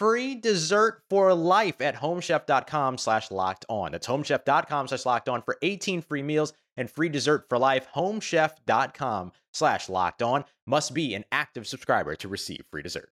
free 0.00 0.34
dessert 0.34 1.02
for 1.10 1.34
life 1.34 1.82
at 1.82 1.94
homechef.com 1.96 2.96
slash 2.96 3.30
locked 3.30 3.66
on. 3.68 3.92
That's 3.92 4.06
homechef.com 4.06 4.88
slash 4.88 5.04
locked 5.04 5.28
on 5.28 5.42
for 5.42 5.58
18 5.60 6.00
free 6.00 6.22
meals 6.22 6.54
and 6.74 6.90
free 6.90 7.10
dessert 7.10 7.44
for 7.50 7.58
life. 7.58 7.86
Homechef.com 7.94 9.32
slash 9.52 9.90
locked 9.90 10.22
on 10.22 10.46
must 10.66 10.94
be 10.94 11.14
an 11.14 11.26
active 11.30 11.66
subscriber 11.66 12.16
to 12.16 12.28
receive 12.28 12.62
free 12.70 12.80
dessert. 12.80 13.10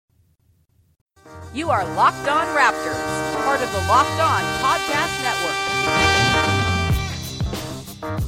You 1.53 1.69
are 1.69 1.84
Locked 1.94 2.26
On 2.26 2.47
Raptors, 2.56 3.44
part 3.44 3.60
of 3.60 3.70
the 3.70 3.81
Locked 3.87 4.19
On 4.19 4.41
Podcast 4.62 5.12
Network. 8.00 8.28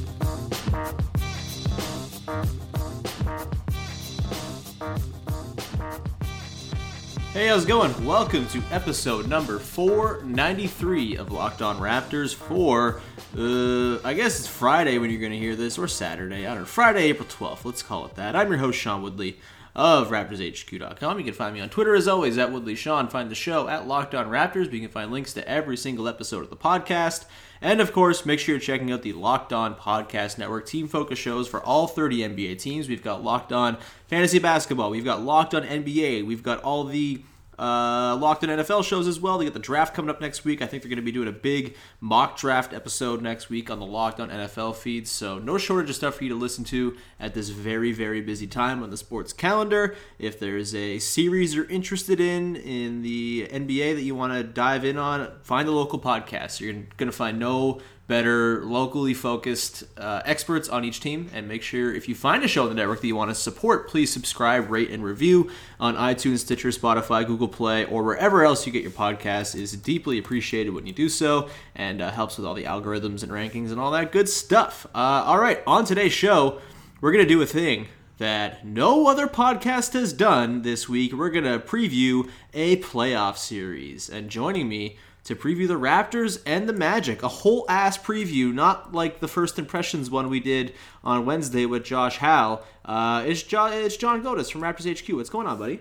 Hey, 7.32 7.46
how's 7.46 7.64
it 7.64 7.68
going? 7.68 8.04
Welcome 8.04 8.48
to 8.48 8.60
episode 8.72 9.28
number 9.28 9.60
493 9.60 11.16
of 11.16 11.30
Locked 11.30 11.62
On 11.62 11.78
Raptors 11.78 12.34
for, 12.34 13.00
uh, 13.38 14.04
I 14.04 14.14
guess 14.14 14.40
it's 14.40 14.48
Friday 14.48 14.98
when 14.98 15.10
you're 15.10 15.20
going 15.20 15.30
to 15.30 15.38
hear 15.38 15.54
this, 15.54 15.78
or 15.78 15.86
Saturday. 15.86 16.44
I 16.44 16.50
don't 16.50 16.62
know. 16.62 16.64
Friday, 16.64 17.04
April 17.04 17.28
12th. 17.28 17.64
Let's 17.64 17.84
call 17.84 18.04
it 18.06 18.16
that. 18.16 18.34
I'm 18.34 18.48
your 18.48 18.58
host, 18.58 18.80
Sean 18.80 19.02
Woodley 19.02 19.38
of 19.76 20.08
RaptorsHQ.com. 20.08 21.18
You 21.18 21.24
can 21.24 21.34
find 21.34 21.54
me 21.54 21.60
on 21.60 21.68
Twitter 21.68 21.94
as 21.94 22.08
always 22.08 22.36
at 22.36 22.50
Woodley 22.50 22.74
Sean. 22.74 23.06
Find 23.06 23.30
the 23.30 23.36
show 23.36 23.68
at 23.68 23.86
Locked 23.86 24.16
On 24.16 24.26
Raptors. 24.26 24.72
You 24.72 24.80
can 24.80 24.88
find 24.88 25.12
links 25.12 25.32
to 25.34 25.48
every 25.48 25.76
single 25.76 26.08
episode 26.08 26.42
of 26.42 26.50
the 26.50 26.56
podcast. 26.56 27.26
And 27.62 27.80
of 27.80 27.92
course, 27.92 28.24
make 28.24 28.38
sure 28.38 28.54
you're 28.54 28.60
checking 28.60 28.90
out 28.90 29.02
the 29.02 29.12
Locked 29.12 29.52
On 29.52 29.74
Podcast 29.74 30.38
Network. 30.38 30.66
Team 30.66 30.88
focus 30.88 31.18
shows 31.18 31.46
for 31.46 31.62
all 31.62 31.86
30 31.86 32.20
NBA 32.20 32.58
teams. 32.58 32.88
We've 32.88 33.02
got 33.02 33.22
Locked 33.22 33.52
On 33.52 33.76
Fantasy 34.06 34.38
Basketball, 34.38 34.90
we've 34.90 35.04
got 35.04 35.22
Locked 35.22 35.54
On 35.54 35.62
NBA, 35.62 36.26
we've 36.26 36.42
got 36.42 36.62
all 36.62 36.84
the 36.84 37.22
uh, 37.60 38.16
Locked 38.16 38.42
on 38.42 38.48
NFL 38.48 38.82
shows 38.84 39.06
as 39.06 39.20
well. 39.20 39.36
They 39.36 39.44
got 39.44 39.52
the 39.52 39.60
draft 39.60 39.92
coming 39.94 40.08
up 40.08 40.20
next 40.20 40.44
week. 40.44 40.62
I 40.62 40.66
think 40.66 40.82
they're 40.82 40.88
going 40.88 40.96
to 40.96 41.02
be 41.02 41.12
doing 41.12 41.28
a 41.28 41.32
big 41.32 41.76
mock 42.00 42.38
draft 42.38 42.72
episode 42.72 43.20
next 43.20 43.50
week 43.50 43.70
on 43.70 43.78
the 43.78 43.84
Locked 43.84 44.18
on 44.18 44.30
NFL 44.30 44.76
feed. 44.76 45.06
So 45.06 45.38
no 45.38 45.58
shortage 45.58 45.90
of 45.90 45.96
stuff 45.96 46.14
for 46.14 46.24
you 46.24 46.30
to 46.30 46.36
listen 46.36 46.64
to 46.64 46.96
at 47.18 47.34
this 47.34 47.50
very 47.50 47.92
very 47.92 48.22
busy 48.22 48.46
time 48.46 48.82
on 48.82 48.88
the 48.88 48.96
sports 48.96 49.34
calendar. 49.34 49.94
If 50.18 50.40
there's 50.40 50.74
a 50.74 50.98
series 51.00 51.54
you're 51.54 51.66
interested 51.66 52.18
in 52.18 52.56
in 52.56 53.02
the 53.02 53.46
NBA 53.50 53.94
that 53.94 54.02
you 54.02 54.14
want 54.14 54.32
to 54.32 54.42
dive 54.42 54.86
in 54.86 54.96
on, 54.96 55.30
find 55.42 55.68
a 55.68 55.72
local 55.72 55.98
podcast. 55.98 56.60
You're 56.60 56.72
going 56.72 57.10
to 57.10 57.12
find 57.12 57.38
no 57.38 57.80
better 58.10 58.64
locally 58.64 59.14
focused 59.14 59.84
uh, 59.96 60.20
experts 60.24 60.68
on 60.68 60.84
each 60.84 60.98
team. 60.98 61.30
And 61.32 61.46
make 61.46 61.62
sure 61.62 61.94
if 61.94 62.08
you 62.08 62.16
find 62.16 62.42
a 62.42 62.48
show 62.48 62.64
on 62.64 62.68
the 62.68 62.74
network 62.74 63.00
that 63.02 63.06
you 63.06 63.14
want 63.14 63.30
to 63.30 63.36
support, 63.36 63.88
please 63.88 64.12
subscribe, 64.12 64.68
rate, 64.68 64.90
and 64.90 65.04
review 65.04 65.48
on 65.78 65.94
iTunes, 65.94 66.40
Stitcher, 66.40 66.70
Spotify, 66.70 67.24
Google 67.24 67.46
Play, 67.46 67.84
or 67.84 68.02
wherever 68.02 68.44
else 68.44 68.66
you 68.66 68.72
get 68.72 68.82
your 68.82 68.90
podcasts. 68.90 69.54
is 69.54 69.70
deeply 69.76 70.18
appreciated 70.18 70.74
when 70.74 70.86
you 70.86 70.92
do 70.92 71.08
so 71.08 71.48
and 71.76 72.02
uh, 72.02 72.10
helps 72.10 72.36
with 72.36 72.44
all 72.44 72.54
the 72.54 72.64
algorithms 72.64 73.22
and 73.22 73.30
rankings 73.30 73.70
and 73.70 73.78
all 73.78 73.92
that 73.92 74.10
good 74.10 74.28
stuff. 74.28 74.86
Uh, 74.92 75.22
all 75.24 75.38
right, 75.38 75.62
on 75.64 75.84
today's 75.84 76.12
show, 76.12 76.60
we're 77.00 77.12
going 77.12 77.24
to 77.24 77.32
do 77.32 77.40
a 77.40 77.46
thing 77.46 77.86
that 78.18 78.66
no 78.66 79.06
other 79.06 79.28
podcast 79.28 79.92
has 79.92 80.12
done 80.12 80.62
this 80.62 80.88
week. 80.88 81.12
We're 81.12 81.30
going 81.30 81.44
to 81.44 81.60
preview 81.60 82.28
a 82.52 82.76
playoff 82.78 83.36
series. 83.36 84.10
And 84.10 84.28
joining 84.28 84.68
me 84.68 84.98
to 85.24 85.36
preview 85.36 85.68
the 85.68 85.78
Raptors 85.78 86.42
and 86.46 86.68
the 86.68 86.72
Magic. 86.72 87.22
A 87.22 87.28
whole 87.28 87.66
ass 87.68 87.98
preview, 87.98 88.52
not 88.52 88.94
like 88.94 89.20
the 89.20 89.28
first 89.28 89.58
impressions 89.58 90.10
one 90.10 90.28
we 90.28 90.40
did 90.40 90.74
on 91.04 91.26
Wednesday 91.26 91.66
with 91.66 91.84
Josh 91.84 92.18
Howe. 92.18 92.62
Uh, 92.84 93.24
it's, 93.26 93.42
John, 93.42 93.72
it's 93.72 93.96
John 93.96 94.22
Gaudes 94.22 94.50
from 94.50 94.62
Raptors 94.62 94.98
HQ. 94.98 95.14
What's 95.14 95.30
going 95.30 95.46
on, 95.46 95.58
buddy? 95.58 95.80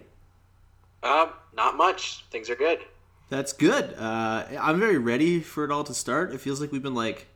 Um, 1.04 1.30
not 1.56 1.78
much. 1.78 2.26
Things 2.30 2.50
are 2.50 2.56
good. 2.56 2.80
That's 3.30 3.54
good. 3.54 3.94
Uh, 3.98 4.46
I'm 4.60 4.80
very 4.80 4.98
ready 4.98 5.40
for 5.40 5.64
it 5.64 5.72
all 5.72 5.84
to 5.84 5.94
start. 5.94 6.34
It 6.34 6.42
feels 6.42 6.60
like 6.60 6.72
we've 6.72 6.84
been 6.84 6.96
like 6.96 7.28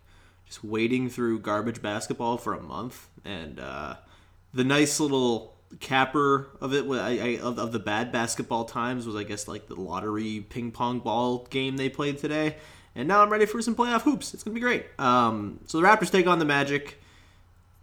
just 0.46 0.64
wading 0.64 1.10
through 1.10 1.40
garbage 1.40 1.82
basketball 1.82 2.38
for 2.38 2.54
a 2.54 2.62
month, 2.62 3.10
and 3.24 3.60
uh, 3.60 3.96
the 4.54 4.64
nice 4.64 5.00
little 5.00 5.53
capper 5.80 6.50
of 6.62 6.74
it 6.74 6.86
I, 6.86 7.20
I, 7.20 7.40
of, 7.42 7.60
of 7.60 7.72
the 7.72 7.80
bad 7.80 8.12
basketball 8.12 8.66
times 8.66 9.06
was 9.06 9.16
I 9.16 9.24
guess 9.24 9.48
like 9.48 9.68
the 9.68 9.76
lottery 9.76 10.46
ping 10.50 10.72
pong 10.72 11.00
ball 11.00 11.48
game 11.50 11.78
they 11.78 11.90
played 11.90 12.18
today. 12.18 12.58
And 12.96 13.08
now 13.08 13.22
I'm 13.22 13.32
ready 13.32 13.46
for 13.46 13.62
some 13.62 13.76
playoff 13.76 14.02
hoops. 14.02 14.34
It's 14.34 14.44
gonna 14.44 14.54
be 14.54 14.60
great. 14.60 14.86
Um, 15.00 15.60
so 15.66 15.80
the 15.80 15.88
Raptors 15.88 16.12
take 16.12 16.28
on 16.28 16.40
the 16.40 16.46
Magic, 16.46 17.02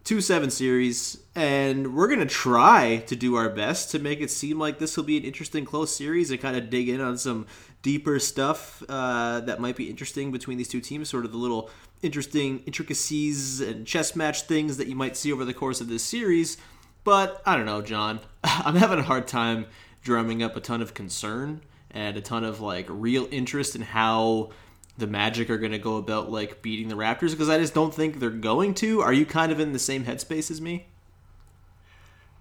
two 0.05 0.21
seven 0.21 0.51
series, 0.51 1.19
and 1.35 1.95
we're 1.95 2.09
gonna 2.09 2.27
try 2.27 3.03
to 3.09 3.17
do 3.17 3.35
our 3.35 3.49
best 3.49 3.91
to 3.91 3.99
make 3.99 4.21
it 4.21 4.31
seem 4.31 4.59
like 4.59 4.79
this 4.79 4.97
will 4.97 5.05
be 5.05 5.17
an 5.17 5.25
interesting 5.25 5.65
close 5.65 5.95
series 5.95 6.31
and 6.31 6.41
kind 6.41 6.57
of 6.57 6.71
dig 6.71 6.89
in 6.89 7.01
on 7.01 7.19
some 7.19 7.47
deeper 7.83 8.19
stuff 8.19 8.83
uh, 8.89 9.41
that 9.41 9.59
might 9.59 9.75
be 9.75 9.91
interesting 9.91 10.31
between 10.31 10.59
these 10.59 10.69
two 10.69 10.81
teams. 10.81 11.09
Sort 11.09 11.25
of 11.25 11.33
the 11.33 11.39
little 11.39 11.71
interesting 12.03 12.63
intricacies 12.67 13.61
and 13.61 13.87
chess 13.87 14.17
match 14.17 14.43
things 14.43 14.77
that 14.77 14.87
you 14.87 14.95
might 14.95 15.17
see 15.17 15.33
over 15.33 15.45
the 15.45 15.55
course 15.55 15.81
of 15.81 15.89
this 15.89 16.05
series. 16.05 16.57
But 17.05 17.43
I 17.47 17.57
don't 17.57 17.67
know, 17.67 17.83
John. 17.83 18.21
I'm 18.45 18.77
having 18.77 18.99
a 18.99 19.03
hard 19.03 19.27
time 19.27 19.67
drumming 20.03 20.43
up 20.43 20.57
a 20.57 20.61
ton 20.61 20.83
of 20.83 20.95
concern 20.95 21.61
and 21.91 22.17
a 22.17 22.21
ton 22.21 22.45
of 22.45 22.61
like 22.61 22.87
real 22.89 23.29
interest 23.31 23.75
in 23.75 23.83
how 23.83 24.51
the 24.99 25.07
Magic 25.07 25.51
are 25.51 25.59
going 25.59 25.73
to 25.73 25.79
go 25.79 25.97
about 25.97 26.31
like 26.31 26.63
beating 26.63 26.89
the 26.89 26.95
Raptors 26.95 27.31
because 27.31 27.49
I 27.49 27.59
just 27.59 27.75
don't 27.75 27.95
think 27.95 28.21
they're 28.21 28.31
going 28.31 28.75
to. 28.75 29.01
Are 29.01 29.13
you 29.13 29.27
kind 29.27 29.51
of 29.51 29.61
in 29.61 29.73
the 29.73 29.79
same 29.79 30.05
headspace 30.05 30.51
as 30.51 30.61
me? 30.61 30.87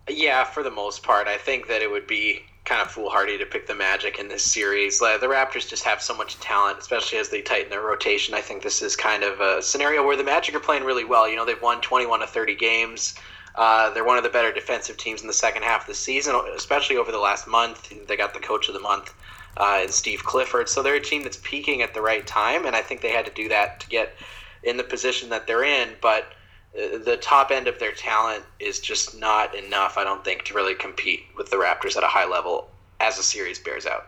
Yeah, 0.10 0.44
for 0.44 0.64
the 0.64 0.72
most 0.72 1.04
part, 1.04 1.28
I 1.28 1.38
think 1.38 1.68
that 1.68 1.82
it 1.82 1.92
would 1.92 2.08
be 2.08 2.42
kind 2.66 2.82
of 2.82 2.92
foolhardy 2.92 3.38
to 3.38 3.46
pick 3.46 3.68
the 3.68 3.76
Magic 3.76 4.20
in 4.20 4.28
this 4.28 4.44
series. 4.44 5.02
Like, 5.02 5.22
the 5.22 5.28
Raptors 5.28 5.68
just 5.68 5.84
have 5.84 6.02
so 6.02 6.16
much 6.16 6.40
talent, 6.40 6.80
especially 6.80 7.20
as 7.20 7.30
they 7.30 7.42
tighten 7.42 7.70
their 7.70 7.82
rotation. 7.82 8.34
I 8.34 8.42
think 8.42 8.64
this 8.64 8.82
is 8.82 8.96
kind 8.96 9.24
of 9.24 9.40
a 9.40 9.62
scenario 9.62 10.06
where 10.06 10.16
the 10.18 10.24
Magic 10.24 10.56
are 10.56 10.60
playing 10.60 10.84
really 10.84 11.06
well. 11.06 11.28
You 11.28 11.36
know, 11.36 11.46
they've 11.46 11.62
won 11.62 11.82
21 11.82 12.20
to 12.20 12.28
30 12.28 12.56
games. 12.56 13.16
Uh, 13.60 13.90
they're 13.90 14.06
one 14.06 14.18
of 14.18 14.24
the 14.24 14.30
better 14.30 14.54
defensive 14.54 14.96
teams 14.96 15.20
in 15.20 15.28
the 15.28 15.34
second 15.34 15.64
half 15.64 15.82
of 15.82 15.88
the 15.88 15.94
season, 15.94 16.34
especially 16.56 16.96
over 16.96 17.12
the 17.12 17.20
last 17.20 17.46
month. 17.46 17.94
They 18.08 18.16
got 18.16 18.34
the 18.34 18.40
coach 18.40 18.70
of 18.70 18.74
the 18.74 18.80
month 18.80 19.14
uh, 19.58 19.82
in 19.84 19.92
Steve 19.92 20.24
Clifford. 20.24 20.70
So 20.70 20.82
they're 20.82 20.96
a 20.96 21.02
team 21.02 21.24
that's 21.24 21.40
peaking 21.44 21.82
at 21.82 21.94
the 21.94 22.02
right 22.02 22.26
time, 22.26 22.66
and 22.66 22.74
I 22.74 22.82
think 22.82 23.02
they 23.02 23.12
had 23.12 23.26
to 23.26 23.34
do 23.34 23.50
that 23.50 23.82
to 23.82 23.90
get 23.90 24.16
in 24.64 24.78
the 24.78 24.84
position 24.86 25.28
that 25.32 25.46
they're 25.46 25.66
in. 25.66 25.90
But 26.02 26.32
uh, 26.74 27.00
the 27.00 27.18
top 27.18 27.52
end 27.52 27.68
of 27.68 27.80
their 27.80 27.92
talent 27.92 28.46
is 28.62 28.80
just 28.80 29.20
not 29.20 29.54
enough, 29.54 29.98
I 29.98 30.06
don't 30.06 30.24
think, 30.24 30.46
to 30.46 30.54
really 30.54 30.74
compete 30.76 31.24
with 31.36 31.52
the 31.52 31.58
Raptors 31.58 31.98
at 31.98 32.04
a 32.04 32.08
high 32.08 32.28
level 32.28 32.70
as 33.02 33.18
the 33.18 33.24
series 33.24 33.60
bears 33.60 33.86
out. 33.86 34.06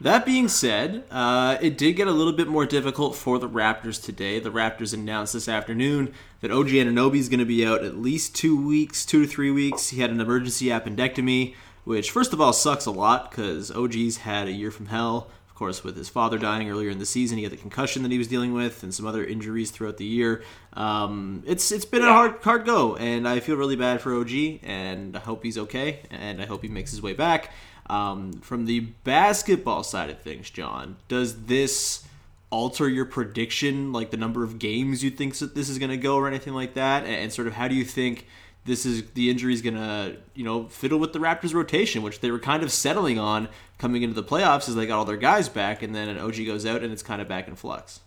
That 0.00 0.26
being 0.26 0.48
said, 0.48 1.04
uh, 1.10 1.56
it 1.62 1.78
did 1.78 1.94
get 1.94 2.06
a 2.06 2.12
little 2.12 2.34
bit 2.34 2.48
more 2.48 2.66
difficult 2.66 3.16
for 3.16 3.38
the 3.38 3.48
Raptors 3.48 4.02
today. 4.02 4.38
The 4.38 4.50
Raptors 4.50 4.92
announced 4.92 5.32
this 5.32 5.48
afternoon 5.48 6.12
that 6.42 6.50
OG 6.50 6.66
Anunoby 6.66 7.16
is 7.16 7.30
going 7.30 7.40
to 7.40 7.46
be 7.46 7.64
out 7.64 7.82
at 7.82 7.96
least 7.96 8.34
two 8.34 8.62
weeks, 8.66 9.06
two 9.06 9.22
to 9.22 9.26
three 9.26 9.50
weeks. 9.50 9.88
He 9.88 10.02
had 10.02 10.10
an 10.10 10.20
emergency 10.20 10.66
appendectomy, 10.66 11.54
which, 11.84 12.10
first 12.10 12.34
of 12.34 12.42
all, 12.42 12.52
sucks 12.52 12.84
a 12.84 12.90
lot 12.90 13.30
because 13.30 13.70
OG's 13.70 14.18
had 14.18 14.48
a 14.48 14.52
year 14.52 14.70
from 14.70 14.86
hell. 14.86 15.30
Of 15.48 15.54
course, 15.54 15.82
with 15.82 15.96
his 15.96 16.10
father 16.10 16.36
dying 16.36 16.68
earlier 16.68 16.90
in 16.90 16.98
the 16.98 17.06
season, 17.06 17.38
he 17.38 17.44
had 17.44 17.52
the 17.52 17.56
concussion 17.56 18.02
that 18.02 18.12
he 18.12 18.18
was 18.18 18.28
dealing 18.28 18.52
with 18.52 18.82
and 18.82 18.94
some 18.94 19.06
other 19.06 19.24
injuries 19.24 19.70
throughout 19.70 19.96
the 19.96 20.04
year. 20.04 20.42
Um, 20.74 21.42
it's 21.46 21.72
it's 21.72 21.86
been 21.86 22.02
a 22.02 22.12
hard 22.12 22.42
hard 22.42 22.66
go, 22.66 22.96
and 22.96 23.26
I 23.26 23.40
feel 23.40 23.56
really 23.56 23.76
bad 23.76 24.02
for 24.02 24.14
OG, 24.14 24.60
and 24.62 25.16
I 25.16 25.20
hope 25.20 25.42
he's 25.42 25.56
okay, 25.56 26.00
and 26.10 26.42
I 26.42 26.44
hope 26.44 26.60
he 26.60 26.68
makes 26.68 26.90
his 26.90 27.00
way 27.00 27.14
back. 27.14 27.52
Um, 27.88 28.32
from 28.40 28.66
the 28.66 28.80
basketball 28.80 29.84
side 29.84 30.10
of 30.10 30.20
things, 30.20 30.50
John, 30.50 30.96
does 31.08 31.44
this 31.44 32.04
alter 32.50 32.88
your 32.88 33.04
prediction, 33.04 33.92
like 33.92 34.10
the 34.10 34.16
number 34.16 34.42
of 34.42 34.58
games 34.58 35.04
you 35.04 35.10
think 35.10 35.36
that 35.38 35.54
this 35.54 35.68
is 35.68 35.78
going 35.78 35.90
to 35.90 35.96
go, 35.96 36.16
or 36.16 36.26
anything 36.26 36.54
like 36.54 36.74
that? 36.74 37.04
And, 37.04 37.32
sort 37.32 37.46
of 37.46 37.54
how 37.54 37.68
do 37.68 37.74
you 37.74 37.84
think 37.84 38.26
this 38.64 38.84
is 38.84 39.04
the 39.12 39.30
injury 39.30 39.54
is 39.54 39.62
going 39.62 39.76
to, 39.76 40.16
you 40.34 40.44
know, 40.44 40.64
fiddle 40.68 40.98
with 40.98 41.12
the 41.12 41.20
Raptors' 41.20 41.54
rotation, 41.54 42.02
which 42.02 42.20
they 42.20 42.30
were 42.30 42.40
kind 42.40 42.62
of 42.62 42.72
settling 42.72 43.18
on 43.18 43.48
coming 43.78 44.02
into 44.02 44.14
the 44.14 44.24
playoffs 44.24 44.68
as 44.68 44.74
they 44.74 44.86
got 44.86 44.98
all 44.98 45.04
their 45.04 45.16
guys 45.16 45.48
back, 45.48 45.82
and 45.82 45.94
then 45.94 46.08
an 46.08 46.18
OG 46.18 46.44
goes 46.46 46.66
out 46.66 46.82
and 46.82 46.92
it's 46.92 47.02
kind 47.02 47.22
of 47.22 47.28
back 47.28 47.46
in 47.46 47.54
flux. 47.54 48.00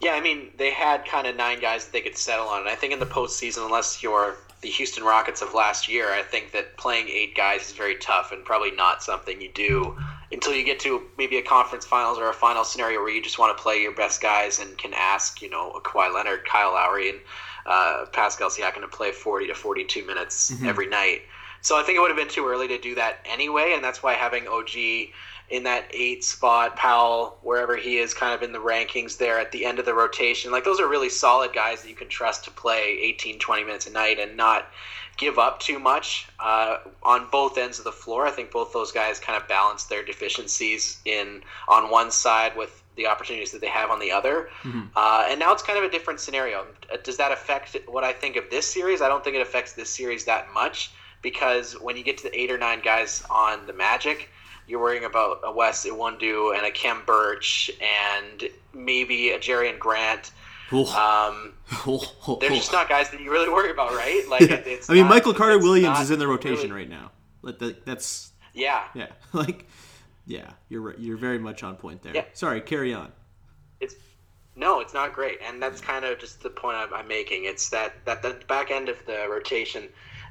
Yeah, 0.00 0.12
I 0.12 0.20
mean, 0.20 0.50
they 0.56 0.70
had 0.70 1.04
kind 1.04 1.26
of 1.26 1.36
nine 1.36 1.60
guys 1.60 1.84
that 1.84 1.92
they 1.92 2.00
could 2.00 2.16
settle 2.16 2.46
on. 2.46 2.62
And 2.62 2.70
I 2.70 2.74
think 2.74 2.92
in 2.92 2.98
the 2.98 3.06
postseason, 3.06 3.66
unless 3.66 4.02
you're 4.02 4.36
the 4.62 4.68
Houston 4.68 5.04
Rockets 5.04 5.40
of 5.42 5.54
last 5.54 5.88
year, 5.88 6.10
I 6.12 6.22
think 6.22 6.52
that 6.52 6.76
playing 6.76 7.08
eight 7.08 7.34
guys 7.34 7.62
is 7.68 7.72
very 7.72 7.96
tough 7.96 8.30
and 8.32 8.44
probably 8.44 8.70
not 8.72 9.02
something 9.02 9.40
you 9.40 9.50
do 9.54 9.96
until 10.32 10.54
you 10.54 10.64
get 10.64 10.78
to 10.80 11.02
maybe 11.18 11.38
a 11.38 11.42
conference 11.42 11.84
finals 11.86 12.18
or 12.18 12.28
a 12.28 12.34
final 12.34 12.62
scenario 12.64 13.00
where 13.00 13.10
you 13.10 13.22
just 13.22 13.38
want 13.38 13.56
to 13.56 13.62
play 13.62 13.80
your 13.80 13.92
best 13.92 14.20
guys 14.20 14.60
and 14.60 14.76
can 14.78 14.92
ask, 14.94 15.40
you 15.42 15.48
know, 15.50 15.72
Kawhi 15.84 16.12
Leonard, 16.14 16.44
Kyle 16.44 16.72
Lowry, 16.72 17.08
and 17.10 17.20
uh, 17.66 18.04
Pascal 18.12 18.48
Siakam 18.50 18.82
to 18.82 18.88
play 18.88 19.12
40 19.12 19.46
to 19.48 19.54
42 19.54 20.04
minutes 20.06 20.50
Mm-hmm. 20.50 20.66
every 20.66 20.86
night. 20.86 21.22
So 21.62 21.78
I 21.78 21.82
think 21.82 21.96
it 21.96 22.00
would 22.00 22.10
have 22.10 22.16
been 22.16 22.28
too 22.28 22.46
early 22.48 22.68
to 22.68 22.78
do 22.78 22.94
that 22.94 23.18
anyway, 23.24 23.72
and 23.74 23.84
that's 23.84 24.02
why 24.02 24.14
having 24.14 24.46
OG 24.48 25.10
in 25.50 25.64
that 25.64 25.84
eight 25.92 26.22
spot, 26.22 26.76
Powell, 26.76 27.36
wherever 27.42 27.76
he 27.76 27.98
is, 27.98 28.14
kind 28.14 28.32
of 28.32 28.42
in 28.42 28.52
the 28.52 28.60
rankings 28.60 29.18
there 29.18 29.38
at 29.38 29.50
the 29.50 29.66
end 29.66 29.80
of 29.80 29.84
the 29.84 29.94
rotation. 29.94 30.52
Like, 30.52 30.64
those 30.64 30.78
are 30.78 30.88
really 30.88 31.08
solid 31.08 31.52
guys 31.52 31.82
that 31.82 31.88
you 31.88 31.96
can 31.96 32.08
trust 32.08 32.44
to 32.44 32.50
play 32.52 32.98
18, 33.02 33.38
20 33.40 33.64
minutes 33.64 33.86
a 33.86 33.90
night 33.90 34.20
and 34.20 34.36
not 34.36 34.68
give 35.16 35.38
up 35.38 35.58
too 35.60 35.78
much 35.78 36.28
uh, 36.38 36.78
on 37.02 37.28
both 37.30 37.58
ends 37.58 37.78
of 37.78 37.84
the 37.84 37.92
floor. 37.92 38.26
I 38.26 38.30
think 38.30 38.52
both 38.52 38.72
those 38.72 38.92
guys 38.92 39.18
kind 39.18 39.40
of 39.40 39.46
balance 39.48 39.84
their 39.84 40.04
deficiencies 40.04 40.98
in 41.04 41.42
on 41.68 41.90
one 41.90 42.10
side 42.12 42.56
with 42.56 42.82
the 42.96 43.06
opportunities 43.06 43.50
that 43.50 43.60
they 43.60 43.68
have 43.68 43.90
on 43.90 43.98
the 43.98 44.12
other. 44.12 44.48
Uh, 44.96 45.26
and 45.28 45.40
now 45.40 45.52
it's 45.52 45.62
kind 45.62 45.78
of 45.78 45.84
a 45.84 45.90
different 45.90 46.20
scenario. 46.20 46.66
Uh, 46.92 46.96
Does 47.02 47.16
that 47.16 47.32
affect 47.32 47.76
what 47.88 48.04
I 48.04 48.12
think 48.12 48.36
of 48.36 48.48
this 48.50 48.66
series? 48.72 49.02
I 49.02 49.08
don't 49.08 49.22
think 49.24 49.36
it 49.36 49.42
affects 49.42 49.72
this 49.72 49.90
series 49.90 50.24
that 50.26 50.52
much 50.54 50.92
because 51.22 51.72
when 51.80 51.96
you 51.96 52.02
get 52.04 52.16
to 52.18 52.24
the 52.24 52.38
eight 52.38 52.50
or 52.50 52.58
nine 52.58 52.80
guys 52.80 53.22
on 53.30 53.66
the 53.66 53.72
Magic, 53.72 54.30
you're 54.70 54.80
worrying 54.80 55.04
about 55.04 55.40
a 55.44 55.50
Wes 55.52 55.84
Iwundu 55.84 56.56
and 56.56 56.64
a 56.64 56.70
Khem 56.70 57.02
Birch 57.04 57.70
and 57.80 58.48
maybe 58.72 59.30
a 59.30 59.38
Jerian 59.38 59.78
Grant. 59.78 60.30
Um, 60.72 61.54
they're 62.40 62.50
just 62.50 62.70
not 62.72 62.88
guys 62.88 63.10
that 63.10 63.20
you 63.20 63.32
really 63.32 63.48
worry 63.48 63.72
about, 63.72 63.90
right? 63.92 64.24
Like, 64.28 64.42
Yeah. 64.42 64.54
it's 64.66 64.88
I 64.88 64.94
mean, 64.94 65.08
Michael 65.08 65.34
Carter 65.34 65.58
Williams 65.58 65.98
is 65.98 66.12
in 66.12 66.20
the 66.20 66.28
rotation 66.28 66.72
really- 66.72 66.88
right 66.88 66.90
now. 66.90 67.10
Like, 67.42 67.84
That's 67.84 68.30
Yeah, 68.54 68.84
yeah, 68.94 69.08
like 69.32 69.66
yeah, 70.26 70.50
you're 70.68 70.82
right. 70.82 70.98
You're 70.98 71.16
very 71.16 71.38
much 71.38 71.62
on 71.64 71.74
point 71.76 72.02
there. 72.02 72.14
Yeah. 72.14 72.24
Sorry, 72.34 72.60
carry 72.60 72.94
on. 72.94 73.10
it's 73.80 73.96
no, 74.54 74.80
it's 74.80 74.94
not 74.94 75.12
great, 75.14 75.38
and 75.44 75.60
that's 75.60 75.80
kind 75.80 76.04
of 76.04 76.18
just 76.18 76.42
the 76.42 76.50
point 76.50 76.76
I'm, 76.76 76.92
I'm 76.92 77.08
making. 77.08 77.44
It's 77.44 77.70
that 77.70 78.04
that 78.04 78.22
the 78.22 78.38
back 78.46 78.70
end 78.70 78.88
of 78.88 79.04
the 79.06 79.26
rotation, 79.28 79.88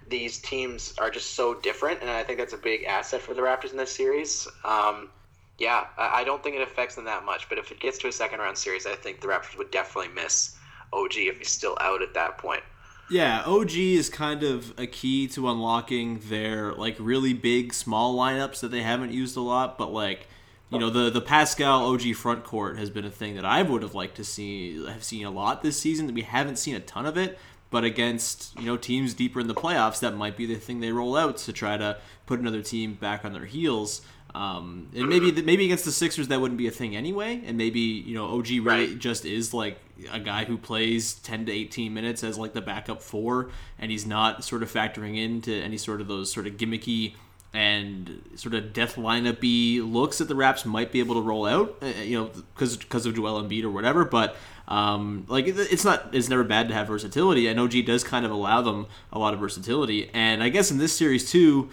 these 0.09 0.39
teams 0.39 0.93
are 0.97 1.09
just 1.09 1.35
so 1.35 1.53
different, 1.53 2.01
and 2.01 2.09
I 2.09 2.23
think 2.23 2.39
that's 2.39 2.53
a 2.53 2.57
big 2.57 2.83
asset 2.83 3.21
for 3.21 3.33
the 3.33 3.41
Raptors 3.41 3.71
in 3.71 3.77
this 3.77 3.91
series. 3.91 4.47
Um, 4.63 5.09
yeah, 5.57 5.87
I, 5.97 6.21
I 6.21 6.23
don't 6.23 6.41
think 6.43 6.55
it 6.55 6.61
affects 6.61 6.95
them 6.95 7.05
that 7.05 7.25
much, 7.25 7.47
but 7.49 7.57
if 7.57 7.71
it 7.71 7.79
gets 7.79 7.97
to 7.99 8.07
a 8.07 8.11
second 8.11 8.39
round 8.39 8.57
series, 8.57 8.85
I 8.85 8.95
think 8.95 9.21
the 9.21 9.27
Raptors 9.27 9.57
would 9.57 9.71
definitely 9.71 10.13
miss 10.13 10.57
OG 10.93 11.13
if 11.15 11.37
he's 11.37 11.49
still 11.49 11.77
out 11.79 12.01
at 12.01 12.13
that 12.13 12.37
point. 12.37 12.63
Yeah, 13.09 13.41
OG 13.45 13.71
is 13.75 14.07
kind 14.07 14.43
of 14.43 14.73
a 14.77 14.85
key 14.85 15.27
to 15.29 15.49
unlocking 15.49 16.19
their 16.25 16.73
like 16.73 16.95
really 16.99 17.33
big 17.33 17.73
small 17.73 18.15
lineups 18.15 18.59
that 18.59 18.69
they 18.69 18.83
haven't 18.83 19.11
used 19.11 19.35
a 19.35 19.41
lot, 19.41 19.77
but 19.77 19.91
like 19.91 20.27
you 20.69 20.77
know 20.77 20.91
the 20.91 21.09
the 21.09 21.21
Pascal 21.21 21.91
OG 21.91 22.13
front 22.15 22.43
court 22.43 22.77
has 22.77 22.91
been 22.91 23.05
a 23.05 23.09
thing 23.09 23.35
that 23.35 23.45
I 23.45 23.63
would 23.63 23.81
have 23.81 23.95
liked 23.95 24.15
to 24.17 24.23
see 24.23 24.85
have 24.85 25.03
seen 25.03 25.25
a 25.25 25.31
lot 25.31 25.63
this 25.63 25.79
season. 25.79 26.05
That 26.05 26.13
we 26.13 26.21
haven't 26.21 26.57
seen 26.57 26.75
a 26.75 26.79
ton 26.79 27.07
of 27.07 27.17
it, 27.17 27.39
but 27.69 27.83
against 27.83 28.57
you 28.59 28.65
know 28.65 28.77
teams 28.77 29.13
deeper 29.13 29.39
in 29.39 29.47
the 29.47 29.55
playoffs, 29.55 29.99
that 29.99 30.15
might 30.15 30.37
be 30.37 30.45
the 30.45 30.55
thing 30.55 30.79
they 30.79 30.91
roll 30.91 31.15
out 31.15 31.37
to 31.37 31.53
try 31.53 31.77
to 31.77 31.97
put 32.25 32.39
another 32.39 32.61
team 32.61 32.93
back 32.93 33.25
on 33.25 33.33
their 33.33 33.45
heels. 33.45 34.01
Um, 34.35 34.89
and 34.95 35.09
maybe 35.09 35.31
maybe 35.41 35.65
against 35.65 35.85
the 35.85 35.91
Sixers 35.91 36.27
that 36.27 36.39
wouldn't 36.39 36.57
be 36.59 36.67
a 36.67 36.71
thing 36.71 36.95
anyway, 36.95 37.41
and 37.45 37.57
maybe 37.57 37.79
you 37.79 38.13
know 38.15 38.27
OG 38.37 38.59
Right. 38.61 38.97
just 38.97 39.25
is 39.25 39.53
like 39.53 39.79
a 40.11 40.19
guy 40.19 40.45
who 40.45 40.57
plays 40.57 41.15
10 41.15 41.47
to 41.47 41.51
18 41.51 41.93
minutes 41.93 42.23
as 42.23 42.37
like 42.37 42.53
the 42.53 42.61
backup 42.61 43.01
four 43.01 43.49
and 43.77 43.91
he's 43.91 44.05
not 44.05 44.45
sort 44.45 44.63
of 44.63 44.71
factoring 44.71 45.17
into 45.17 45.51
any 45.53 45.77
sort 45.77 45.99
of 45.99 46.07
those 46.07 46.31
sort 46.31 46.47
of 46.47 46.53
gimmicky 46.53 47.15
and 47.53 48.21
sort 48.35 48.53
of 48.53 48.73
death 48.73 48.95
lineup-y 48.95 49.81
looks 49.83 50.19
that 50.19 50.27
the 50.27 50.35
Raps 50.35 50.65
might 50.65 50.91
be 50.91 50.99
able 50.99 51.15
to 51.15 51.21
roll 51.21 51.45
out, 51.45 51.77
uh, 51.81 51.87
you 52.03 52.17
know, 52.19 52.25
because 52.53 52.77
because 52.77 53.05
of 53.05 53.15
Joel 53.15 53.41
Embiid 53.41 53.63
or 53.63 53.71
whatever. 53.71 54.05
But 54.05 54.35
um, 54.67 55.25
like 55.27 55.45
it's 55.47 55.83
not 55.83 56.13
it's 56.13 56.29
never 56.29 56.43
bad 56.43 56.67
to 56.69 56.75
have 56.75 56.87
versatility, 56.87 57.47
and 57.47 57.59
OG 57.59 57.85
does 57.85 58.03
kind 58.03 58.23
of 58.23 58.31
allow 58.31 58.61
them 58.61 58.85
a 59.11 59.17
lot 59.17 59.33
of 59.33 59.39
versatility. 59.39 60.11
And 60.13 60.43
I 60.43 60.49
guess 60.49 60.69
in 60.69 60.77
this 60.77 60.95
series 60.95 61.29
too, 61.29 61.69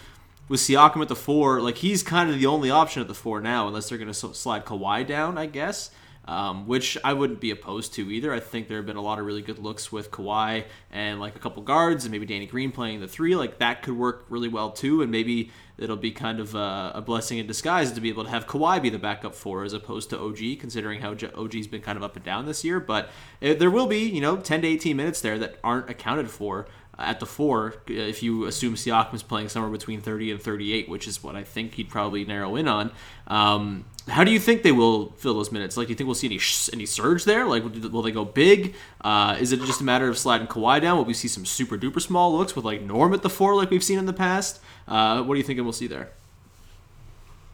with 0.49 0.61
Siakam 0.61 1.03
at 1.03 1.09
the 1.09 1.17
four, 1.17 1.61
like 1.61 1.77
he's 1.77 2.03
kind 2.03 2.31
of 2.31 2.39
the 2.39 2.47
only 2.47 2.71
option 2.71 3.03
at 3.03 3.09
the 3.09 3.15
four 3.15 3.41
now, 3.43 3.69
unless 3.69 3.89
they're 3.89 3.99
going 3.99 4.13
to 4.13 4.15
slide 4.15 4.65
Kawhi 4.65 5.07
down, 5.07 5.37
I 5.39 5.47
guess. 5.47 5.91
Um, 6.29 6.67
which 6.67 6.99
I 7.05 7.13
wouldn't 7.13 7.39
be 7.41 7.53
opposed 7.53 7.95
to 7.95 8.11
either. 8.11 8.35
I 8.35 8.41
think 8.41 8.67
there 8.67 8.79
have 8.79 8.87
been 8.87 8.97
a 8.97 9.01
lot 9.01 9.21
of 9.21 9.27
really 9.27 9.43
good 9.43 9.61
looks 9.61 9.93
with 9.93 10.11
Kawhi 10.11 10.65
and 10.91 11.21
like 11.21 11.37
a 11.37 11.39
couple 11.39 11.63
guards 11.63 12.05
and 12.05 12.11
maybe 12.11 12.27
Danny 12.27 12.47
Green 12.47 12.73
playing 12.73 12.99
the 12.99 13.07
three. 13.07 13.37
Like 13.37 13.59
that 13.59 13.83
could 13.83 13.97
work 13.97 14.27
really 14.29 14.49
well 14.49 14.73
too, 14.73 15.03
and 15.03 15.13
maybe 15.13 15.53
it'll 15.79 15.97
be 15.97 16.11
kind 16.11 16.41
of 16.41 16.55
a, 16.55 16.93
a 16.95 17.03
blessing 17.03 17.39
in 17.39 17.47
disguise 17.47 17.93
to 17.93 18.01
be 18.01 18.09
able 18.09 18.25
to 18.25 18.31
have 18.31 18.47
Kawhi 18.47 18.81
be 18.81 18.91
the 18.91 18.99
backup 18.99 19.35
four 19.35 19.65
as 19.65 19.73
opposed 19.73 20.11
to 20.11 20.19
OG, 20.19 20.59
considering 20.59 21.01
how 21.01 21.13
OG's 21.13 21.67
been 21.67 21.83
kind 21.83 21.97
of 21.97 22.03
up 22.03 22.17
and 22.17 22.25
down 22.25 22.47
this 22.47 22.65
year. 22.65 22.81
But 22.81 23.11
it, 23.41 23.59
there 23.59 23.71
will 23.71 23.87
be, 23.87 24.01
you 24.01 24.21
know, 24.21 24.37
10 24.37 24.63
to 24.63 24.67
18 24.67 24.97
minutes 24.97 25.21
there 25.21 25.39
that 25.39 25.59
aren't 25.63 25.91
accounted 25.91 26.31
for 26.31 26.67
at 26.99 27.21
the 27.21 27.27
four 27.27 27.75
uh, 27.91 27.93
if 27.93 28.23
you 28.23 28.47
assume 28.47 28.75
Siakam 28.75 29.15
is 29.15 29.23
playing 29.23 29.49
somewhere 29.49 29.71
between 29.71 30.01
30 30.01 30.33
and 30.33 30.41
38, 30.41 30.89
which 30.89 31.07
is 31.07 31.23
what 31.23 31.37
I 31.37 31.45
think 31.45 31.75
he'd 31.75 31.91
probably 31.91 32.25
narrow 32.25 32.57
in 32.57 32.69
on. 32.69 32.93
Um, 33.27 33.85
how 34.09 34.25
do 34.25 34.31
you 34.31 34.39
think 34.39 34.63
they 34.63 34.73
will 34.73 35.11
fill 35.13 35.35
those 35.35 35.51
minutes? 35.51 35.77
Like, 35.77 35.89
do 35.89 35.91
you 35.91 35.97
think 35.97 36.07
we'll 36.07 36.15
see 36.15 36.29
any 36.29 36.39
sh- 36.39 36.71
any 36.73 36.87
surge 36.87 37.25
there? 37.25 37.45
Like, 37.45 37.65
will 37.65 38.03
they 38.03 38.13
go 38.13 38.25
big? 38.25 38.75
Uh, 39.01 39.37
is 39.41 39.53
it 39.53 39.61
just 39.63 39.81
a 39.81 39.85
matter 39.85 40.09
of 40.09 40.17
sliding 40.17 40.47
Kawhi 40.47 40.81
down? 40.81 40.97
Will 40.97 41.05
we 41.05 41.15
see 41.15 41.29
some 41.29 41.45
super 41.45 41.77
duper 41.77 42.01
small 42.01 42.37
looks 42.37 42.55
with 42.55 42.65
like 42.65 42.83
Norm 42.83 43.13
at 43.13 43.23
the 43.23 43.31
four, 43.31 43.55
like 43.57 43.71
we've 43.71 43.85
seen 43.85 43.99
in 43.99 44.07
the 44.07 44.13
past? 44.13 44.61
Uh, 44.89 45.23
what 45.23 45.35
are 45.35 45.39
you 45.39 45.43
thinking 45.43 45.65
we'll 45.65 45.73
see 45.73 45.87
there? 45.87 46.11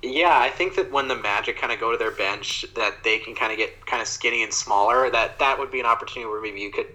Yeah, 0.02 0.36
I 0.36 0.50
think 0.50 0.74
that 0.74 0.90
when 0.90 1.06
the 1.06 1.14
Magic 1.14 1.56
kind 1.56 1.72
of 1.72 1.78
go 1.78 1.92
to 1.92 1.96
their 1.96 2.10
bench, 2.10 2.64
that 2.74 3.04
they 3.04 3.18
can 3.18 3.34
kind 3.34 3.52
of 3.52 3.58
get 3.58 3.86
kind 3.86 4.02
of 4.02 4.08
skinny 4.08 4.42
and 4.42 4.52
smaller. 4.52 5.10
That 5.10 5.38
that 5.38 5.58
would 5.58 5.70
be 5.70 5.78
an 5.78 5.86
opportunity 5.86 6.28
where 6.28 6.42
maybe 6.42 6.60
you 6.60 6.72
could 6.72 6.88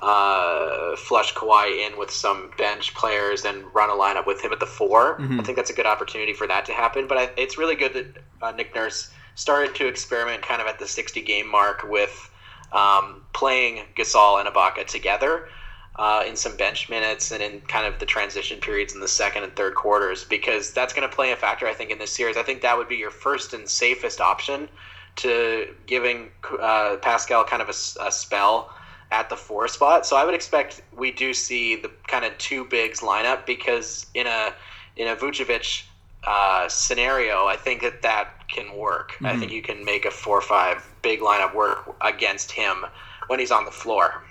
uh, 0.00 0.96
flush 0.96 1.32
Kawhi 1.34 1.86
in 1.86 1.98
with 1.98 2.10
some 2.10 2.50
bench 2.58 2.94
players 2.94 3.44
and 3.44 3.64
run 3.72 3.88
a 3.88 3.92
lineup 3.92 4.26
with 4.26 4.40
him 4.40 4.52
at 4.52 4.58
the 4.58 4.66
4 4.66 5.16
I 5.40 5.42
think 5.44 5.56
that's 5.56 5.70
a 5.70 5.72
good 5.72 5.86
opportunity 5.86 6.32
for 6.32 6.46
that 6.48 6.64
to 6.66 6.72
happen. 6.72 7.06
But 7.06 7.18
I, 7.18 7.30
it's 7.36 7.56
really 7.56 7.76
good 7.76 7.94
that 7.94 8.06
uh, 8.42 8.50
Nick 8.52 8.74
Nurse 8.74 9.10
started 9.36 9.74
to 9.76 9.86
experiment 9.86 10.42
kind 10.42 10.60
of 10.60 10.66
at 10.66 10.78
the 10.78 10.86
60 10.88 11.22
game 11.22 11.48
mark 11.48 11.84
with 11.84 12.30
um, 12.72 13.22
playing 13.32 13.84
Gasol 13.96 14.40
and 14.40 14.48
Ibaka 14.48 14.86
together. 14.86 15.48
Uh, 15.96 16.24
in 16.26 16.36
some 16.36 16.56
bench 16.56 16.88
minutes 16.88 17.32
and 17.32 17.42
in 17.42 17.60
kind 17.62 17.86
of 17.86 17.98
the 17.98 18.06
transition 18.06 18.58
periods 18.58 18.94
in 18.94 19.00
the 19.00 19.08
second 19.08 19.44
and 19.44 19.54
third 19.54 19.74
quarters 19.74 20.24
because 20.24 20.72
that's 20.72 20.92
going 20.92 21.08
to 21.08 21.14
play 21.14 21.32
a 21.32 21.36
factor, 21.36 21.66
I 21.66 21.74
think, 21.74 21.90
in 21.90 21.98
this 21.98 22.10
series. 22.10 22.36
I 22.36 22.42
think 22.42 22.62
that 22.62 22.76
would 22.76 22.88
be 22.88 22.96
your 22.96 23.10
first 23.10 23.52
and 23.52 23.68
safest 23.68 24.20
option 24.20 24.68
to 25.16 25.74
giving 25.86 26.30
uh, 26.60 26.96
Pascal 27.02 27.44
kind 27.44 27.60
of 27.60 27.68
a, 27.68 28.06
a, 28.06 28.10
spell 28.10 28.74
at 29.10 29.28
the 29.28 29.36
four 29.36 29.68
spot. 29.68 30.06
So 30.06 30.16
I 30.16 30.24
would 30.24 30.34
expect 30.34 30.82
we 30.96 31.12
do 31.12 31.34
see 31.34 31.76
the 31.76 31.90
kind 32.06 32.24
of 32.24 32.36
two 32.38 32.64
bigs 32.64 33.00
lineup 33.00 33.44
because 33.44 34.06
in 34.14 34.26
a 34.26 34.54
in 34.96 35.08
a 35.08 35.16
Vucevic 35.16 35.84
uh, 36.26 36.68
scenario, 36.68 37.46
I 37.46 37.56
think 37.56 37.82
that 37.82 38.00
that 38.02 38.48
can 38.48 38.76
work. 38.76 39.12
Mm-hmm. 39.12 39.26
I 39.26 39.36
think 39.36 39.52
you 39.52 39.60
can 39.60 39.84
make 39.84 40.06
a 40.06 40.10
four 40.10 40.40
five 40.40 40.88
big 41.02 41.20
lineup 41.20 41.54
work 41.54 41.94
against 42.00 42.52
him 42.52 42.86
when 43.26 43.38
he's 43.38 43.50
on 43.50 43.66
the 43.66 43.70
floor. 43.70 44.24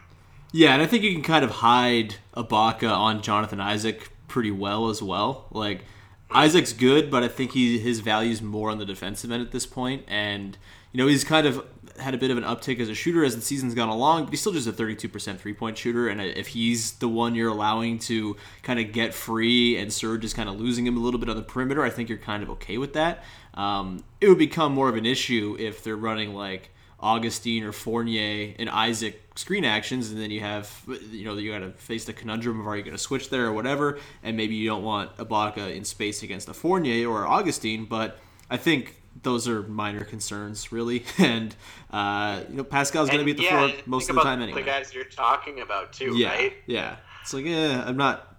Yeah, 0.51 0.73
and 0.73 0.81
I 0.81 0.85
think 0.85 1.03
you 1.03 1.13
can 1.13 1.23
kind 1.23 1.45
of 1.45 1.51
hide 1.51 2.15
Ibaka 2.35 2.91
on 2.91 3.21
Jonathan 3.21 3.61
Isaac 3.61 4.09
pretty 4.27 4.51
well 4.51 4.89
as 4.89 5.01
well. 5.01 5.47
Like 5.51 5.85
Isaac's 6.29 6.73
good, 6.73 7.09
but 7.09 7.23
I 7.23 7.27
think 7.27 7.53
he 7.53 7.79
his 7.79 7.99
value 7.99 8.31
is 8.31 8.41
more 8.41 8.69
on 8.69 8.77
the 8.77 8.85
defensive 8.85 9.31
end 9.31 9.41
at 9.41 9.51
this 9.51 9.65
point. 9.65 10.03
and 10.07 10.57
you 10.91 10.97
know 10.97 11.07
he's 11.07 11.23
kind 11.23 11.47
of 11.47 11.65
had 11.99 12.13
a 12.13 12.17
bit 12.17 12.31
of 12.31 12.37
an 12.37 12.43
uptick 12.43 12.79
as 12.79 12.89
a 12.89 12.95
shooter 12.95 13.23
as 13.23 13.35
the 13.35 13.41
season's 13.41 13.73
gone 13.73 13.89
along, 13.89 14.23
but 14.25 14.31
he's 14.31 14.41
still 14.41 14.51
just 14.51 14.67
a 14.67 14.71
32% 14.71 15.37
three 15.37 15.53
point 15.53 15.77
shooter. 15.77 16.07
And 16.07 16.21
if 16.21 16.47
he's 16.47 16.93
the 16.93 17.07
one 17.07 17.35
you're 17.35 17.49
allowing 17.49 17.99
to 17.99 18.35
kind 18.63 18.79
of 18.79 18.91
get 18.91 19.13
free 19.13 19.77
and 19.77 19.91
Serge 19.91 20.25
is 20.25 20.33
kind 20.33 20.49
of 20.49 20.59
losing 20.59 20.85
him 20.85 20.97
a 20.97 20.99
little 20.99 21.19
bit 21.19 21.29
on 21.29 21.35
the 21.35 21.43
perimeter, 21.43 21.83
I 21.83 21.89
think 21.89 22.09
you're 22.09 22.17
kind 22.17 22.43
of 22.43 22.49
okay 22.51 22.77
with 22.77 22.93
that. 22.93 23.23
Um, 23.53 24.03
it 24.19 24.27
would 24.27 24.37
become 24.37 24.73
more 24.73 24.89
of 24.89 24.95
an 24.95 25.05
issue 25.05 25.55
if 25.59 25.83
they're 25.83 25.95
running 25.95 26.33
like 26.33 26.70
Augustin 27.01 27.63
or 27.63 27.71
Fournier 27.71 28.53
and 28.59 28.69
Isaac 28.69 29.21
screen 29.35 29.65
actions, 29.65 30.11
and 30.11 30.21
then 30.21 30.29
you 30.29 30.41
have, 30.41 30.83
you 31.11 31.25
know, 31.25 31.35
you 31.35 31.51
got 31.51 31.59
to 31.59 31.71
face 31.71 32.05
the 32.05 32.13
conundrum 32.13 32.59
of 32.59 32.67
are 32.67 32.77
you 32.77 32.83
going 32.83 32.95
to 32.95 33.01
switch 33.01 33.29
there 33.29 33.47
or 33.47 33.53
whatever, 33.53 33.99
and 34.23 34.37
maybe 34.37 34.55
you 34.55 34.69
don't 34.69 34.83
want 34.83 35.15
Ibaka 35.17 35.75
in 35.75 35.83
space 35.83 36.21
against 36.21 36.47
a 36.49 36.53
Fournier 36.53 37.09
or 37.09 37.25
Augustin, 37.25 37.85
but 37.85 38.19
I 38.49 38.57
think 38.57 38.95
those 39.23 39.47
are 39.47 39.63
minor 39.63 40.03
concerns, 40.03 40.71
really. 40.71 41.03
And 41.17 41.55
uh, 41.91 42.41
you 42.49 42.57
know, 42.57 42.63
Pascal's 42.63 43.09
going 43.09 43.19
to 43.19 43.25
be 43.25 43.31
at 43.31 43.37
the 43.37 43.43
yeah, 43.43 43.67
floor 43.67 43.81
most 43.85 44.09
of 44.09 44.15
the 44.15 44.21
time 44.21 44.41
anyway. 44.41 44.61
The 44.61 44.65
guys 44.65 44.93
you're 44.93 45.03
talking 45.05 45.61
about 45.61 45.93
too, 45.93 46.15
yeah, 46.15 46.29
right? 46.29 46.53
Yeah, 46.67 46.97
it's 47.21 47.33
like, 47.33 47.45
yeah, 47.45 47.83
I'm 47.85 47.97
not 47.97 48.35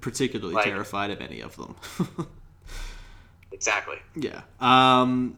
particularly 0.00 0.54
like, 0.54 0.64
terrified 0.64 1.10
of 1.10 1.20
any 1.20 1.40
of 1.40 1.56
them. 1.56 1.76
exactly. 3.52 3.96
Yeah. 4.14 4.42
Um, 4.60 5.36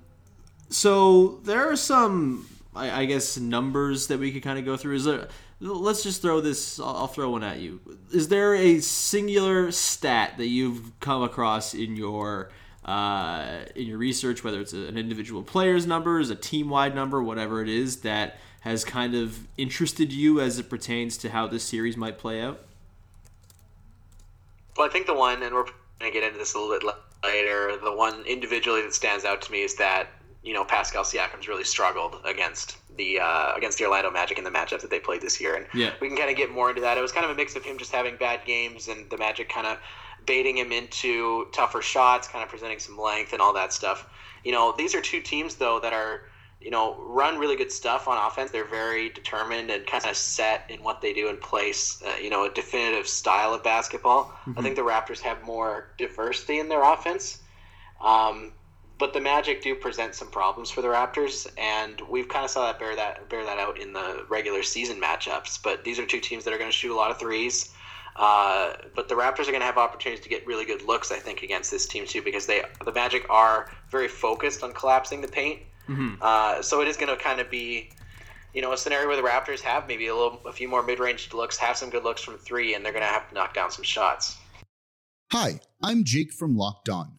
so 0.68 1.40
there 1.44 1.70
are 1.70 1.76
some 1.76 2.46
I, 2.76 3.00
I 3.00 3.04
guess 3.06 3.38
numbers 3.38 4.08
that 4.08 4.20
we 4.20 4.30
could 4.30 4.42
kind 4.42 4.58
of 4.58 4.64
go 4.64 4.76
through. 4.76 4.96
Is 4.96 5.04
there? 5.04 5.28
Let's 5.60 6.02
just 6.02 6.22
throw 6.22 6.40
this. 6.40 6.78
I'll, 6.78 6.96
I'll 6.96 7.06
throw 7.06 7.30
one 7.30 7.42
at 7.42 7.58
you. 7.58 7.80
Is 8.12 8.28
there 8.28 8.54
a 8.54 8.80
singular 8.80 9.72
stat 9.72 10.34
that 10.36 10.48
you've 10.48 10.98
come 11.00 11.22
across 11.22 11.74
in 11.74 11.96
your 11.96 12.50
uh, 12.84 13.60
in 13.74 13.86
your 13.86 13.98
research, 13.98 14.44
whether 14.44 14.60
it's 14.60 14.72
an 14.72 14.96
individual 14.96 15.42
player's 15.42 15.86
numbers, 15.86 16.30
a 16.30 16.36
team 16.36 16.68
wide 16.68 16.94
number, 16.94 17.22
whatever 17.22 17.60
it 17.62 17.68
is, 17.68 18.02
that 18.02 18.36
has 18.60 18.84
kind 18.84 19.14
of 19.14 19.46
interested 19.56 20.12
you 20.12 20.40
as 20.40 20.58
it 20.58 20.70
pertains 20.70 21.16
to 21.16 21.30
how 21.30 21.46
this 21.46 21.64
series 21.64 21.96
might 21.96 22.18
play 22.18 22.40
out? 22.40 22.60
Well, 24.76 24.86
I 24.86 24.90
think 24.90 25.06
the 25.06 25.14
one, 25.14 25.42
and 25.42 25.54
we're 25.54 25.64
going 25.64 25.74
to 26.00 26.10
get 26.10 26.22
into 26.22 26.38
this 26.38 26.54
a 26.54 26.58
little 26.58 26.78
bit 26.78 26.94
later, 27.24 27.76
the 27.82 27.94
one 27.94 28.24
individually 28.26 28.82
that 28.82 28.94
stands 28.94 29.24
out 29.24 29.40
to 29.42 29.52
me 29.52 29.62
is 29.62 29.74
that 29.76 30.08
you 30.46 30.54
know 30.54 30.64
Pascal 30.64 31.02
Siakam's 31.02 31.48
really 31.48 31.64
struggled 31.64 32.20
against 32.24 32.76
the 32.96 33.18
uh, 33.18 33.52
against 33.56 33.78
the 33.78 33.84
Orlando 33.84 34.10
Magic 34.10 34.38
in 34.38 34.44
the 34.44 34.50
matchup 34.50 34.80
that 34.80 34.90
they 34.90 35.00
played 35.00 35.20
this 35.20 35.40
year, 35.40 35.56
and 35.56 35.66
yeah. 35.74 35.92
we 36.00 36.06
can 36.06 36.16
kind 36.16 36.30
of 36.30 36.36
get 36.36 36.52
more 36.52 36.70
into 36.70 36.80
that. 36.82 36.96
It 36.96 37.02
was 37.02 37.10
kind 37.10 37.24
of 37.24 37.32
a 37.32 37.34
mix 37.34 37.56
of 37.56 37.64
him 37.64 37.76
just 37.76 37.92
having 37.92 38.16
bad 38.16 38.44
games 38.46 38.86
and 38.86 39.10
the 39.10 39.18
Magic 39.18 39.48
kind 39.48 39.66
of 39.66 39.78
baiting 40.24 40.56
him 40.56 40.70
into 40.70 41.48
tougher 41.52 41.82
shots, 41.82 42.28
kind 42.28 42.44
of 42.44 42.48
presenting 42.48 42.78
some 42.78 42.96
length 42.96 43.32
and 43.32 43.42
all 43.42 43.52
that 43.54 43.72
stuff. 43.72 44.08
You 44.44 44.52
know, 44.52 44.72
these 44.78 44.94
are 44.94 45.00
two 45.00 45.20
teams 45.20 45.56
though 45.56 45.80
that 45.80 45.92
are 45.92 46.28
you 46.60 46.70
know 46.70 46.96
run 47.00 47.38
really 47.38 47.56
good 47.56 47.72
stuff 47.72 48.06
on 48.06 48.16
offense. 48.16 48.52
They're 48.52 48.64
very 48.64 49.08
determined 49.08 49.70
and 49.70 49.84
kind 49.84 50.06
of 50.06 50.16
set 50.16 50.70
in 50.70 50.80
what 50.80 51.00
they 51.00 51.12
do 51.12 51.28
and 51.28 51.40
place. 51.40 52.00
Uh, 52.06 52.18
you 52.22 52.30
know, 52.30 52.44
a 52.44 52.50
definitive 52.50 53.08
style 53.08 53.52
of 53.52 53.64
basketball. 53.64 54.26
Mm-hmm. 54.26 54.60
I 54.60 54.62
think 54.62 54.76
the 54.76 54.82
Raptors 54.82 55.20
have 55.22 55.42
more 55.42 55.88
diversity 55.98 56.60
in 56.60 56.68
their 56.68 56.84
offense. 56.84 57.40
Um, 58.00 58.52
but 58.98 59.12
the 59.12 59.20
Magic 59.20 59.62
do 59.62 59.74
present 59.74 60.14
some 60.14 60.30
problems 60.30 60.70
for 60.70 60.82
the 60.82 60.88
Raptors, 60.88 61.46
and 61.58 62.00
we've 62.08 62.28
kind 62.28 62.44
of 62.44 62.50
saw 62.50 62.66
that 62.66 62.78
bear 62.78 62.96
that 62.96 63.28
bear 63.28 63.44
that 63.44 63.58
out 63.58 63.78
in 63.78 63.92
the 63.92 64.24
regular 64.28 64.62
season 64.62 65.00
matchups. 65.00 65.62
But 65.62 65.84
these 65.84 65.98
are 65.98 66.06
two 66.06 66.20
teams 66.20 66.44
that 66.44 66.54
are 66.54 66.58
going 66.58 66.70
to 66.70 66.76
shoot 66.76 66.92
a 66.92 66.96
lot 66.96 67.10
of 67.10 67.18
threes. 67.18 67.72
Uh, 68.16 68.72
but 68.94 69.08
the 69.10 69.14
Raptors 69.14 69.42
are 69.42 69.52
going 69.52 69.60
to 69.60 69.66
have 69.66 69.76
opportunities 69.76 70.22
to 70.24 70.30
get 70.30 70.46
really 70.46 70.64
good 70.64 70.82
looks, 70.82 71.12
I 71.12 71.18
think, 71.18 71.42
against 71.42 71.70
this 71.70 71.86
team 71.86 72.06
too, 72.06 72.22
because 72.22 72.46
they 72.46 72.62
the 72.84 72.92
Magic 72.92 73.26
are 73.28 73.70
very 73.90 74.08
focused 74.08 74.62
on 74.62 74.72
collapsing 74.72 75.20
the 75.20 75.28
paint. 75.28 75.60
Mm-hmm. 75.88 76.14
Uh, 76.20 76.62
so 76.62 76.80
it 76.80 76.88
is 76.88 76.96
going 76.96 77.14
to 77.14 77.22
kind 77.22 77.40
of 77.40 77.50
be, 77.50 77.90
you 78.54 78.62
know, 78.62 78.72
a 78.72 78.78
scenario 78.78 79.06
where 79.06 79.16
the 79.16 79.22
Raptors 79.22 79.60
have 79.60 79.86
maybe 79.86 80.06
a 80.06 80.14
little, 80.14 80.40
a 80.46 80.52
few 80.52 80.68
more 80.68 80.82
mid-range 80.82 81.32
looks, 81.34 81.58
have 81.58 81.76
some 81.76 81.90
good 81.90 82.04
looks 82.04 82.22
from 82.22 82.38
three, 82.38 82.74
and 82.74 82.84
they're 82.84 82.92
going 82.92 83.04
to 83.04 83.08
have 83.08 83.28
to 83.28 83.34
knock 83.34 83.52
down 83.52 83.70
some 83.70 83.84
shots. 83.84 84.38
Hi, 85.32 85.60
I'm 85.82 86.02
Jake 86.02 86.32
from 86.32 86.56
Locked 86.56 86.88
On. 86.88 87.18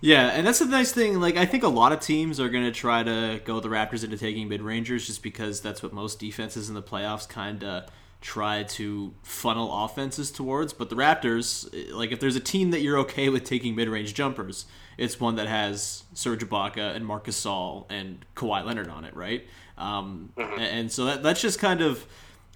Yeah, 0.00 0.28
and 0.28 0.46
that's 0.46 0.60
the 0.60 0.66
nice 0.66 0.92
thing. 0.92 1.20
Like, 1.20 1.36
I 1.36 1.44
think 1.44 1.64
a 1.64 1.68
lot 1.68 1.92
of 1.92 2.00
teams 2.00 2.38
are 2.38 2.48
going 2.48 2.64
to 2.64 2.70
try 2.70 3.02
to 3.02 3.40
go 3.44 3.58
the 3.60 3.68
Raptors 3.68 4.04
into 4.04 4.16
taking 4.16 4.48
mid 4.48 4.62
rangers 4.62 5.06
just 5.06 5.22
because 5.22 5.60
that's 5.60 5.82
what 5.82 5.92
most 5.92 6.20
defenses 6.20 6.68
in 6.68 6.74
the 6.74 6.82
playoffs 6.82 7.28
kind 7.28 7.64
of 7.64 7.88
try 8.20 8.62
to 8.64 9.14
funnel 9.22 9.84
offenses 9.84 10.30
towards. 10.30 10.72
But 10.72 10.90
the 10.90 10.96
Raptors, 10.96 11.68
like, 11.92 12.12
if 12.12 12.20
there's 12.20 12.36
a 12.36 12.40
team 12.40 12.70
that 12.70 12.80
you're 12.80 12.98
okay 12.98 13.28
with 13.28 13.44
taking 13.44 13.74
mid 13.74 13.88
range 13.88 14.14
jumpers, 14.14 14.66
it's 14.96 15.18
one 15.18 15.36
that 15.36 15.48
has 15.48 16.04
Serge 16.14 16.48
Ibaka 16.48 16.94
and 16.94 17.04
Marc 17.04 17.26
Gasol 17.26 17.86
and 17.90 18.24
Kawhi 18.36 18.64
Leonard 18.64 18.88
on 18.88 19.04
it, 19.04 19.16
right? 19.16 19.46
Um, 19.76 20.32
mm-hmm. 20.36 20.60
And 20.60 20.92
so 20.92 21.06
that, 21.06 21.22
that's 21.22 21.40
just 21.40 21.58
kind 21.58 21.80
of. 21.80 22.06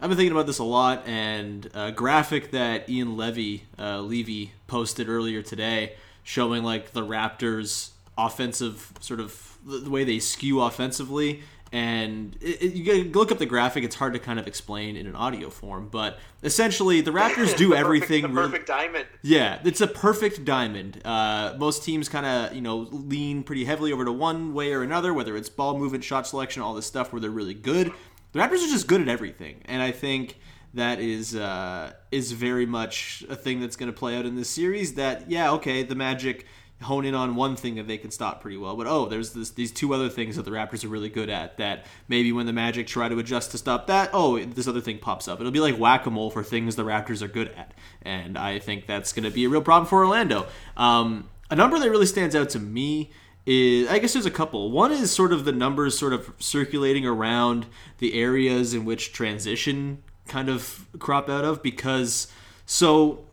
I've 0.01 0.09
been 0.09 0.19
thinking 0.19 0.33
about 0.33 0.47
this 0.47 0.59
a 0.59 0.65
lot, 0.65 1.07
and 1.07 1.71
a 1.75 1.93
graphic 1.93 2.51
that 2.51 2.91
Ian 2.91 3.17
Levy 3.17 3.67
uh, 3.79 4.01
Levy 4.01 4.51
posted 4.67 5.09
earlier 5.09 5.43
today 5.43 5.95
showing 6.23 6.63
like 6.63 6.93
the 6.93 7.03
Raptors' 7.03 7.91
offensive 8.17 8.93
sort 9.01 9.21
of 9.21 9.59
the 9.65 9.91
way 9.91 10.05
they 10.05 10.19
skew 10.19 10.61
offensively. 10.61 11.43
And 11.75 12.37
it, 12.43 12.63
it, 12.63 12.75
you 12.75 13.05
look 13.05 13.33
up 13.33 13.39
the 13.39 13.47
graphic; 13.47 13.83
it's 13.83 13.95
hard 13.95 14.13
to 14.13 14.19
kind 14.19 14.39
of 14.39 14.47
explain 14.47 14.95
in 14.95 15.07
an 15.07 15.17
audio 15.17 15.49
form. 15.49 15.89
But 15.91 16.19
essentially, 16.43 17.01
the 17.01 17.13
Raptors 17.13 17.57
do 17.57 17.71
the 17.71 17.77
everything. 17.77 18.23
Perfect, 18.23 18.35
the 18.35 18.41
perfect 18.41 18.69
really, 18.69 18.81
diamond. 18.83 19.07
Yeah, 19.23 19.59
it's 19.65 19.81
a 19.81 19.87
perfect 19.87 20.45
diamond. 20.45 21.01
Uh, 21.03 21.55
most 21.57 21.83
teams 21.83 22.11
kind 22.11 22.27
of 22.27 22.55
you 22.55 22.61
know 22.61 22.89
lean 22.91 23.43
pretty 23.43 23.65
heavily 23.65 23.91
over 23.91 24.05
to 24.05 24.13
one 24.13 24.53
way 24.53 24.75
or 24.75 24.83
another, 24.83 25.15
whether 25.15 25.35
it's 25.35 25.49
ball 25.49 25.79
movement, 25.79 26.05
shot 26.05 26.27
selection, 26.27 26.61
all 26.61 26.75
this 26.75 26.85
stuff, 26.85 27.11
where 27.11 27.21
they're 27.21 27.31
really 27.31 27.55
good. 27.55 27.91
The 28.33 28.39
Raptors 28.39 28.65
are 28.65 28.71
just 28.71 28.87
good 28.87 29.01
at 29.01 29.09
everything, 29.09 29.63
and 29.65 29.81
I 29.81 29.93
think 29.93 30.37
that 30.75 31.01
is 31.01 31.35
uh, 31.35 31.93
is 32.11 32.33
very 32.33 32.67
much 32.67 33.25
a 33.29 33.37
thing 33.37 33.61
that's 33.61 33.77
going 33.77 33.93
to 33.93 33.99
play 33.99 34.17
out 34.17 34.27
in 34.27 34.37
this 34.37 34.51
series. 34.51 34.95
That 34.95 35.31
yeah, 35.31 35.53
okay, 35.53 35.83
the 35.83 35.95
Magic 35.95 36.47
hone 36.83 37.05
in 37.05 37.15
on 37.15 37.37
one 37.37 37.55
thing 37.57 37.77
that 37.77 37.87
they 37.87 37.97
can 37.97 38.11
stop 38.11 38.41
pretty 38.41 38.57
well, 38.57 38.77
but 38.77 38.87
oh, 38.87 39.07
there's 39.07 39.33
this, 39.33 39.51
these 39.51 39.71
two 39.71 39.95
other 39.95 40.09
things 40.09 40.35
that 40.37 40.45
the 40.45 40.51
Raptors 40.51 40.85
are 40.85 40.89
really 40.89 41.09
good 41.09 41.31
at. 41.31 41.57
That 41.59 41.87
maybe 42.09 42.33
when 42.33 42.47
the 42.47 42.53
Magic 42.53 42.87
try 42.87 43.09
to 43.09 43.19
adjust 43.19 43.53
to 43.53 43.59
stop 43.59 43.87
that, 43.87 44.11
oh, 44.13 44.39
this 44.39 44.67
other 44.67 44.81
thing 44.81 44.99
pops 44.99 45.29
up. 45.29 45.41
It'll 45.41 45.53
be 45.53 45.61
like 45.61 45.77
whack 45.77 46.07
a 46.07 46.11
mole 46.11 46.31
for 46.31 46.43
things 46.43 46.77
the 46.77 46.85
Raptors 46.85 47.23
are 47.23 47.29
good 47.29 47.49
at, 47.51 47.73
and 48.03 48.37
I 48.37 48.59
think 48.59 48.87
that's 48.87 49.13
going 49.13 49.25
to 49.25 49.31
be 49.31 49.45
a 49.45 49.49
real 49.49 49.63
problem 49.63 49.87
for 49.87 50.05
Orlando. 50.05 50.47
Um, 50.77 51.29
a 51.51 51.57
number 51.57 51.79
that 51.79 51.91
really 51.91 52.07
stands 52.07 52.35
out 52.35 52.51
to 52.51 52.59
me 52.59 53.11
is 53.45 53.89
I 53.89 53.99
guess 53.99 54.13
there's 54.13 54.27
a 54.27 54.31
couple. 54.31 54.71
One 54.71 54.93
is 54.93 55.11
sort 55.11 55.33
of 55.33 55.45
the 55.45 55.53
numbers 55.53 55.99
sort 55.99 56.13
of 56.13 56.33
circulating 56.39 57.07
around 57.07 57.67
the 57.99 58.15
areas 58.15 58.73
in 58.75 58.85
which 58.85 59.13
transition 59.13 60.03
kind 60.33 60.49
of 60.49 60.87
crop 60.99 61.29
out 61.29 61.45
of 61.45 61.63
because 61.63 62.27
so 62.65 63.25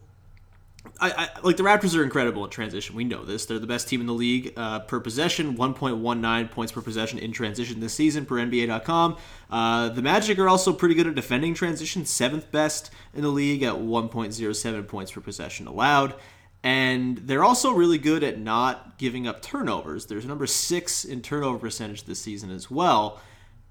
I, 1.00 1.12
I, 1.12 1.40
like 1.44 1.56
the 1.56 1.64
Raptors 1.64 1.98
are 1.98 2.04
incredible 2.04 2.44
at 2.44 2.52
transition. 2.52 2.94
We 2.94 3.06
know 3.06 3.24
this. 3.24 3.46
They're 3.46 3.58
the 3.58 3.68
best 3.68 3.88
team 3.88 4.02
in 4.02 4.08
the 4.08 4.14
league 4.14 4.54
uh, 4.58 4.80
per 4.80 5.00
possession, 5.00 5.56
1.19 5.56 6.52
points 6.52 6.74
per 6.74 6.82
possession 6.82 7.20
in 7.20 7.32
transition 7.32 7.80
this 7.80 7.94
season 7.94 8.26
per 8.26 8.36
NBA.com. 8.36 9.18
Uh, 9.50 9.90
the 9.90 10.02
Magic 10.02 10.38
are 10.40 10.50
also 10.50 10.74
pretty 10.74 10.96
good 10.96 11.08
at 11.08 11.16
defending 11.16 11.54
transition, 11.54 12.06
seventh 12.06 12.52
best 12.52 12.92
in 13.14 13.22
the 13.22 13.30
league 13.30 13.64
at 13.64 13.76
1.07 13.76 14.88
points 14.88 15.12
per 15.12 15.22
possession 15.22 15.68
allowed. 15.68 16.16
And 16.64 17.20
they're 17.20 17.46
also 17.46 17.72
really 17.72 17.98
good 17.98 18.22
at 18.22 18.38
not 18.38 18.98
giving 18.98 19.26
up 19.26 19.42
turnovers. 19.42 20.08
There's 20.08 20.26
number 20.26 20.48
six 20.48 21.06
in 21.06 21.22
turnover 21.22 21.58
percentage 21.58 22.04
this 22.04 22.20
season 22.20 22.52
as 22.52 22.70
well. 22.70 23.22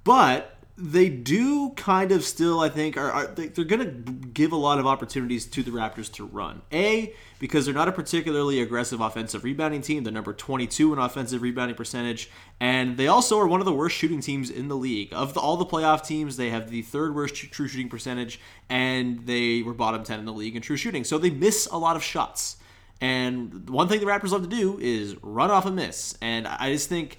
But 0.04 0.57
they 0.80 1.08
do 1.08 1.70
kind 1.70 2.12
of 2.12 2.23
still, 2.23 2.61
I 2.61 2.68
think, 2.68 2.97
are, 2.97 3.11
are 3.11 3.26
they, 3.26 3.47
are 3.47 3.64
going 3.64 3.80
to 3.80 4.12
give 4.12 4.52
a 4.52 4.56
lot 4.56 4.78
of 4.78 4.87
opportunities 4.87 5.44
to 5.47 5.64
the 5.64 5.73
Raptors 5.73 6.11
to 6.12 6.25
run. 6.25 6.62
A, 6.73 7.12
because 7.40 7.64
they're 7.64 7.75
not 7.75 7.88
a 7.88 7.92
particularly 7.92 8.61
aggressive 8.61 9.00
offensive 9.00 9.42
rebounding 9.42 9.82
team. 9.82 10.04
They're 10.04 10.12
number 10.12 10.32
22 10.32 10.92
in 10.92 11.00
offensive 11.00 11.42
rebounding 11.42 11.76
percentage. 11.76 12.30
And 12.61 12.97
they 12.97 13.08
also 13.08 13.40
are 13.40 13.49
one 13.49 13.61
of 13.61 13.66
the 13.66 13.73
worst 13.73 13.97
shooting 13.97 14.20
teams 14.20 14.50
in 14.50 14.68
the 14.68 14.76
league. 14.76 15.12
Of 15.12 15.35
the, 15.35 15.40
all 15.40 15.56
the 15.56 15.66
playoff 15.66 16.06
teams, 16.06 16.37
they 16.37 16.50
have 16.50 16.70
the 16.70 16.82
third 16.82 17.12
worst 17.12 17.35
true 17.35 17.66
shooting 17.66 17.88
percentage, 17.88 18.40
and 18.68 19.26
they 19.26 19.62
were 19.62 19.75
bottom 19.75 20.04
10 20.04 20.20
in 20.20 20.26
the 20.26 20.32
league 20.32 20.54
in 20.54 20.62
true 20.62 20.76
shooting. 20.76 21.02
So 21.02 21.18
they 21.18 21.30
miss 21.30 21.66
a 21.73 21.76
lot 21.76 21.97
of 21.97 22.04
shots. 22.04 22.56
And 23.00 23.68
one 23.68 23.88
thing 23.88 23.99
the 23.99 24.06
Raptors 24.06 24.30
love 24.30 24.42
to 24.42 24.49
do 24.49 24.78
is 24.80 25.16
run 25.23 25.50
off 25.50 25.66
a 25.66 25.73
miss. 25.73 26.16
And 26.23 26.47
I 26.47 26.73
just 26.73 26.88
think 26.88 27.18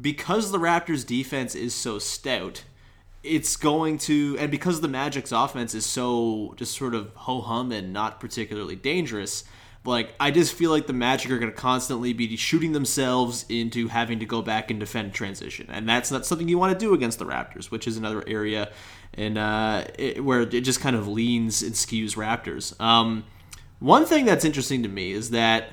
because 0.00 0.50
the 0.50 0.58
Raptors' 0.58 1.06
defense 1.06 1.54
is 1.54 1.72
so 1.72 2.00
stout, 2.00 2.64
it's 3.26 3.56
going 3.56 3.98
to 3.98 4.36
and 4.38 4.50
because 4.50 4.80
the 4.80 4.88
Magic's 4.88 5.32
offense 5.32 5.74
is 5.74 5.84
so 5.84 6.54
just 6.56 6.76
sort 6.76 6.94
of 6.94 7.12
ho 7.14 7.40
hum 7.40 7.72
and 7.72 7.92
not 7.92 8.20
particularly 8.20 8.76
dangerous, 8.76 9.44
like 9.84 10.14
I 10.18 10.30
just 10.30 10.54
feel 10.54 10.70
like 10.70 10.86
the 10.86 10.92
Magic 10.92 11.30
are 11.30 11.38
going 11.38 11.50
to 11.50 11.56
constantly 11.56 12.12
be 12.12 12.36
shooting 12.36 12.72
themselves 12.72 13.44
into 13.48 13.88
having 13.88 14.18
to 14.20 14.26
go 14.26 14.42
back 14.42 14.70
and 14.70 14.80
defend 14.80 15.14
transition, 15.14 15.66
and 15.70 15.88
that's 15.88 16.10
not 16.10 16.26
something 16.26 16.48
you 16.48 16.58
want 16.58 16.72
to 16.72 16.78
do 16.78 16.94
against 16.94 17.18
the 17.18 17.26
Raptors, 17.26 17.70
which 17.70 17.86
is 17.86 17.96
another 17.96 18.24
area 18.26 18.70
and 19.14 19.38
uh, 19.38 19.84
where 20.20 20.42
it 20.42 20.60
just 20.60 20.80
kind 20.80 20.96
of 20.96 21.08
leans 21.08 21.62
and 21.62 21.72
skews 21.74 22.16
Raptors. 22.16 22.78
Um, 22.80 23.24
one 23.78 24.06
thing 24.06 24.24
that's 24.24 24.44
interesting 24.44 24.82
to 24.82 24.88
me 24.88 25.12
is 25.12 25.30
that 25.30 25.70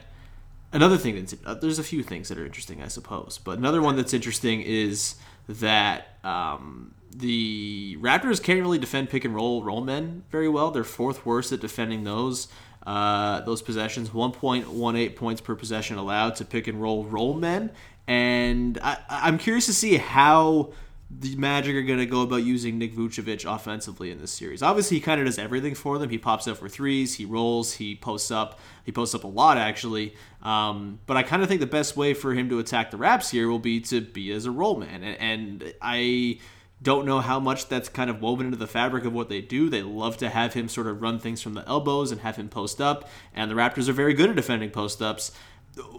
another 0.71 0.97
thing 0.97 1.15
that's 1.15 1.35
uh, 1.45 1.53
there's 1.55 1.79
a 1.79 1.83
few 1.83 2.03
things 2.03 2.29
that 2.29 2.37
are 2.37 2.45
interesting, 2.45 2.81
I 2.81 2.87
suppose, 2.87 3.39
but 3.43 3.57
another 3.57 3.81
one 3.81 3.95
that's 3.95 4.13
interesting 4.13 4.61
is 4.61 5.15
that 5.47 6.17
um, 6.23 6.93
the 7.15 7.97
Raptors 7.99 8.41
can't 8.41 8.59
really 8.61 8.79
defend 8.79 9.09
pick 9.09 9.25
and 9.25 9.35
roll 9.35 9.63
roll 9.63 9.81
men 9.81 10.23
very 10.29 10.49
well. 10.49 10.71
They're 10.71 10.83
fourth 10.83 11.25
worst 11.25 11.51
at 11.51 11.59
defending 11.59 12.03
those 12.03 12.47
uh, 12.85 13.41
those 13.41 13.61
possessions. 13.61 14.09
1.18 14.09 15.15
points 15.15 15.41
per 15.41 15.55
possession 15.55 15.97
allowed 15.97 16.35
to 16.37 16.45
pick 16.45 16.67
and 16.67 16.81
roll 16.81 17.05
roll 17.05 17.33
men. 17.33 17.71
And 18.07 18.77
I, 18.83 18.97
I'm 19.09 19.37
curious 19.37 19.65
to 19.67 19.73
see 19.73 19.95
how 19.97 20.73
the 21.19 21.35
Magic 21.35 21.75
are 21.75 21.83
going 21.83 21.99
to 21.99 22.05
go 22.05 22.21
about 22.21 22.37
using 22.37 22.77
Nick 22.77 22.95
Vucevic 22.95 23.45
offensively 23.45 24.11
in 24.11 24.19
this 24.19 24.31
series. 24.31 24.63
Obviously, 24.63 24.97
he 24.97 25.01
kind 25.01 25.21
of 25.21 25.27
does 25.27 25.37
everything 25.37 25.75
for 25.75 25.97
them. 25.97 26.09
He 26.09 26.17
pops 26.17 26.47
up 26.47 26.57
for 26.57 26.67
threes, 26.67 27.15
he 27.15 27.25
rolls, 27.25 27.73
he 27.73 27.95
posts 27.95 28.31
up. 28.31 28.59
He 28.83 28.91
posts 28.91 29.15
up 29.15 29.23
a 29.23 29.27
lot, 29.27 29.57
actually. 29.57 30.15
Um, 30.41 30.99
but 31.05 31.15
I 31.15 31.23
kind 31.23 31.41
of 31.41 31.47
think 31.47 31.61
the 31.61 31.67
best 31.67 31.95
way 31.95 32.13
for 32.13 32.33
him 32.33 32.49
to 32.49 32.59
attack 32.59 32.91
the 32.91 32.97
Raps 32.97 33.29
here 33.29 33.47
will 33.47 33.59
be 33.59 33.79
to 33.81 34.01
be 34.01 34.31
as 34.31 34.45
a 34.45 34.51
roll 34.51 34.77
man. 34.77 35.03
And, 35.03 35.17
and 35.21 35.73
I 35.81 36.39
don't 36.83 37.05
know 37.05 37.19
how 37.19 37.39
much 37.39 37.67
that's 37.69 37.89
kind 37.89 38.09
of 38.09 38.21
woven 38.21 38.45
into 38.45 38.57
the 38.57 38.67
fabric 38.67 39.05
of 39.05 39.13
what 39.13 39.29
they 39.29 39.41
do. 39.41 39.69
They 39.69 39.81
love 39.81 40.17
to 40.17 40.29
have 40.29 40.53
him 40.53 40.67
sort 40.67 40.87
of 40.87 41.01
run 41.01 41.17
things 41.17 41.41
from 41.41 41.53
the 41.53 41.67
elbows 41.67 42.11
and 42.11 42.21
have 42.21 42.35
him 42.35 42.49
post 42.49 42.79
up. 42.81 43.09
And 43.33 43.49
the 43.49 43.55
Raptors 43.55 43.89
are 43.89 43.93
very 43.93 44.13
good 44.13 44.29
at 44.29 44.35
defending 44.35 44.69
post 44.69 45.01
ups 45.01 45.31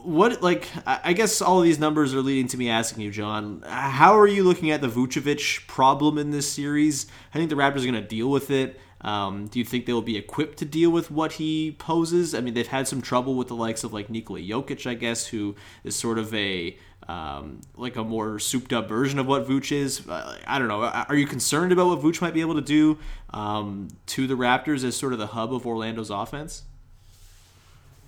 what 0.02 0.40
like 0.42 0.68
I 0.86 1.12
guess 1.14 1.42
all 1.42 1.60
these 1.60 1.78
numbers 1.78 2.14
are 2.14 2.20
leading 2.20 2.48
to 2.48 2.56
me 2.56 2.68
asking 2.70 3.02
you, 3.02 3.10
John, 3.10 3.62
how 3.66 4.16
are 4.18 4.26
you 4.26 4.44
looking 4.44 4.70
at 4.70 4.80
the 4.80 4.88
Vucevic 4.88 5.66
problem 5.66 6.18
in 6.18 6.30
this 6.30 6.50
series? 6.50 7.06
I 7.34 7.38
think 7.38 7.50
the 7.50 7.56
Raptors 7.56 7.78
are 7.78 7.90
going 7.90 7.94
to 7.94 8.02
deal 8.02 8.30
with 8.30 8.50
it. 8.50 8.80
Um, 9.00 9.48
do 9.48 9.58
you 9.58 9.64
think 9.66 9.84
they'll 9.84 10.00
be 10.00 10.16
equipped 10.16 10.58
to 10.58 10.64
deal 10.64 10.90
with 10.90 11.10
what 11.10 11.32
he 11.32 11.76
poses? 11.78 12.34
I 12.34 12.40
mean, 12.40 12.54
they've 12.54 12.66
had 12.66 12.88
some 12.88 13.02
trouble 13.02 13.34
with 13.34 13.48
the 13.48 13.54
likes 13.54 13.84
of 13.84 13.92
like 13.92 14.08
Nikola 14.08 14.40
Jokic, 14.40 14.86
I 14.86 14.94
guess, 14.94 15.26
who 15.26 15.56
is 15.82 15.94
sort 15.94 16.18
of 16.18 16.32
a 16.32 16.78
um, 17.08 17.60
like 17.76 17.96
a 17.96 18.04
more 18.04 18.38
souped 18.38 18.72
up 18.72 18.88
version 18.88 19.18
of 19.18 19.26
what 19.26 19.46
Vooch 19.46 19.72
is. 19.72 20.08
Uh, 20.08 20.38
I 20.46 20.58
don't 20.58 20.68
know. 20.68 20.82
Are 20.82 21.16
you 21.16 21.26
concerned 21.26 21.72
about 21.72 21.86
what 21.86 22.00
Vooch 22.00 22.20
might 22.20 22.34
be 22.34 22.40
able 22.40 22.54
to 22.54 22.60
do 22.60 22.98
um, 23.30 23.88
to 24.06 24.26
the 24.26 24.34
Raptors 24.34 24.84
as 24.84 24.96
sort 24.96 25.12
of 25.12 25.18
the 25.18 25.28
hub 25.28 25.52
of 25.52 25.66
Orlando's 25.66 26.10
offense? 26.10 26.62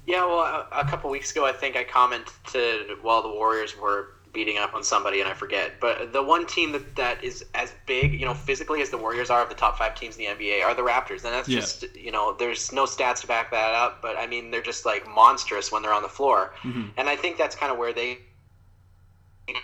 Yeah, 0.07 0.25
well, 0.25 0.39
a, 0.39 0.69
a 0.73 0.85
couple 0.85 1.11
weeks 1.11 1.33
ago, 1.33 1.45
I 1.45 1.53
think 1.53 1.77
I 1.77 1.83
commented 1.83 3.03
while 3.03 3.23
the 3.23 3.29
Warriors 3.29 3.77
were 3.77 4.11
beating 4.33 4.59
up 4.59 4.75
on 4.75 4.85
somebody, 4.85 5.21
and 5.21 5.29
I 5.29 5.35
forget. 5.35 5.81
But 5.81 6.13
the 6.13 6.23
one 6.23 6.47
team 6.47 6.71
that, 6.73 6.95
that 6.95 7.25
is 7.25 7.45
as 7.55 7.73
big, 7.87 8.13
you 8.13 8.27
know, 8.27 8.35
physically 8.35 8.83
as 8.83 8.91
the 8.91 8.99
Warriors 8.99 9.31
are 9.31 9.43
of 9.43 9.49
the 9.49 9.55
top 9.55 9.79
five 9.79 9.95
teams 9.95 10.17
in 10.17 10.25
the 10.25 10.45
NBA 10.45 10.63
are 10.63 10.75
the 10.75 10.83
Raptors, 10.83 11.25
and 11.25 11.35
that's 11.35 11.49
yeah. 11.49 11.61
just, 11.61 11.97
you 11.97 12.13
know, 12.13 12.37
there's 12.39 12.71
no 12.71 12.85
stats 12.85 13.23
to 13.23 13.27
back 13.27 13.51
that 13.51 13.75
up, 13.75 14.01
but 14.01 14.17
I 14.17 14.27
mean, 14.27 14.51
they're 14.51 14.63
just 14.63 14.87
like 14.87 15.09
monstrous 15.09 15.73
when 15.73 15.83
they're 15.83 15.95
on 15.95 16.03
the 16.03 16.09
floor, 16.09 16.55
mm-hmm. 16.63 16.89
and 16.99 17.09
I 17.09 17.17
think 17.17 17.39
that's 17.39 17.57
kind 17.57 17.73
of 17.73 17.79
where 17.79 17.93
they 17.93 18.19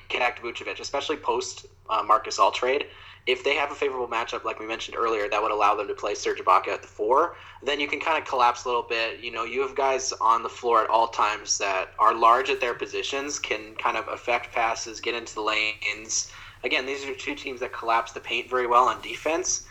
connect 0.08 0.42
Vucevic, 0.42 0.80
especially 0.80 1.16
post 1.16 1.66
uh, 1.90 2.02
Marc 2.02 2.26
Gasol 2.26 2.52
trade 2.54 2.86
if 3.26 3.44
they 3.44 3.54
have 3.54 3.70
a 3.70 3.74
favorable 3.74 4.08
matchup, 4.08 4.44
like 4.44 4.58
we 4.58 4.66
mentioned 4.66 4.96
earlier, 4.96 5.28
that 5.28 5.40
would 5.40 5.52
allow 5.52 5.76
them 5.76 5.86
to 5.86 5.94
play 5.94 6.14
Serge 6.14 6.38
Ibaka 6.38 6.68
at 6.68 6.82
the 6.82 6.88
four, 6.88 7.36
then 7.62 7.78
you 7.78 7.86
can 7.86 8.00
kind 8.00 8.20
of 8.20 8.26
collapse 8.26 8.64
a 8.64 8.68
little 8.68 8.82
bit. 8.82 9.20
You 9.20 9.30
know, 9.30 9.44
you 9.44 9.62
have 9.62 9.76
guys 9.76 10.12
on 10.20 10.42
the 10.42 10.48
floor 10.48 10.82
at 10.82 10.90
all 10.90 11.06
times 11.06 11.56
that 11.58 11.92
are 12.00 12.14
large 12.14 12.50
at 12.50 12.60
their 12.60 12.74
positions, 12.74 13.38
can 13.38 13.76
kind 13.76 13.96
of 13.96 14.08
affect 14.08 14.52
passes, 14.52 15.00
get 15.00 15.14
into 15.14 15.34
the 15.34 15.40
lanes. 15.40 16.32
Again, 16.64 16.84
these 16.84 17.04
are 17.04 17.14
two 17.14 17.36
teams 17.36 17.60
that 17.60 17.72
collapse 17.72 18.10
the 18.10 18.20
paint 18.20 18.50
very 18.50 18.66
well 18.66 18.84
on 18.84 19.00
defense. 19.02 19.66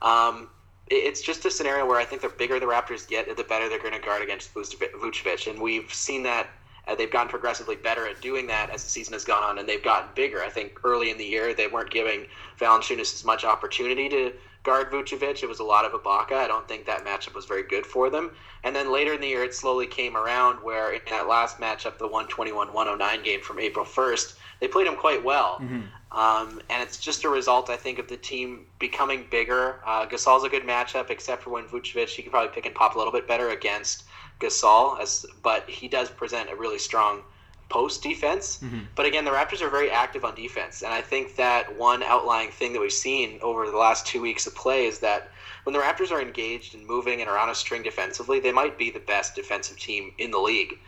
Um, 0.00 0.48
it's 0.88 1.20
just 1.20 1.44
a 1.44 1.50
scenario 1.50 1.86
where 1.86 1.98
I 1.98 2.04
think 2.04 2.22
the 2.22 2.28
bigger 2.30 2.58
the 2.58 2.66
Raptors 2.66 3.06
get, 3.06 3.34
the 3.36 3.44
better 3.44 3.68
they're 3.68 3.78
going 3.78 3.94
to 3.94 4.00
guard 4.00 4.22
against 4.22 4.54
Vucevic, 4.54 5.50
and 5.50 5.60
we've 5.60 5.92
seen 5.92 6.22
that 6.22 6.48
uh, 6.86 6.94
they've 6.94 7.10
gotten 7.10 7.28
progressively 7.28 7.76
better 7.76 8.06
at 8.06 8.20
doing 8.20 8.46
that 8.48 8.70
as 8.70 8.82
the 8.84 8.90
season 8.90 9.12
has 9.12 9.24
gone 9.24 9.42
on, 9.42 9.58
and 9.58 9.68
they've 9.68 9.82
gotten 9.82 10.08
bigger. 10.14 10.42
I 10.42 10.50
think 10.50 10.80
early 10.84 11.10
in 11.10 11.18
the 11.18 11.24
year 11.24 11.54
they 11.54 11.66
weren't 11.66 11.90
giving 11.90 12.26
Valanciunas 12.58 13.14
as 13.14 13.24
much 13.24 13.44
opportunity 13.44 14.08
to 14.08 14.32
guard 14.64 14.90
Vucevic. 14.90 15.42
It 15.42 15.48
was 15.48 15.60
a 15.60 15.64
lot 15.64 15.84
of 15.84 15.92
Ibaka. 15.92 16.32
I 16.32 16.48
don't 16.48 16.66
think 16.66 16.86
that 16.86 17.04
matchup 17.04 17.34
was 17.34 17.44
very 17.44 17.62
good 17.62 17.86
for 17.86 18.10
them. 18.10 18.30
And 18.64 18.74
then 18.74 18.90
later 18.90 19.12
in 19.12 19.20
the 19.20 19.28
year, 19.28 19.44
it 19.44 19.54
slowly 19.54 19.86
came 19.86 20.16
around 20.16 20.56
where 20.56 20.92
in 20.92 21.02
that 21.10 21.28
last 21.28 21.58
matchup, 21.58 21.98
the 21.98 22.08
121-109 22.08 23.22
game 23.22 23.42
from 23.42 23.60
April 23.60 23.84
1st, 23.84 24.36
they 24.60 24.68
played 24.68 24.86
him 24.86 24.96
quite 24.96 25.22
well. 25.22 25.58
Mm-hmm. 25.60 25.82
Um, 26.18 26.60
and 26.70 26.82
it's 26.82 26.96
just 26.96 27.24
a 27.24 27.28
result, 27.28 27.68
I 27.68 27.76
think, 27.76 27.98
of 27.98 28.08
the 28.08 28.16
team 28.16 28.66
becoming 28.78 29.26
bigger. 29.30 29.80
Uh, 29.84 30.06
Gasol's 30.06 30.44
a 30.44 30.48
good 30.48 30.62
matchup, 30.62 31.10
except 31.10 31.42
for 31.42 31.50
when 31.50 31.64
Vucevic, 31.64 32.08
he 32.08 32.22
could 32.22 32.32
probably 32.32 32.54
pick 32.54 32.66
and 32.66 32.74
pop 32.74 32.94
a 32.94 32.98
little 32.98 33.12
bit 33.12 33.28
better 33.28 33.50
against 33.50 34.04
Gasol, 34.40 35.00
as 35.00 35.26
but 35.42 35.68
he 35.68 35.88
does 35.88 36.10
present 36.10 36.50
a 36.50 36.56
really 36.56 36.78
strong 36.78 37.22
post 37.68 38.02
defense. 38.02 38.60
Mm-hmm. 38.62 38.80
But 38.94 39.06
again, 39.06 39.24
the 39.24 39.30
Raptors 39.30 39.60
are 39.60 39.70
very 39.70 39.90
active 39.90 40.24
on 40.24 40.34
defense, 40.34 40.82
and 40.82 40.92
I 40.92 41.00
think 41.00 41.36
that 41.36 41.76
one 41.78 42.02
outlying 42.02 42.50
thing 42.50 42.72
that 42.72 42.80
we've 42.80 42.92
seen 42.92 43.38
over 43.42 43.70
the 43.70 43.76
last 43.76 44.06
two 44.06 44.20
weeks 44.20 44.46
of 44.46 44.54
play 44.54 44.86
is 44.86 44.98
that 45.00 45.30
when 45.64 45.72
the 45.72 45.80
Raptors 45.80 46.12
are 46.12 46.20
engaged 46.20 46.74
and 46.74 46.86
moving 46.86 47.20
and 47.20 47.30
are 47.30 47.38
on 47.38 47.48
a 47.48 47.54
string 47.54 47.82
defensively, 47.82 48.38
they 48.38 48.52
might 48.52 48.78
be 48.78 48.90
the 48.90 49.00
best 49.00 49.34
defensive 49.34 49.78
team 49.78 50.12
in 50.18 50.30
the 50.30 50.38
league, 50.38 50.78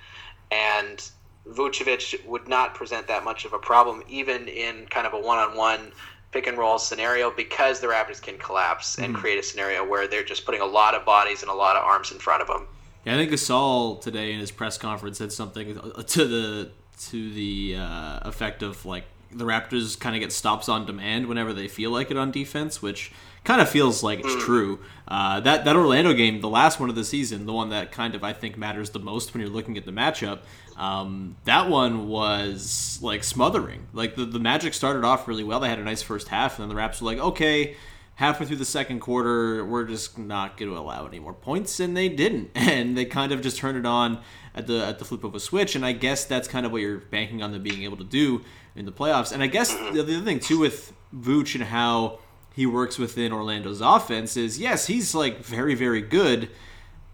and 0.51 1.11
Vucevic 1.49 2.25
would 2.27 2.49
not 2.49 2.75
present 2.75 3.07
that 3.07 3.25
much 3.25 3.45
of 3.45 3.53
a 3.53 3.59
problem, 3.59 4.03
even 4.09 4.49
in 4.49 4.87
kind 4.87 5.07
of 5.07 5.15
a 5.15 5.19
one-on-one 5.19 5.93
pick 6.33 6.47
and 6.47 6.59
roll 6.59 6.79
scenario 6.79 7.31
because 7.31 7.81
the 7.81 7.87
Raptors 7.87 8.21
can 8.21 8.37
collapse 8.37 8.99
and 8.99 9.13
mm-hmm. 9.13 9.23
create 9.23 9.39
a 9.39 9.43
scenario 9.43 9.85
where 9.85 10.07
they're 10.07 10.25
just 10.25 10.45
putting 10.45 10.61
a 10.61 10.67
lot 10.67 10.95
of 10.95 11.05
bodies 11.05 11.43
and 11.43 11.51
a 11.51 11.55
lot 11.55 11.77
of 11.77 11.85
arms 11.85 12.11
in 12.11 12.19
front 12.19 12.43
of 12.43 12.49
them. 12.49 12.67
Yeah, 13.07 13.15
I 13.15 13.19
think 13.19 13.31
Gasol 13.31 14.01
today 14.01 14.33
in 14.33 14.41
his 14.41 14.51
press 14.51 14.77
conference 14.77 15.19
said 15.19 15.33
something 15.33 15.75
to 16.07 16.25
the 16.25 16.71
to 17.11 17.33
the 17.33 17.77
uh, 17.79 18.19
effect 18.23 18.65
of 18.65 18.85
like 18.85 19.05
the 19.31 19.45
Raptors 19.45 19.99
kind 19.99 20.17
of 20.17 20.21
get 20.21 20.33
stops 20.33 20.69
on 20.69 20.87
demand 20.87 21.27
whenever 21.27 21.53
they 21.53 21.69
feel 21.69 21.93
like 21.93 22.11
it 22.11 22.17
on 22.17 22.33
defense, 22.33 22.83
which 22.83 23.13
kind 23.45 23.61
of 23.61 23.69
feels 23.69 24.03
like 24.03 24.21
it's 24.21 24.35
hmm. 24.35 24.41
true. 24.41 24.81
Uh, 25.07 25.39
that 25.39 25.65
that 25.65 25.77
Orlando 25.77 26.15
game, 26.15 26.41
the 26.41 26.49
last 26.49 26.81
one 26.81 26.89
of 26.89 26.97
the 26.97 27.05
season, 27.05 27.47
the 27.47 27.53
one 27.53 27.69
that 27.69 27.93
kind 27.93 28.17
of 28.17 28.25
I 28.25 28.33
think 28.33 28.59
matters 28.59 28.91
the 28.91 28.99
most 28.99 29.33
when 29.33 29.41
you're 29.41 29.51
looking 29.51 29.79
at 29.79 29.85
the 29.85 29.93
matchup. 29.93 30.41
Um, 30.77 31.37
that 31.45 31.71
one 31.71 32.09
was 32.09 32.99
like 33.01 33.23
smothering. 33.23 33.87
Like 33.93 34.17
the, 34.17 34.25
the 34.25 34.41
Magic 34.41 34.75
started 34.75 35.05
off 35.05 35.29
really 35.29 35.45
well. 35.45 35.61
They 35.61 35.69
had 35.69 35.79
a 35.79 35.85
nice 35.85 36.03
first 36.03 36.27
half, 36.27 36.59
and 36.59 36.65
then 36.65 36.71
the 36.71 36.75
Raps 36.75 37.01
were 37.01 37.07
like, 37.07 37.19
okay, 37.19 37.77
halfway 38.17 38.47
through 38.47 38.57
the 38.57 38.65
second 38.65 39.01
quarter, 39.01 39.65
we're 39.65 39.85
just 39.85 40.19
not 40.19 40.57
going 40.57 40.71
to 40.71 40.77
allow 40.77 41.07
any 41.07 41.19
more 41.19 41.35
points, 41.35 41.79
and 41.81 41.97
they 41.97 42.09
didn't, 42.09 42.51
and 42.55 42.97
they 42.97 43.05
kind 43.05 43.33
of 43.33 43.41
just 43.41 43.59
turned 43.59 43.79
it 43.79 43.87
on 43.87 44.21
at 44.55 44.67
the 44.67 44.85
at 44.85 44.99
the 44.99 45.05
flip 45.05 45.23
of 45.25 45.35
a 45.35 45.41
switch, 45.41 45.77
and 45.77 45.87
I 45.87 45.93
guess 45.93 46.25
that's 46.25 46.49
kind 46.49 46.67
of 46.67 46.73
what 46.73 46.83
you're 46.83 46.99
banking 46.99 47.43
on 47.43 47.53
them 47.53 47.63
being 47.63 47.85
able 47.85 47.99
to 47.99 48.05
do 48.05 48.43
in 48.75 48.85
the 48.85 48.93
playoffs, 48.93 49.33
and 49.33 49.43
I 49.43 49.47
guess 49.47 49.73
mm-hmm. 49.73 49.95
the 49.95 50.01
other 50.01 50.21
thing 50.23 50.41
too 50.41 50.59
with 50.59 50.93
Vooch 51.15 51.55
and 51.55 51.65
how 51.65 52.19
he 52.55 52.67
works 52.67 52.99
within 52.99 53.33
Orlando's 53.33 53.81
offense 53.81 54.37
is 54.37 54.59
yes, 54.59 54.87
he's 54.87 55.15
like 55.15 55.39
very 55.39 55.75
very 55.75 56.01
good, 56.01 56.51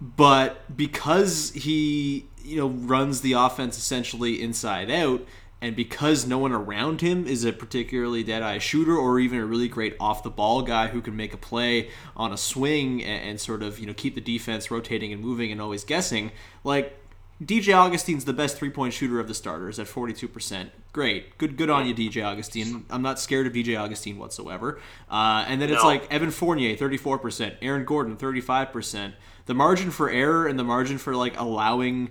but 0.01 0.77
because 0.77 1.51
he 1.51 2.29
you 2.45 2.57
know 2.57 2.69
runs 2.69 3.21
the 3.21 3.33
offense 3.33 3.77
essentially 3.77 4.41
inside 4.41 4.91
out 4.91 5.25
and 5.63 5.77
because 5.77 6.27
no 6.27 6.39
one 6.39 6.53
around 6.53 7.01
him 7.01 7.27
is 7.27 7.45
a 7.45 7.53
particularly 7.53 8.23
dead 8.25 8.43
eye 8.43 8.59
shooter 8.59 8.97
or 8.97 9.21
even 9.21 9.39
a 9.39 9.47
really 9.47 9.69
great 9.69 9.95
off 10.01 10.23
the 10.23 10.31
ball 10.31 10.61
guy 10.63 10.89
who 10.89 11.01
can 11.01 11.17
make 11.17 11.33
a 11.33 11.37
play 11.37 11.89
on 12.17 12.33
a 12.33 12.37
swing 12.37 13.03
and, 13.03 13.31
and, 13.31 13.41
sort 13.41 13.63
of 13.63 13.79
you 13.79 13.87
know 13.87 13.95
keep 13.95 14.15
the 14.17 14.21
defense 14.21 14.71
rotating 14.71 15.13
and 15.13 15.23
moving 15.23 15.51
and 15.53 15.61
always 15.61 15.85
guessing, 15.85 16.33
like 16.65 16.99
DJ 17.43 17.75
Augustin's 17.75 18.25
the 18.25 18.33
best 18.33 18.57
three 18.57 18.71
point 18.71 18.93
shooter 18.93 19.19
of 19.19 19.29
the 19.29 19.35
starters 19.35 19.79
at 19.79 19.87
42%. 19.87 20.71
Great. 20.93 21.39
Good 21.39 21.57
good 21.57 21.71
on 21.71 21.87
you, 21.87 21.95
DJ 21.95 22.25
Augustin. 22.25 22.85
I'm 22.91 23.03
not 23.03 23.19
scared 23.19 23.47
of 23.47 23.53
DJ 23.53 23.79
Augustin 23.81 24.19
whatsoever. 24.19 24.81
Uh, 25.11 25.45
and 25.49 25.61
then 25.63 25.71
it's 25.71 25.83
No. 25.83 25.89
like 25.89 26.13
Evan 26.13 26.31
Fournier, 26.31 26.77
34%. 26.77 27.55
Aaron 27.63 27.85
Gordon, 27.85 28.17
35%. 28.17 29.15
The 29.47 29.55
margin 29.55 29.91
for 29.91 30.09
error 30.11 30.47
and 30.47 30.59
the 30.59 30.65
margin 30.65 30.99
for 30.99 31.17
like 31.17 31.39
allowing 31.39 32.11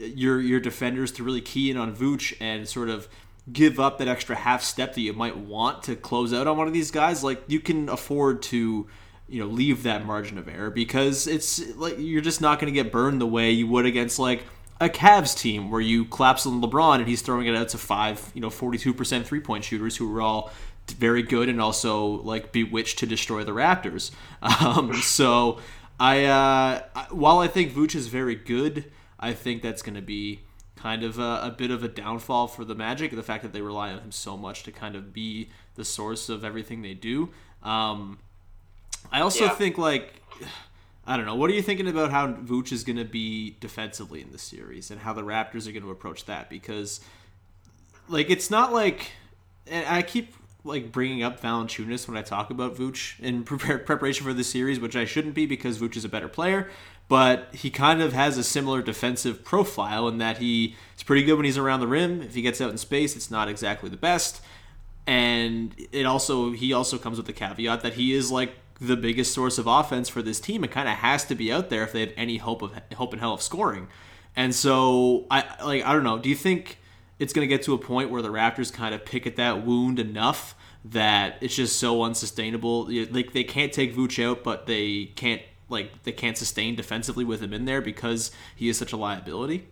your 0.00 0.40
your 0.40 0.60
defenders 0.60 1.12
to 1.12 1.22
really 1.22 1.40
key 1.40 1.70
in 1.70 1.76
on 1.76 1.94
Vooch 1.94 2.34
and 2.40 2.68
sort 2.68 2.88
of 2.88 3.08
give 3.52 3.80
up 3.80 3.98
that 3.98 4.08
extra 4.08 4.36
half 4.36 4.62
step 4.62 4.94
that 4.94 5.00
you 5.00 5.12
might 5.12 5.36
want 5.36 5.82
to 5.84 5.96
close 5.96 6.32
out 6.32 6.46
on 6.46 6.56
one 6.56 6.66
of 6.66 6.72
these 6.72 6.90
guys, 6.90 7.24
like 7.24 7.42
you 7.46 7.60
can 7.60 7.88
afford 7.88 8.42
to 8.42 8.86
you 9.28 9.40
know 9.40 9.46
leave 9.46 9.84
that 9.84 10.04
margin 10.04 10.38
of 10.38 10.48
error 10.48 10.70
because 10.70 11.26
it's 11.26 11.74
like 11.76 11.94
you're 11.98 12.20
just 12.20 12.40
not 12.40 12.58
going 12.58 12.72
to 12.72 12.82
get 12.82 12.92
burned 12.92 13.20
the 13.20 13.26
way 13.26 13.50
you 13.50 13.66
would 13.66 13.86
against 13.86 14.18
like 14.18 14.44
a 14.80 14.88
Cavs 14.88 15.36
team 15.38 15.70
where 15.70 15.80
you 15.80 16.06
collapse 16.06 16.46
on 16.46 16.62
LeBron 16.62 16.96
and 16.96 17.06
he's 17.06 17.20
throwing 17.20 17.46
it 17.46 17.54
out 17.54 17.68
to 17.68 17.78
five, 17.78 18.30
you 18.34 18.40
know, 18.40 18.48
42% 18.48 19.24
three 19.24 19.40
point 19.40 19.62
shooters 19.62 19.96
who 19.96 20.16
are 20.16 20.22
all 20.22 20.50
very 20.88 21.22
good 21.22 21.48
and 21.48 21.60
also 21.60 22.22
like 22.22 22.50
bewitched 22.50 22.98
to 23.00 23.06
destroy 23.06 23.44
the 23.44 23.52
Raptors. 23.52 24.10
Um, 24.42 24.94
so 24.94 25.58
I, 25.98 26.24
uh, 26.24 26.82
while 27.10 27.40
I 27.40 27.46
think 27.46 27.72
Vooch 27.72 27.94
is 27.94 28.08
very 28.08 28.34
good, 28.34 28.90
I 29.20 29.32
think 29.34 29.62
that's 29.62 29.82
going 29.82 29.94
to 29.96 30.02
be 30.02 30.40
kind 30.76 31.02
of 31.02 31.18
a, 31.18 31.40
a 31.42 31.54
bit 31.56 31.70
of 31.70 31.84
a 31.84 31.88
downfall 31.88 32.48
for 32.48 32.64
the 32.64 32.74
Magic. 32.74 33.14
The 33.14 33.22
fact 33.22 33.42
that 33.42 33.52
they 33.52 33.60
rely 33.60 33.92
on 33.92 33.98
him 34.00 34.10
so 34.12 34.36
much 34.36 34.62
to 34.64 34.72
kind 34.72 34.96
of 34.96 35.12
be 35.12 35.50
the 35.74 35.84
source 35.84 36.28
of 36.30 36.42
everything 36.44 36.80
they 36.82 36.94
do. 36.94 37.28
Um, 37.62 38.18
I 39.12 39.20
also 39.20 39.44
Yeah. 39.44 39.50
think 39.50 39.76
like 39.78 40.14
I 41.06 41.16
don't 41.16 41.26
know. 41.26 41.34
What 41.34 41.50
are 41.50 41.54
you 41.54 41.62
thinking 41.62 41.88
about 41.88 42.10
how 42.10 42.28
Vooch 42.28 42.72
is 42.72 42.84
going 42.84 42.96
to 42.98 43.04
be 43.04 43.56
defensively 43.60 44.20
in 44.20 44.30
this 44.32 44.42
series 44.42 44.90
and 44.90 45.00
how 45.00 45.12
the 45.12 45.22
Raptors 45.22 45.66
are 45.68 45.72
going 45.72 45.82
to 45.82 45.90
approach 45.90 46.24
that? 46.26 46.48
Because 46.48 47.00
like 48.08 48.30
it's 48.30 48.50
not 48.50 48.72
like 48.72 49.12
and 49.66 49.86
I 49.86 50.02
keep 50.02 50.34
like 50.64 50.92
bringing 50.92 51.22
up 51.22 51.40
Valanciunas 51.40 52.06
when 52.06 52.16
I 52.16 52.22
talk 52.22 52.50
about 52.50 52.76
Vooch 52.76 53.18
in 53.20 53.44
prepare, 53.44 53.78
preparation 53.90 54.24
for 54.26 54.32
the 54.34 54.44
series, 54.44 54.78
which 54.78 54.94
I 54.96 55.04
shouldn't 55.04 55.34
be 55.34 55.46
because 55.46 55.78
Vooch 55.78 55.96
is 55.96 56.04
a 56.04 56.08
better 56.08 56.28
player. 56.28 56.70
But 57.10 57.48
he 57.52 57.68
kind 57.68 58.00
of 58.00 58.14
has 58.14 58.38
a 58.38 58.44
similar 58.44 58.80
defensive 58.80 59.44
profile 59.44 60.08
in 60.08 60.16
that 60.16 60.38
he 60.38 60.76
is 60.96 61.02
pretty 61.02 61.24
good 61.24 61.34
when 61.34 61.44
he's 61.44 61.58
around 61.58 61.80
the 61.80 61.86
rim. 61.86 62.22
If 62.22 62.34
he 62.34 62.40
gets 62.40 62.58
out 62.62 62.70
in 62.70 62.78
space, 62.78 63.14
it's 63.14 63.30
not 63.30 63.48
exactly 63.48 63.90
the 63.90 63.98
best 63.98 64.40
and 65.06 65.74
it 65.90 66.06
also 66.06 66.52
he 66.52 66.72
also 66.72 66.96
comes 66.96 67.16
with 67.16 67.26
the 67.26 67.32
caveat 67.32 67.80
that 67.80 67.94
he 67.94 68.12
is 68.12 68.30
like 68.30 68.52
the 68.80 68.96
biggest 68.96 69.34
source 69.34 69.58
of 69.58 69.66
offense 69.66 70.08
for 70.08 70.22
this 70.22 70.40
team. 70.40 70.64
It 70.64 70.70
kind 70.70 70.88
of 70.88 70.94
has 70.94 71.24
to 71.24 71.34
be 71.34 71.52
out 71.52 71.68
there 71.68 71.82
if 71.82 71.92
they 71.92 72.00
have 72.00 72.12
any 72.16 72.38
hope 72.38 72.62
of 72.62 72.72
hope 72.94 73.12
in 73.12 73.18
hell 73.18 73.34
of 73.34 73.42
scoring. 73.42 73.88
And 74.36 74.54
so 74.54 75.26
I 75.30 75.44
like 75.64 75.84
I 75.84 75.92
don't 75.92 76.04
know. 76.04 76.18
Do 76.18 76.28
you 76.28 76.36
think 76.36 76.78
it's 77.18 77.32
going 77.32 77.46
to 77.46 77.54
get 77.54 77.64
to 77.64 77.74
a 77.74 77.78
point 77.78 78.10
where 78.10 78.22
the 78.22 78.30
Raptors 78.30 78.72
kind 78.72 78.94
of 78.94 79.04
pick 79.04 79.26
at 79.26 79.36
that 79.36 79.66
wound 79.66 79.98
enough 79.98 80.54
that 80.84 81.36
it's 81.40 81.54
just 81.56 81.78
so 81.78 82.02
unsustainable? 82.02 82.88
Like 83.10 83.32
they 83.32 83.44
can't 83.44 83.72
take 83.72 83.94
Vooch 83.94 84.24
out, 84.24 84.44
but 84.44 84.66
they 84.66 85.06
can't 85.16 85.42
like 85.70 86.02
they 86.02 86.12
can't 86.12 86.36
sustain 86.36 86.74
defensively 86.74 87.24
with 87.24 87.42
him 87.42 87.52
in 87.52 87.64
there 87.64 87.80
because 87.80 88.30
he 88.54 88.68
is 88.68 88.76
such 88.76 88.92
a 88.92 88.96
liability. 88.96 89.68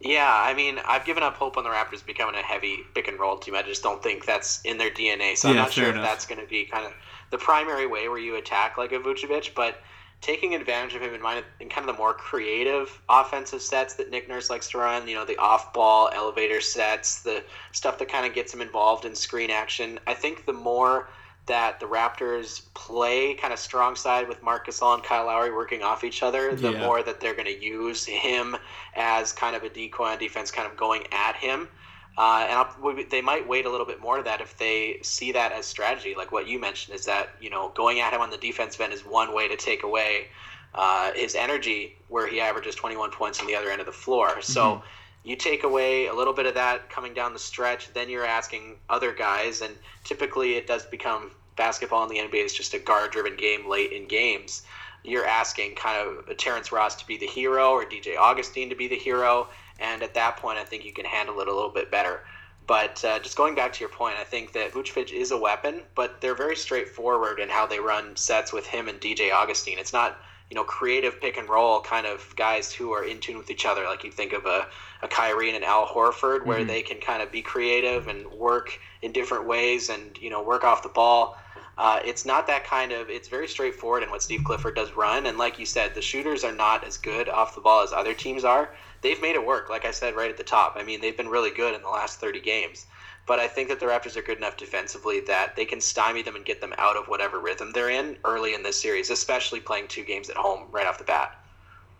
Yeah, 0.00 0.28
I 0.28 0.54
mean, 0.54 0.80
I've 0.86 1.04
given 1.04 1.22
up 1.22 1.34
hope 1.34 1.56
on 1.56 1.64
the 1.64 1.70
Raptors 1.70 2.04
becoming 2.04 2.34
a 2.34 2.42
heavy 2.42 2.78
pick 2.94 3.06
and 3.06 3.18
roll 3.20 3.38
team. 3.38 3.54
I 3.54 3.62
just 3.62 3.82
don't 3.82 4.02
think 4.02 4.26
that's 4.26 4.60
in 4.62 4.76
their 4.78 4.90
DNA. 4.90 5.36
So 5.36 5.48
I'm 5.48 5.56
not 5.56 5.72
sure 5.72 5.84
fair 5.84 5.94
if 5.94 6.02
that's 6.02 6.26
going 6.26 6.40
to 6.40 6.46
be 6.46 6.64
kind 6.64 6.84
of 6.84 6.92
the 7.30 7.38
primary 7.38 7.86
way 7.86 8.08
where 8.08 8.18
you 8.18 8.34
attack 8.36 8.76
like 8.76 8.90
a 8.92 8.98
Vucevic, 8.98 9.54
but 9.54 9.80
taking 10.20 10.54
advantage 10.54 10.94
of 10.94 11.02
him 11.02 11.14
in, 11.14 11.20
mind, 11.20 11.44
in 11.60 11.68
kind 11.68 11.88
of 11.88 11.94
the 11.94 11.98
more 12.00 12.14
creative 12.14 13.00
offensive 13.08 13.60
sets 13.60 13.94
that 13.94 14.10
Nick 14.10 14.28
Nurse 14.28 14.50
likes 14.50 14.68
to 14.70 14.78
run, 14.78 15.06
you 15.06 15.14
know, 15.14 15.24
the 15.24 15.36
off-ball 15.36 16.10
elevator 16.12 16.60
sets, 16.60 17.22
the 17.22 17.42
stuff 17.72 17.98
that 17.98 18.08
kind 18.08 18.26
of 18.26 18.32
gets 18.32 18.54
him 18.54 18.60
involved 18.60 19.04
in 19.04 19.14
screen 19.14 19.50
action. 19.50 19.98
I 20.06 20.14
think 20.14 20.46
the 20.46 20.52
more 20.52 21.08
that 21.46 21.80
the 21.80 21.86
Raptors 21.86 22.72
play 22.74 23.34
kind 23.34 23.52
of 23.52 23.58
strong 23.58 23.96
side 23.96 24.28
with 24.28 24.42
Marc 24.42 24.66
Gasol 24.66 24.94
and 24.94 25.02
Kyle 25.02 25.26
Lowry 25.26 25.52
working 25.52 25.82
off 25.82 26.04
each 26.04 26.22
other, 26.22 26.54
the 26.54 26.72
Yeah. 26.72 26.80
more 26.80 27.02
that 27.02 27.20
they're 27.20 27.34
going 27.34 27.46
to 27.46 27.64
use 27.64 28.04
him 28.06 28.56
as 28.94 29.32
kind 29.32 29.56
of 29.56 29.62
a 29.64 29.68
decoy 29.68 30.04
on 30.06 30.18
defense, 30.18 30.50
kind 30.50 30.70
of 30.70 30.76
going 30.76 31.04
at 31.12 31.36
him. 31.36 31.68
Uh, 32.16 32.46
and 32.48 32.52
I'll, 32.58 32.94
they 33.10 33.22
might 33.22 33.48
wait 33.48 33.64
a 33.66 33.70
little 33.70 33.86
bit 33.86 34.00
more 34.00 34.18
to 34.18 34.22
that 34.24 34.40
if 34.40 34.56
they 34.58 34.98
see 35.02 35.32
that 35.32 35.52
as 35.52 35.66
strategy. 35.66 36.14
Like 36.16 36.30
what 36.30 36.46
you 36.46 36.60
mentioned 36.60 36.94
is 36.94 37.06
that 37.06 37.30
you 37.40 37.48
know 37.50 37.70
going 37.70 38.00
at 38.00 38.12
him 38.12 38.20
on 38.20 38.30
the 38.30 38.36
defensive 38.36 38.80
end 38.82 38.92
is 38.92 39.00
one 39.04 39.34
way 39.34 39.48
to 39.48 39.56
take 39.56 39.82
away 39.82 40.26
uh, 40.74 41.12
his 41.14 41.34
energy, 41.34 41.96
where 42.08 42.26
he 42.28 42.40
averages 42.40 42.74
21 42.74 43.10
points 43.10 43.40
on 43.40 43.46
the 43.46 43.54
other 43.54 43.70
end 43.70 43.80
of 43.80 43.86
the 43.86 43.92
floor. 43.92 44.40
So 44.42 44.82
you 45.24 45.36
take 45.36 45.62
away 45.62 46.06
a 46.06 46.14
little 46.14 46.32
bit 46.32 46.46
of 46.46 46.54
that 46.54 46.90
coming 46.90 47.14
down 47.14 47.32
the 47.32 47.38
stretch, 47.38 47.92
then 47.92 48.08
you're 48.08 48.26
asking 48.26 48.76
other 48.88 49.12
guys, 49.12 49.60
and 49.60 49.74
typically 50.04 50.54
it 50.54 50.66
does 50.66 50.84
become 50.84 51.30
basketball 51.56 52.02
in 52.02 52.08
the 52.08 52.18
NBA 52.18 52.44
is 52.44 52.54
just 52.54 52.74
a 52.74 52.78
guard-driven 52.78 53.36
game 53.36 53.68
late 53.68 53.92
in 53.92 54.06
games. 54.06 54.62
You're 55.04 55.26
asking 55.26 55.74
kind 55.74 56.08
of 56.28 56.36
Terrence 56.36 56.72
Ross 56.72 56.96
to 56.96 57.06
be 57.06 57.16
the 57.16 57.26
hero 57.26 57.70
or 57.70 57.84
DJ 57.84 58.16
Augustin 58.16 58.68
to 58.70 58.74
be 58.74 58.88
the 58.88 58.96
hero, 58.96 59.48
and 59.78 60.02
at 60.02 60.14
that 60.14 60.36
point, 60.36 60.58
I 60.58 60.64
think 60.64 60.84
you 60.84 60.92
can 60.92 61.04
handle 61.04 61.40
it 61.40 61.48
a 61.48 61.54
little 61.54 61.70
bit 61.70 61.90
better. 61.90 62.24
But 62.66 63.04
uh, 63.04 63.18
just 63.18 63.36
going 63.36 63.54
back 63.54 63.72
to 63.72 63.80
your 63.80 63.88
point, 63.88 64.16
I 64.16 64.24
think 64.24 64.52
that 64.52 64.72
Vucevic 64.72 65.12
is 65.12 65.32
a 65.32 65.36
weapon, 65.36 65.82
but 65.94 66.20
they're 66.20 66.34
very 66.34 66.56
straightforward 66.56 67.40
in 67.40 67.48
how 67.48 67.66
they 67.66 67.80
run 67.80 68.16
sets 68.16 68.52
with 68.52 68.66
him 68.66 68.88
and 68.88 69.00
DJ 69.00 69.32
Augustin. 69.32 69.78
It's 69.78 69.92
not 69.92 70.18
you 70.52 70.56
know 70.56 70.64
creative 70.64 71.18
pick 71.18 71.38
and 71.38 71.48
roll 71.48 71.80
kind 71.80 72.04
of 72.06 72.36
guys 72.36 72.70
who 72.70 72.92
are 72.92 73.02
in 73.02 73.20
tune 73.20 73.38
with 73.38 73.50
each 73.50 73.64
other. 73.64 73.84
Like 73.84 74.04
you 74.04 74.10
think 74.10 74.34
of 74.34 74.44
a, 74.44 74.66
a 75.00 75.08
Kyrie 75.08 75.48
and 75.48 75.56
an 75.56 75.64
Al 75.64 75.86
Horford, 75.86 76.44
where 76.44 76.62
they 76.62 76.82
can 76.82 77.00
kind 77.00 77.22
of 77.22 77.32
be 77.32 77.40
creative 77.40 78.06
and 78.06 78.30
work 78.30 78.78
in 79.00 79.12
different 79.12 79.46
ways, 79.46 79.88
and 79.88 80.18
you 80.20 80.28
know 80.28 80.42
work 80.42 80.62
off 80.62 80.82
the 80.82 80.90
ball. 80.90 81.38
Uh, 81.78 82.00
it's 82.04 82.26
not 82.26 82.46
that 82.48 82.64
kind 82.64 82.92
of. 82.92 83.08
It's 83.08 83.28
very 83.28 83.48
straightforward 83.48 84.02
in 84.02 84.10
what 84.10 84.22
Steve 84.22 84.44
Clifford 84.44 84.74
does 84.74 84.92
run, 84.92 85.24
and 85.24 85.38
like 85.38 85.58
you 85.58 85.64
said, 85.64 85.94
the 85.94 86.02
shooters 86.02 86.44
are 86.44 86.52
not 86.52 86.84
as 86.84 86.98
good 86.98 87.30
off 87.30 87.54
the 87.54 87.62
ball 87.62 87.82
as 87.82 87.94
other 87.94 88.12
teams 88.12 88.44
are. 88.44 88.74
They've 89.00 89.22
made 89.22 89.36
it 89.36 89.46
work, 89.46 89.70
like 89.70 89.86
I 89.86 89.90
said 89.90 90.14
right 90.14 90.30
at 90.30 90.36
the 90.36 90.44
top. 90.44 90.74
I 90.76 90.82
mean, 90.84 91.00
they've 91.00 91.16
been 91.16 91.30
really 91.30 91.50
good 91.50 91.74
in 91.74 91.80
the 91.80 91.88
last 91.88 92.20
30 92.20 92.40
games. 92.40 92.84
But 93.26 93.38
I 93.38 93.46
think 93.46 93.68
that 93.68 93.78
the 93.78 93.86
Raptors 93.86 94.16
are 94.16 94.22
good 94.22 94.38
enough 94.38 94.56
defensively 94.56 95.20
that 95.20 95.54
they 95.54 95.64
can 95.64 95.80
stymie 95.80 96.22
them 96.22 96.34
and 96.34 96.44
get 96.44 96.60
them 96.60 96.74
out 96.76 96.96
of 96.96 97.06
whatever 97.06 97.38
rhythm 97.38 97.70
they're 97.72 97.90
in 97.90 98.16
early 98.24 98.54
in 98.54 98.62
this 98.62 98.80
series, 98.80 99.10
especially 99.10 99.60
playing 99.60 99.88
two 99.88 100.04
games 100.04 100.28
at 100.28 100.36
home 100.36 100.64
right 100.72 100.86
off 100.86 100.98
the 100.98 101.04
bat. 101.04 101.38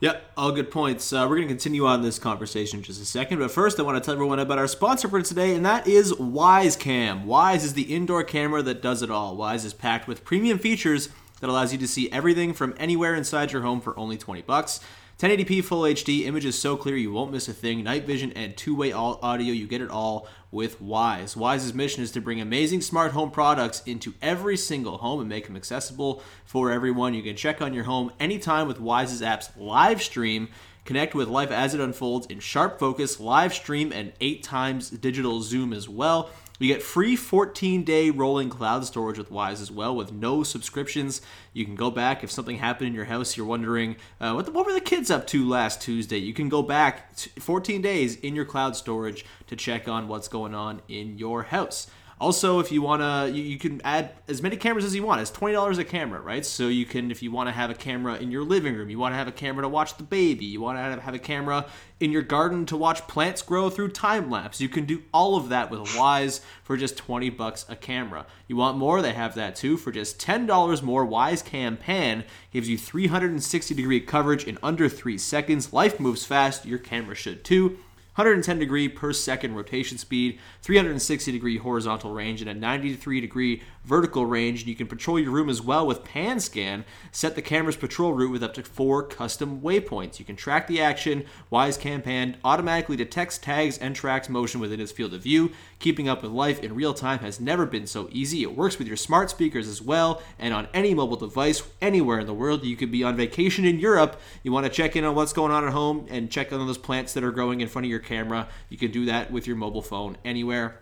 Yep, 0.01 0.33
all 0.37 0.51
good 0.51 0.73
points. 0.73 1.13
Uh, 1.13 1.29
we're 1.31 1.37
going 1.37 1.47
to 1.47 1.55
continue 1.55 1.87
on 1.87 2.03
this 2.03 2.19
conversation 2.19 2.81
in 2.81 2.83
just 2.83 3.01
a 3.01 3.05
second, 3.05 3.39
but 3.39 3.53
first 3.53 3.79
I 3.79 3.85
want 3.85 4.03
to 4.03 4.05
tell 4.05 4.15
everyone 4.15 4.41
about 4.41 4.59
our 4.59 4.67
sponsor 4.67 5.09
for 5.09 5.23
today, 5.23 5.55
and 5.55 5.65
that 5.65 5.87
is 5.87 6.13
WyzeCam. 6.15 7.25
Wyze 7.25 7.63
is 7.63 7.75
the 7.75 7.95
indoor 7.95 8.25
camera 8.25 8.63
that 8.65 8.83
does 8.83 9.03
it 9.03 9.13
all. 9.13 9.37
Wyze 9.37 9.65
is 9.65 9.73
packed 9.73 10.09
with 10.09 10.25
premium 10.25 10.59
features 10.59 11.11
that 11.41 11.49
allows 11.49 11.71
you 11.71 11.79
to 11.79 11.87
see 11.87 12.11
everything 12.11 12.53
from 12.53 12.75
anywhere 12.79 13.15
inside 13.15 13.53
your 13.53 13.63
home 13.63 13.81
for 13.81 13.97
only 13.97 14.17
20 14.17 14.43
bucks. 14.43 14.81
1080p 15.23 15.63
full 15.63 15.83
HD, 15.83 16.25
images 16.27 16.59
so 16.59 16.77
clear 16.77 16.97
you 16.97 17.13
won't 17.13 17.31
miss 17.31 17.47
a 17.47 17.53
thing, 17.53 17.85
night 17.85 18.05
vision 18.05 18.33
and 18.33 18.57
two-way 18.57 18.91
audio, 18.91 19.53
you 19.53 19.69
get 19.69 19.81
it 19.81 19.89
all 19.89 20.27
with 20.51 20.83
Wyze. 20.83 21.37
Wyze's 21.37 21.73
mission 21.73 22.03
is 22.03 22.11
to 22.11 22.21
bring 22.21 22.41
amazing 22.41 22.81
smart 22.81 23.13
home 23.13 23.31
products 23.31 23.85
into 23.87 24.15
every 24.21 24.57
single 24.57 24.99
home 24.99 25.21
and 25.21 25.29
make 25.29 25.47
them 25.47 25.55
accessible 25.55 26.25
for 26.45 26.73
everyone. 26.73 27.15
You 27.15 27.23
can 27.23 27.37
check 27.37 27.63
on 27.63 27.73
your 27.73 27.85
home 27.85 28.11
anytime 28.19 28.67
with 28.67 28.81
Wyze's 28.81 29.23
app's 29.23 29.51
live 29.57 30.03
stream. 30.03 30.49
Connect 30.85 31.15
with 31.15 31.29
life 31.29 31.53
as 31.53 31.73
it 31.73 31.81
unfolds 31.81 32.27
in 32.27 32.41
sharp 32.41 32.81
focus, 32.81 33.21
live 33.21 33.55
stream, 33.55 33.93
and 33.93 34.13
eight 34.21 34.43
times 34.43 34.91
digital 34.91 35.41
zoom 35.41 35.73
as 35.73 35.89
well. 35.89 36.31
You 36.59 36.69
get 36.69 36.83
free 36.83 37.17
14 37.17 37.83
day 37.83 38.11
rolling 38.11 38.49
cloud 38.49 38.85
storage 38.85 39.19
with 39.19 39.31
Wyze 39.31 39.61
as 39.61 39.71
well, 39.71 39.97
with 39.97 40.13
no 40.13 40.43
subscriptions. 40.43 41.21
You 41.53 41.65
can 41.65 41.75
go 41.75 41.91
back 41.91 42.23
if 42.23 42.31
something 42.31 42.59
happened 42.59 42.89
in 42.89 42.95
your 42.95 43.07
house, 43.07 43.37
you're 43.37 43.47
wondering 43.47 43.97
uh, 44.21 44.33
what, 44.33 44.47
the, 44.47 44.53
what 44.53 44.67
were 44.67 44.73
the 44.73 44.81
kids 44.81 45.11
up 45.11 45.27
to 45.29 45.49
last 45.49 45.83
Tuesday. 45.83 46.19
You 46.19 46.35
can 46.35 46.49
go 46.49 46.63
back 46.63 47.17
t- 47.17 47.31
14 47.41 47.83
days 47.83 48.17
in 48.17 48.37
your 48.37 48.45
cloud 48.45 48.77
storage 48.77 49.25
to 49.49 49.57
check 49.57 49.89
on 49.89 50.09
what's 50.09 50.29
going 50.29 50.55
on 50.55 50.83
in 50.89 51.19
your 51.19 51.45
house. 51.45 51.89
Also, 52.23 52.61
if 52.61 52.71
you 52.71 52.81
wanna, 52.81 53.27
you, 53.27 53.43
you 53.43 53.59
can 53.59 53.81
add 53.83 54.13
as 54.29 54.41
many 54.41 54.57
cameras 54.57 54.85
as 54.85 54.95
you 54.95 55.03
want. 55.03 55.21
It's 55.21 55.31
twenty 55.33 55.55
dollars 55.55 55.79
a 55.79 55.85
camera, 55.85 56.21
right? 56.21 56.47
So 56.47 56.69
you 56.69 56.87
can, 56.87 57.11
if 57.11 57.21
you 57.21 57.33
want 57.33 57.49
to 57.49 57.53
have 57.53 57.69
a 57.69 57.75
camera 57.75 58.15
in 58.15 58.31
your 58.31 58.45
living 58.45 58.77
room, 58.77 58.89
you 58.91 58.99
want 58.99 59.13
to 59.13 59.17
have 59.17 59.27
a 59.27 59.33
camera 59.33 59.63
to 59.63 59.69
watch 59.69 59.97
the 59.97 60.05
baby, 60.05 60.45
you 60.45 60.61
want 60.61 60.79
to 60.79 61.01
have, 61.03 61.15
a 61.15 61.19
camera 61.19 61.67
in 61.99 62.13
your 62.13 62.23
garden 62.23 62.65
to 62.67 62.77
watch 62.77 63.09
plants 63.09 63.43
grow 63.43 63.69
through 63.69 63.89
time 63.89 64.31
lapse. 64.31 64.61
You 64.61 64.69
can 64.69 64.85
do 64.85 65.03
all 65.13 65.37
of 65.37 65.49
that 65.49 65.69
with 65.69 65.81
Wyze 65.97 66.41
for 66.63 66.77
just 66.77 66.97
twenty 66.97 67.29
bucks 67.29 67.67
a 67.69 67.75
camera. 67.75 68.25
You 68.47 68.55
want 68.55 68.79
more? 68.79 69.03
They 69.03 69.15
have 69.15 69.35
that 69.35 69.57
too 69.57 69.77
for 69.77 69.91
just 69.91 70.21
ten 70.21 70.47
dollars 70.47 70.81
more. 70.81 71.05
Wyze 71.05 71.45
Cam 71.45 71.77
Pan 71.77 72.23
gives 72.53 72.69
you 72.69 72.79
three 72.79 73.09
hundred 73.09 73.33
and 73.33 73.43
sixty 73.43 73.75
degree 73.75 74.01
coverage 74.01 74.45
in 74.45 74.59
under 74.63 74.89
three 74.89 75.19
seconds. 75.19 75.73
Life 75.73 75.99
moves 75.99 76.25
fast. 76.25 76.67
Your 76.67 76.79
camera 76.79 77.17
should 77.17 77.45
too. 77.45 77.79
110 78.15 78.59
degree 78.59 78.89
per 78.89 79.13
second 79.13 79.55
rotation 79.55 79.97
speed, 79.97 80.39
360 80.61 81.33
degree 81.33 81.57
horizontal 81.57 82.13
range, 82.13 82.43
and 82.43 82.51
a 82.51 82.55
93 82.55 83.21
degree 83.21 83.63
vertical 83.85 84.27
range. 84.27 84.61
And 84.61 84.69
you 84.69 84.75
can 84.75 84.87
patrol 84.87 85.19
your 85.19 85.33
room 85.33 85.49
as 85.49 85.63
well 85.63 85.87
with 85.87 86.05
Pan 86.05 86.41
Scan. 86.41 86.85
Set 87.11 87.35
the 87.35 87.43
camera's 87.43 87.77
patrol 87.77 88.13
route 88.13 88.31
with 88.31 88.43
up 88.43 88.55
to 88.55 88.63
four 88.63 89.03
custom 89.03 89.61
waypoints. 89.61 90.19
You 90.19 90.25
can 90.25 90.37
track 90.37 90.67
the 90.67 90.81
action. 90.81 91.25
Wyze 91.51 91.79
Cam 91.79 92.03
Pan 92.03 92.37
automatically 92.45 92.97
detects 92.97 93.39
tags 93.39 93.79
and 93.79 93.95
tracks 93.95 94.29
motion 94.29 94.61
within 94.61 94.81
its 94.81 94.93
field 94.93 95.15
of 95.15 95.23
view. 95.23 95.53
Keeping 95.79 96.09
up 96.09 96.23
with 96.23 96.31
life 96.31 96.63
in 96.63 96.75
real 96.75 96.95
time 96.95 97.19
has 97.21 97.41
never 97.41 97.67
been 97.67 97.87
so 97.87 98.09
easy. 98.13 98.43
It 98.43 98.57
works 98.57 98.79
with 98.79 98.87
your 98.87 98.97
smart 98.97 99.31
speakers 99.31 99.67
as 99.67 99.83
well, 99.83 100.23
and 100.39 100.55
on 100.55 100.69
any 100.73 100.95
mobile 100.95 101.17
device 101.17 101.63
anywhere 101.81 102.21
in 102.21 102.27
the 102.27 102.35
world. 102.35 102.65
You 102.65 102.77
could 102.77 102.93
be 102.93 103.03
on 103.03 103.17
vacation 103.17 103.65
in 103.65 103.81
Europe. 103.81 104.21
You 104.43 104.53
want 104.53 104.67
to 104.67 104.71
check 104.71 104.95
in 104.97 105.05
on 105.05 105.15
what's 105.15 105.33
going 105.33 105.53
on 105.53 105.65
at 105.65 105.73
home 105.73 106.07
and 106.09 106.31
check 106.31 106.53
on 106.53 106.65
those 106.67 106.79
plants 106.79 107.15
that 107.15 107.25
are 107.25 107.33
growing 107.33 107.61
in 107.61 107.69
front 107.69 107.87
of 107.87 107.91
your 107.91 107.99
camera. 107.99 108.49
You 108.69 108.79
can 108.79 108.91
do 108.91 109.07
that 109.07 109.33
with 109.33 109.47
your 109.47 109.57
mobile 109.57 109.83
phone 109.83 110.17
anywhere. 110.25 110.82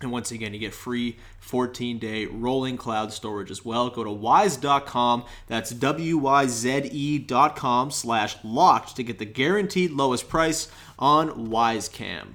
And 0.00 0.12
once 0.12 0.30
again, 0.30 0.54
you 0.54 0.60
get 0.60 0.74
free 0.74 1.16
14 1.40 1.98
day 1.98 2.26
rolling 2.26 2.76
cloud 2.76 3.12
storage 3.12 3.50
as 3.50 3.64
well. 3.64 3.90
Go 3.90 4.04
to 4.04 4.10
wyze.com, 4.10 5.24
That's 5.48 5.70
W 5.70 6.18
Y 6.18 6.46
Z 6.46 6.90
E.com 6.92 7.90
slash 7.90 8.36
locked 8.44 8.96
to 8.96 9.02
get 9.02 9.18
the 9.18 9.24
guaranteed 9.24 9.90
lowest 9.90 10.28
price 10.28 10.68
on 10.98 11.48
WyzeCam. 11.48 12.34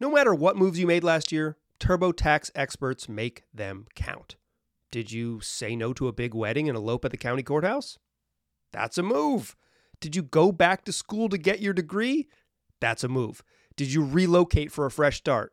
No 0.00 0.10
matter 0.10 0.34
what 0.34 0.56
moves 0.56 0.78
you 0.78 0.86
made 0.86 1.04
last 1.04 1.32
year, 1.32 1.56
TurboTax 1.80 2.50
experts 2.54 3.08
make 3.08 3.44
them 3.52 3.86
count. 3.94 4.36
Did 4.92 5.10
you 5.10 5.40
say 5.40 5.74
no 5.74 5.92
to 5.94 6.06
a 6.06 6.12
big 6.12 6.34
wedding 6.34 6.68
and 6.68 6.76
elope 6.76 7.04
at 7.04 7.10
the 7.10 7.16
county 7.16 7.42
courthouse? 7.42 7.98
That's 8.72 8.98
a 8.98 9.02
move. 9.02 9.56
Did 10.00 10.14
you 10.14 10.22
go 10.22 10.52
back 10.52 10.84
to 10.84 10.92
school 10.92 11.28
to 11.28 11.38
get 11.38 11.60
your 11.60 11.72
degree? 11.72 12.28
That's 12.80 13.02
a 13.02 13.08
move. 13.08 13.42
Did 13.76 13.92
you 13.92 14.04
relocate 14.04 14.70
for 14.70 14.86
a 14.86 14.90
fresh 14.90 15.16
start? 15.16 15.52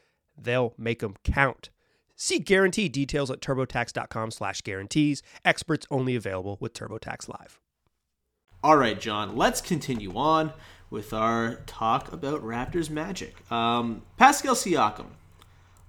They'll 0.37 0.73
make 0.77 0.99
them 0.99 1.15
count. 1.23 1.69
See 2.15 2.39
guarantee 2.39 2.87
details 2.89 3.31
at 3.31 3.41
turbotax.com 3.41 4.31
slash 4.31 4.61
guarantees. 4.61 5.23
Experts 5.43 5.87
only 5.89 6.15
available 6.15 6.57
with 6.59 6.73
TurboTax 6.73 7.27
Live. 7.27 7.59
All 8.63 8.77
right, 8.77 8.99
John, 8.99 9.35
let's 9.35 9.59
continue 9.59 10.15
on 10.15 10.53
with 10.91 11.13
our 11.13 11.55
talk 11.65 12.11
about 12.13 12.43
Raptors 12.43 12.89
Magic. 12.91 13.49
Um, 13.51 14.03
Pascal 14.17 14.53
Siakam. 14.53 15.07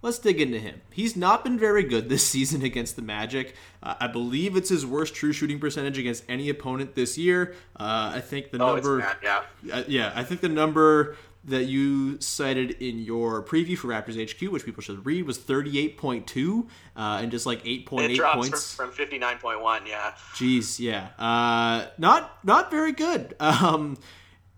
Let's 0.01 0.19
dig 0.19 0.41
into 0.41 0.59
him. 0.59 0.81
He's 0.91 1.15
not 1.17 1.45
been 1.45 1.59
very 1.59 1.83
good 1.85 2.09
this 2.09 2.27
season 2.29 2.63
against 2.63 2.97
the 2.97 3.03
Magic. 3.03 3.55
Uh, 3.83 3.95
I 4.01 4.07
believe 4.07 4.57
it's 4.57 4.71
his 4.71 4.87
worst 4.87 5.15
true 5.15 5.33
shooting 5.35 5.61
percentage 5.61 5.99
against 5.99 6.25
any 6.31 6.49
opponent 6.49 6.95
this 6.95 7.19
year. 7.19 7.55
Uh, 7.79 8.13
I 8.15 8.21
think 8.21 8.51
the 8.53 8.63
Oh, 8.63 8.75
number, 8.77 9.01
it's 9.01 9.07
bad, 9.23 9.45
yeah. 9.63 9.75
uh, 9.75 9.85
yeah, 9.87 10.13
I 10.15 10.25
think 10.25 10.41
the 10.41 10.49
number 10.49 11.17
that 11.45 11.65
you 11.65 12.21
cited 12.21 12.71
in 12.83 13.01
your 13.01 13.43
preview 13.43 13.77
for 13.77 13.89
Raptors 13.89 14.17
HQ, 14.17 14.53
which 14.53 14.65
people 14.65 14.83
should 14.83 15.05
read, 15.05 15.27
was 15.27 15.39
38.2 15.39 16.67
uh, 16.97 17.19
and 17.21 17.31
just 17.31 17.47
like 17.47 17.65
8.8 17.65 18.11
It 18.17 18.21
points. 18.35 18.75
from, 18.75 18.93
from 18.93 19.07
59.1, 19.07 19.89
yeah. 19.89 20.13
Jeez, 20.35 20.79
yeah, 20.79 21.09
uh, 21.19 21.89
not 21.99 22.39
not 22.45 22.71
very 22.71 22.93
good. 22.93 23.35
Um, 23.41 23.97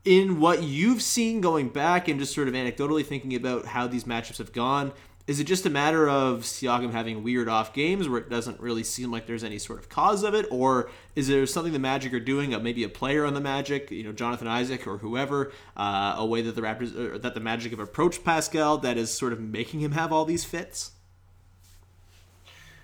in 0.05 0.39
what 0.39 0.63
you've 0.63 1.01
seen 1.01 1.41
going 1.41 1.71
back 1.71 2.09
and 2.09 2.21
just 2.21 2.35
sort 2.35 2.47
of 2.47 2.53
anecdotally 2.53 3.05
thinking 3.05 3.35
about 3.35 3.65
how 3.65 3.87
these 3.87 4.05
matchups 4.05 4.37
have 4.37 4.53
gone, 4.53 4.93
is 5.27 5.41
it 5.41 5.45
just 5.45 5.65
a 5.65 5.71
matter 5.71 6.07
of 6.07 6.43
Siakam 6.43 6.93
having 6.93 7.23
weird 7.23 7.49
off 7.49 7.73
games 7.73 8.09
where 8.09 8.21
it 8.21 8.29
doesn't 8.29 8.61
really 8.61 8.85
seem 8.85 9.11
like 9.11 9.27
there's 9.27 9.45
any 9.45 9.59
sort 9.59 9.79
of 9.79 9.89
cause 9.89 10.23
of 10.23 10.35
it, 10.35 10.47
or 10.51 10.91
is 11.17 11.29
there 11.29 11.47
something 11.47 11.73
the 11.73 11.79
Magic 11.79 12.13
are 12.13 12.21
doing, 12.21 12.55
uh, 12.55 12.59
maybe 12.59 12.85
a 12.85 12.91
player 12.91 13.25
on 13.25 13.33
the 13.33 13.41
Magic, 13.41 13.91
you 13.91 14.03
know, 14.03 14.13
Jonathan 14.13 14.47
Isaac 14.47 14.87
or 14.87 14.99
whoever, 14.99 15.51
uh, 15.79 16.17
a 16.19 16.27
way 16.27 16.43
that 16.43 16.55
the 16.55 16.61
Raptors 16.61 16.95
or 16.95 17.19
that 17.19 17.33
the 17.33 17.41
Magic 17.41 17.71
have 17.71 17.81
approached 17.81 18.23
Pascal 18.23 18.77
that 18.79 18.99
is 18.99 19.13
sort 19.13 19.33
of 19.33 19.41
making 19.41 19.81
him 19.81 19.93
have 19.93 20.13
all 20.13 20.27
these 20.27 20.45
fits? 20.45 20.91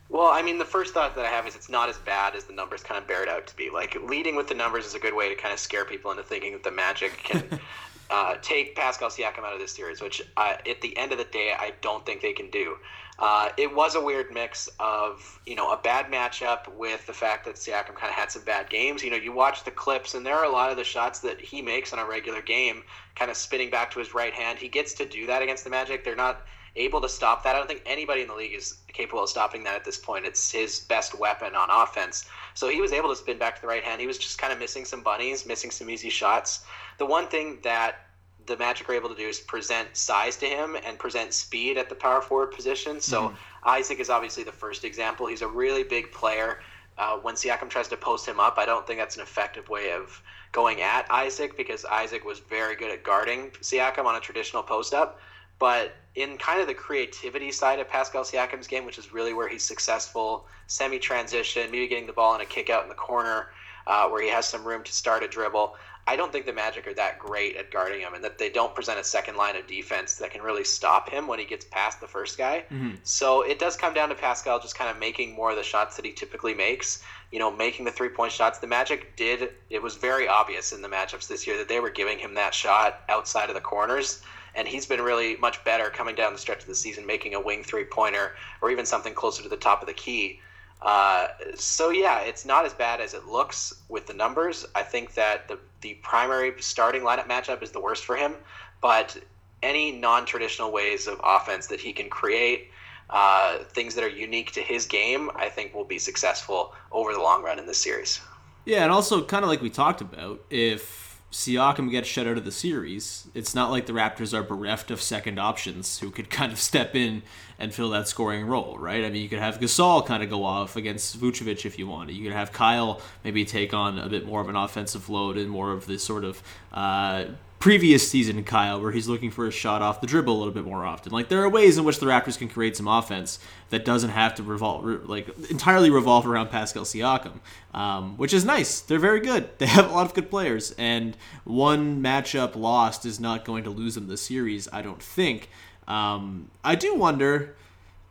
Well, 0.09 0.29
I 0.29 0.43
mean, 0.43 0.59
the 0.59 0.65
first 0.65 0.93
thought 0.93 1.15
that 1.17 1.25
I 1.25 1.29
have 1.29 1.47
is 1.47 1.55
it's 1.55 1.69
not 1.69 1.89
as 1.89 1.99
bad 1.99 2.35
as 2.35 2.45
the 2.45 2.53
numbers 2.53 2.83
kind 2.83 3.01
of 3.01 3.07
bear 3.07 3.23
it 3.23 3.29
out 3.29 3.47
to 3.47 3.57
be. 3.57 3.71
Like, 3.71 3.97
leading 4.03 4.35
with 4.35 4.49
the 4.49 4.55
numbers 4.55 4.87
is 4.87 4.95
a 4.95 4.99
good 4.99 5.15
way 5.15 5.29
to 5.29 5.41
kind 5.41 5.53
of 5.53 5.61
scare 5.61 5.85
people 5.85 6.11
into 6.11 6.25
thinking 6.25 6.53
that 6.53 6.65
the 6.65 6.73
Magic 6.73 7.17
can 7.19 7.61
uh, 8.11 8.35
take 8.43 8.75
Pascal 8.75 9.09
Siakam 9.09 9.45
out 9.45 9.55
of 9.55 9.61
this 9.61 9.73
series, 9.73 10.01
which 10.01 10.21
uh, 10.37 10.57
at 10.69 10.81
the 10.81 10.97
end 10.97 11.13
of 11.13 11.19
the 11.19 11.25
day, 11.25 11.53
I 11.57 11.73
don't 11.81 12.05
think 12.05 12.21
they 12.21 12.33
can 12.33 12.51
do. 12.51 12.77
Uh, 13.21 13.51
it 13.59 13.75
was 13.75 13.95
a 13.95 14.01
weird 14.01 14.33
mix 14.33 14.69
of, 14.81 15.41
you 15.45 15.55
know, 15.55 15.71
a 15.71 15.77
bad 15.77 16.07
matchup 16.07 16.75
with 16.75 17.07
the 17.07 17.13
fact 17.13 17.45
that 17.45 17.57
Siakam 17.57 17.95
kind 17.95 18.09
of 18.09 18.15
had 18.15 18.33
some 18.33 18.43
bad 18.45 18.71
games. 18.71 19.05
You 19.05 19.11
know, 19.11 19.17
you 19.17 19.31
watch 19.31 19.63
the 19.63 19.71
clips, 19.71 20.15
and 20.15 20.25
there 20.25 20.37
are 20.37 20.47
a 20.47 20.51
lot 20.51 20.71
of 20.71 20.77
the 20.77 20.85
shots 20.85 21.21
that 21.21 21.41
he 21.41 21.61
makes 21.61 21.93
on 21.93 21.99
a 21.99 22.05
regular 22.05 22.41
game 22.41 22.83
kind 23.15 23.31
of 23.31 23.37
spinning 23.37 23.71
back 23.71 23.91
to 23.93 23.99
his 23.99 24.15
right 24.15 24.33
hand. 24.33 24.59
He 24.59 24.69
gets 24.69 24.95
to 24.95 25.05
do 25.05 25.27
that 25.27 25.43
against 25.43 25.65
the 25.65 25.71
Magic. 25.71 26.03
They're 26.03 26.17
not 26.17 26.47
able 26.77 27.01
to 27.01 27.09
stop 27.09 27.45
that. 27.45 27.55
I 27.55 27.59
don't 27.59 27.69
think 27.69 27.83
anybody 27.87 28.23
in 28.23 28.29
the 28.29 28.35
league 28.35 28.55
is 28.55 28.79
capable 28.93 29.25
of 29.25 29.31
stopping 29.31 29.65
that 29.65 29.75
at 29.75 29.85
this 29.85 29.99
point. 29.99 30.27
It's 30.27 30.51
his 30.51 30.81
best 30.81 31.19
weapon 31.19 31.55
on 31.55 31.69
offense. 31.71 32.27
So 32.55 32.69
he 32.69 32.81
was 32.81 32.93
able 32.93 33.09
to 33.11 33.17
spin 33.17 33.39
back 33.39 33.57
to 33.57 33.61
the 33.61 33.67
right 33.67 33.83
hand. 33.83 34.01
He 34.01 34.07
was 34.07 34.19
just 34.19 34.39
kind 34.39 34.53
of 34.53 34.59
missing 34.59 34.85
some 34.85 35.03
bunnies, 35.03 35.47
missing 35.47 35.71
some 35.71 35.91
easy 35.91 36.11
shots. 36.11 36.65
The 36.99 37.07
one 37.07 37.27
thing 37.27 37.59
that 37.63 38.07
the 38.47 38.57
Magic 38.57 38.89
are 38.89 38.95
able 38.95 39.09
to 39.09 39.15
do 39.15 39.29
is 39.29 39.39
present 39.39 39.97
size 39.97 40.37
to 40.39 40.47
him 40.47 40.77
and 40.85 40.99
present 40.99 41.33
speed 41.33 41.79
at 41.79 41.89
the 41.89 41.95
power 41.95 42.21
forward 42.21 42.53
position. 42.53 43.01
So 43.01 43.33
Isaac 43.65 44.01
is 44.01 44.11
obviously 44.11 44.43
the 44.43 44.53
first 44.53 44.85
example. 44.85 45.27
He's 45.27 45.43
a 45.43 45.49
really 45.49 45.85
big 45.85 46.11
player. 46.11 46.61
Uh, 46.99 47.17
when 47.19 47.35
Siakam 47.35 47.71
tries 47.71 47.89
to 47.89 47.97
post 47.97 48.27
him 48.27 48.41
up, 48.41 48.59
I 48.59 48.67
don't 48.67 48.87
think 48.87 48.99
that's 48.99 49.17
an 49.17 49.23
effective 49.23 49.69
way 49.69 49.93
of 49.93 50.23
going 50.53 50.83
at 50.83 51.11
Isaac 51.11 51.57
because 51.57 51.85
Isaac 51.85 52.25
was 52.25 52.41
very 52.41 52.75
good 52.77 52.91
at 52.91 53.05
guarding 53.05 53.51
Siakam 53.63 54.05
on 54.05 54.17
a 54.17 54.21
traditional 54.21 54.63
post 54.63 54.93
up. 54.93 55.21
But 55.61 55.95
in 56.17 56.37
kind 56.39 56.61
of 56.61 56.67
the 56.67 56.75
creativity 56.75 57.53
side 57.53 57.79
of 57.79 57.89
Pascal 57.89 58.25
Siakam's 58.25 58.67
game, 58.67 58.85
which 58.85 58.99
is 58.99 59.13
really 59.13 59.33
where 59.33 59.49
he's 59.49 59.63
successful, 59.63 60.47
semi 60.67 60.99
transition, 60.99 61.71
maybe 61.71 61.87
getting 61.87 62.09
the 62.09 62.13
ball 62.13 62.35
in 62.35 62.41
a 62.41 62.47
kick 62.47 62.69
out 62.69 62.83
in 62.83 62.89
the 62.89 62.97
corner 62.97 63.51
uh, 63.87 64.09
where 64.09 64.23
he 64.23 64.29
has 64.29 64.47
some 64.47 64.65
room 64.65 64.83
to 64.83 64.93
start 64.93 65.23
a 65.23 65.29
dribble. 65.29 65.77
I 66.07 66.17
don't 66.17 66.33
think 66.33 66.47
the 66.47 66.53
Magic 66.53 66.87
are 66.89 66.95
that 66.95 67.19
great 67.19 67.57
at 67.57 67.71
guarding 67.71 68.01
him, 68.01 68.15
and 68.15 68.25
that 68.25 68.39
they 68.39 68.49
don't 68.49 68.75
present 68.75 68.99
a 68.99 69.05
second 69.05 69.37
line 69.37 69.55
of 69.55 69.67
defense 69.67 70.15
that 70.17 70.31
can 70.31 70.43
really 70.43 70.65
stop 70.65 71.09
him 71.11 71.29
when 71.29 71.39
he 71.39 71.45
gets 71.45 71.67
past 71.67 72.01
the 72.01 72.09
first 72.09 72.39
guy. 72.39 72.65
So 73.05 73.43
it 73.43 73.59
does 73.59 73.77
come 73.77 73.95
down 73.95 74.09
to 74.09 74.15
Pascal 74.15 74.59
just 74.59 74.75
kind 74.77 74.91
of 74.91 74.99
making 74.99 75.35
more 75.35 75.51
of 75.51 75.57
the 75.57 75.63
shots 75.63 75.95
that 75.97 76.05
he 76.05 76.13
typically 76.13 76.55
makes. 76.55 77.03
You 77.31 77.39
know, 77.39 77.51
making 77.51 77.85
the 77.85 77.93
three 77.93 78.09
point 78.09 78.33
shots. 78.33 78.59
The 78.59 78.67
Magic 78.67 79.15
did. 79.15 79.51
It 79.69 79.83
was 79.83 79.95
very 79.95 80.27
obvious 80.27 80.73
in 80.73 80.83
the 80.83 80.89
matchups 80.89 81.29
this 81.29 81.47
year 81.47 81.59
that 81.59 81.69
they 81.69 81.79
were 81.79 81.91
giving 81.91 82.19
him 82.19 82.35
that 82.35 82.55
shot 82.55 83.03
outside 83.09 83.51
of 83.51 83.55
the 83.55 83.61
corners 83.61 84.23
and 84.55 84.67
he's 84.67 84.87
been 84.87 85.01
really 85.01 85.37
much 85.37 85.63
better 85.65 85.91
coming 85.91 86.15
down 86.15 86.33
the 86.33 86.39
stretch 86.39 86.61
of 86.61 86.67
the 86.67 86.75
season, 86.75 87.07
making 87.07 87.35
a 87.35 87.41
wing 87.41 87.63
three 87.63 87.85
pointer 87.85 88.35
or 88.63 88.71
even 88.71 88.87
something 88.87 89.15
closer 89.15 89.43
to 89.43 89.49
the 89.49 89.57
top 89.57 89.81
of 89.81 89.87
the 89.87 89.95
key. 89.95 90.41
Uh, 90.83 91.29
so 91.55 91.91
yeah, 91.91 92.21
it's 92.21 92.45
not 92.45 92.65
as 92.65 92.73
bad 92.73 93.01
as 93.01 93.13
it 93.15 93.27
looks 93.27 93.75
with 93.89 94.07
the 94.07 94.15
numbers. 94.15 94.67
I 94.75 94.83
think 94.83 95.15
that 95.15 95.49
the 95.49 95.59
the 95.83 95.95
primary 96.03 96.53
starting 96.61 97.03
lineup 97.03 97.27
matchup 97.27 97.63
is 97.63 97.71
the 97.71 97.81
worst 97.81 98.05
for 98.05 98.17
him, 98.17 98.35
but 98.81 99.17
any 99.63 99.93
non-traditional 99.93 100.73
ways 100.73 101.07
of 101.07 101.21
offense 101.23 101.67
that 101.67 101.81
he 101.81 101.93
can 101.93 102.09
create, 102.09 102.71
uh, 103.11 103.59
things 103.65 103.95
that 103.95 104.05
are 104.05 104.09
unique 104.09 104.53
to 104.53 104.61
his 104.61 104.87
game, 104.87 105.31
I 105.37 105.49
think 105.49 105.75
will 105.75 105.85
be 105.85 105.99
successful 105.99 106.75
over 106.93 107.13
the 107.13 107.21
long 107.21 107.43
run 107.43 107.59
in 107.59 107.67
this 107.67 107.79
series. 107.79 108.21
Yeah, 108.65 108.83
and 108.83 108.93
also 108.93 109.25
kind 109.25 109.43
of 109.43 109.49
like 109.49 109.63
we 109.63 109.71
talked 109.71 110.01
about, 110.01 110.41
if 110.51 111.00
Siakam 111.33 111.91
gets 111.91 112.09
shut 112.09 112.27
out 112.27 112.37
of 112.37 112.45
the 112.45 112.51
series, 112.51 113.29
it's 113.35 113.55
not 113.55 113.71
like 113.71 113.87
the 113.87 113.93
Raptors 113.93 114.35
are 114.35 114.43
bereft 114.43 114.91
of 114.91 115.01
second 115.01 115.39
options 115.39 116.01
who 116.01 116.11
could 116.11 116.29
kind 116.31 116.53
of 116.53 116.59
step 116.59 116.97
in 116.97 117.23
and 117.59 117.73
fill 117.73 117.91
that 117.91 118.09
scoring 118.09 118.47
role, 118.47 118.79
right? 118.79 119.05
I 119.05 119.11
mean, 119.11 119.23
you 119.23 119.29
could 119.29 119.39
have 119.39 119.61
Gasol 119.61 120.05
kind 120.05 120.23
of 120.23 120.31
go 120.31 120.45
off 120.45 120.77
against 120.77 121.21
Vucevic 121.21 121.65
if 121.65 121.79
you 121.79 121.87
wanted. 121.87 122.15
You 122.17 122.25
could 122.25 122.37
have 122.37 122.53
Kyle 122.53 123.01
maybe 123.23 123.45
take 123.45 123.73
on 123.73 123.99
a 123.99 124.09
bit 124.09 124.27
more 124.27 124.41
of 124.41 124.49
an 124.49 124.57
offensive 124.57 125.09
load 125.09 125.37
and 125.37 125.51
more 125.51 125.73
of 125.73 125.87
this 125.87 126.03
sort 126.03 126.25
of 126.25 126.43
uh, 126.73 127.27
previous 127.61 128.11
season 128.11 128.43
Kyle, 128.43 128.81
where 128.81 128.91
he's 128.91 129.07
looking 129.07 129.31
for 129.31 129.47
a 129.47 129.51
shot 129.51 129.83
off 129.83 130.01
the 130.01 130.07
dribble 130.07 130.35
a 130.35 130.39
little 130.39 130.53
bit 130.53 130.65
more 130.65 130.85
often. 130.85 131.13
Like 131.13 131.29
there 131.29 131.43
are 131.43 131.49
ways 131.49 131.77
in 131.77 131.85
which 131.85 132.01
the 132.01 132.07
Raptors 132.07 132.39
can 132.39 132.49
create 132.49 132.75
some 132.75 132.89
offense 132.89 133.39
that 133.69 133.85
doesn't 133.85 134.11
have 134.11 134.35
to 134.37 134.43
revolve 134.43 135.09
like 135.09 135.29
entirely 135.51 135.91
revolve 135.91 136.27
around 136.27 136.49
Pascal 136.49 136.85
Siakam, 136.85 137.39
um, 137.75 138.17
which 138.17 138.33
is 138.33 138.47
nice. 138.47 138.81
They're 138.81 138.99
very 138.99 139.21
good. 139.21 139.51
They 139.61 139.67
have 139.67 139.91
a 139.91 139.93
lot 139.93 140.07
of 140.07 140.15
good 140.15 140.31
players, 140.31 140.75
and 140.79 141.17
one 141.45 142.03
matchup 142.03 142.57
lost 142.57 143.05
is 143.05 143.21
not 143.21 143.45
going 143.45 143.63
to 143.65 143.71
lose 143.71 143.95
them 143.95 144.09
the 144.09 144.17
series. 144.17 144.67
I 144.73 144.81
don't 144.81 145.03
think. 145.03 145.51
Um, 145.87 146.51
I 146.65 146.75
do 146.75 146.95
wonder. 146.95 147.57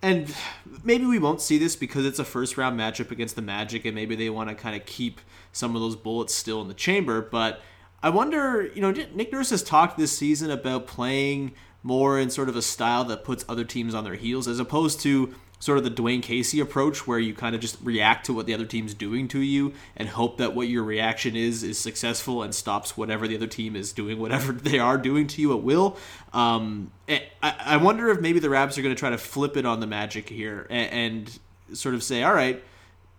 And 0.02 0.34
maybe 0.84 1.06
we 1.06 1.20
won't 1.20 1.42
see 1.42 1.58
this 1.58 1.76
because 1.76 2.06
it's 2.06 2.20
a 2.20 2.24
first 2.24 2.56
round 2.56 2.80
matchup 2.80 3.12
against 3.12 3.36
the 3.36 3.42
Magic, 3.42 3.84
and 3.84 3.96
maybe 3.96 4.16
they 4.16 4.30
want 4.30 4.48
to 4.48 4.56
kind 4.56 4.80
of 4.80 4.86
keep 4.86 5.20
some 5.52 5.76
of 5.76 5.82
those 5.82 5.96
bullets 5.96 6.34
still 6.34 6.62
in 6.62 6.68
the 6.68 6.74
chamber. 6.74 7.22
But 7.22 7.62
I 8.02 8.10
wonder, 8.10 8.70
you 8.74 8.82
know, 8.82 8.92
Nick 8.92 9.32
Nurse 9.32 9.50
has 9.50 9.64
talked 9.64 9.98
this 9.98 10.18
season 10.18 10.52
about 10.52 10.88
playing 10.88 11.54
more 11.84 12.20
in 12.20 12.30
sort 12.30 12.50
of 12.50 12.56
a 12.56 12.62
style 12.62 13.04
that 13.06 13.24
puts 13.24 13.46
other 13.48 13.64
teams 13.64 13.94
on 13.94 14.04
their 14.04 14.16
heels 14.16 14.48
as 14.48 14.60
opposed 14.60 15.00
to 15.02 15.34
sort 15.60 15.78
of 15.78 15.84
the 15.84 15.92
Dwane 15.92 16.24
Casey 16.24 16.62
approach 16.62 17.06
where 17.06 17.20
you 17.20 17.34
kind 17.34 17.54
of 17.54 17.60
just 17.60 17.78
react 17.84 18.26
to 18.26 18.34
what 18.34 18.46
the 18.46 18.54
other 18.54 18.66
team's 18.66 18.94
doing 18.94 19.28
to 19.28 19.40
you 19.40 19.74
and 19.98 20.08
hope 20.08 20.38
that 20.38 20.56
what 20.56 20.70
your 20.70 20.84
reaction 20.84 21.36
is 21.36 21.64
is 21.64 21.78
successful 21.78 22.42
and 22.44 22.56
stops 22.56 22.96
whatever 22.96 23.28
the 23.28 23.36
other 23.36 23.48
team 23.48 23.76
is 23.76 23.92
doing, 23.92 24.20
whatever 24.20 24.52
they 24.54 24.80
are 24.80 24.98
doing 24.98 25.28
to 25.28 25.42
you 25.42 25.54
at 25.54 25.62
will. 25.62 25.98
Um, 26.34 26.92
I, 27.10 27.24
I 27.44 27.78
wonder 27.78 28.10
if 28.10 28.22
maybe 28.22 28.40
the 28.40 28.50
Raps 28.50 28.78
are 28.78 28.82
going 28.82 28.96
to 28.96 29.00
try 29.00 29.10
to 29.10 29.18
flip 29.18 29.58
it 29.58 29.66
on 29.66 29.82
the 29.82 29.88
Magic 29.88 30.30
here 30.30 30.66
and, 30.70 30.92
and 30.92 31.40
sort 31.78 31.94
of 31.94 32.04
say, 32.04 32.24
all 32.24 32.34
right, 32.34 32.64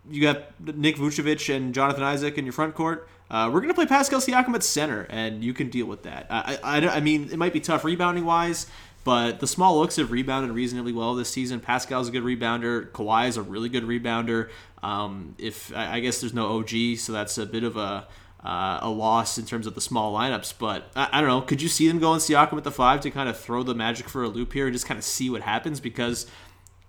you 0.09 0.23
got 0.23 0.61
Nick 0.77 0.97
Vucevic 0.97 1.55
and 1.55 1.75
Jonathan 1.75 2.03
Isaac 2.03 2.39
in 2.39 2.45
your 2.45 2.53
front 2.53 2.75
court 2.75 3.09
uh, 3.31 3.49
we're 3.53 3.61
going 3.61 3.69
to 3.69 3.75
play 3.75 3.87
Pascal 3.87 4.21
Siakam 4.21 4.55
at 4.55 4.65
center, 4.65 5.07
and 5.09 5.45
you 5.45 5.55
can 5.55 5.71
deal 5.71 5.87
with 5.87 6.03
that. 6.03 6.27
I, 6.29 6.59
I, 6.63 6.89
I 6.89 7.01
mean, 7.01 7.29
it 7.31 7.39
might 7.39 7.53
be 7.53 7.61
tough 7.61 7.85
rebounding 7.85 8.25
wise, 8.25 8.67
but 9.05 9.39
the 9.39 9.47
small 9.47 9.79
looks 9.79 9.97
have 9.97 10.11
rebounded 10.11 10.51
reasonably 10.51 10.93
well 10.93 11.15
this 11.15 11.31
season. 11.31 11.61
Pascal's 11.61 12.09
a 12.09 12.11
good 12.11 12.25
rebounder. 12.25 12.91
Kawhi 12.91 13.29
is 13.29 13.37
a 13.37 13.43
really 13.43 13.69
good 13.69 13.85
rebounder. 13.85 14.51
Um, 14.83 15.37
if 15.39 15.75
I 15.77 16.01
guess 16.01 16.21
there's 16.21 16.35
no 16.35 16.59
OG, 16.59 16.97
so 16.99 17.13
that's 17.13 17.39
a 17.39 17.47
bit 17.47 17.63
of 17.63 17.77
a 17.77 18.09
uh, 18.43 18.79
a 18.81 18.89
loss 18.89 19.37
in 19.37 19.45
terms 19.45 19.67
of 19.67 19.75
the 19.75 19.83
small 19.83 20.15
lineups. 20.15 20.55
But 20.59 20.91
I, 20.97 21.09
I, 21.13 21.21
don't 21.21 21.29
know. 21.29 21.43
Could 21.43 21.61
you 21.61 21.69
see 21.69 21.87
them 21.87 21.99
going 21.99 22.21
Siakam 22.21 22.57
at 22.57 22.65
the 22.65 22.71
five 22.71 23.03
to 23.03 23.11
kind 23.11 23.29
of 23.29 23.39
throw 23.39 23.63
the 23.63 23.75
Magic 23.75 24.09
for 24.09 24.23
a 24.23 24.29
loop 24.29 24.55
here 24.55 24.67
and 24.67 24.75
just 24.75 24.87
kind 24.87 24.97
of 24.97 25.05
see 25.05 25.29
what 25.29 25.43
happens? 25.43 25.79
Because 25.79 26.27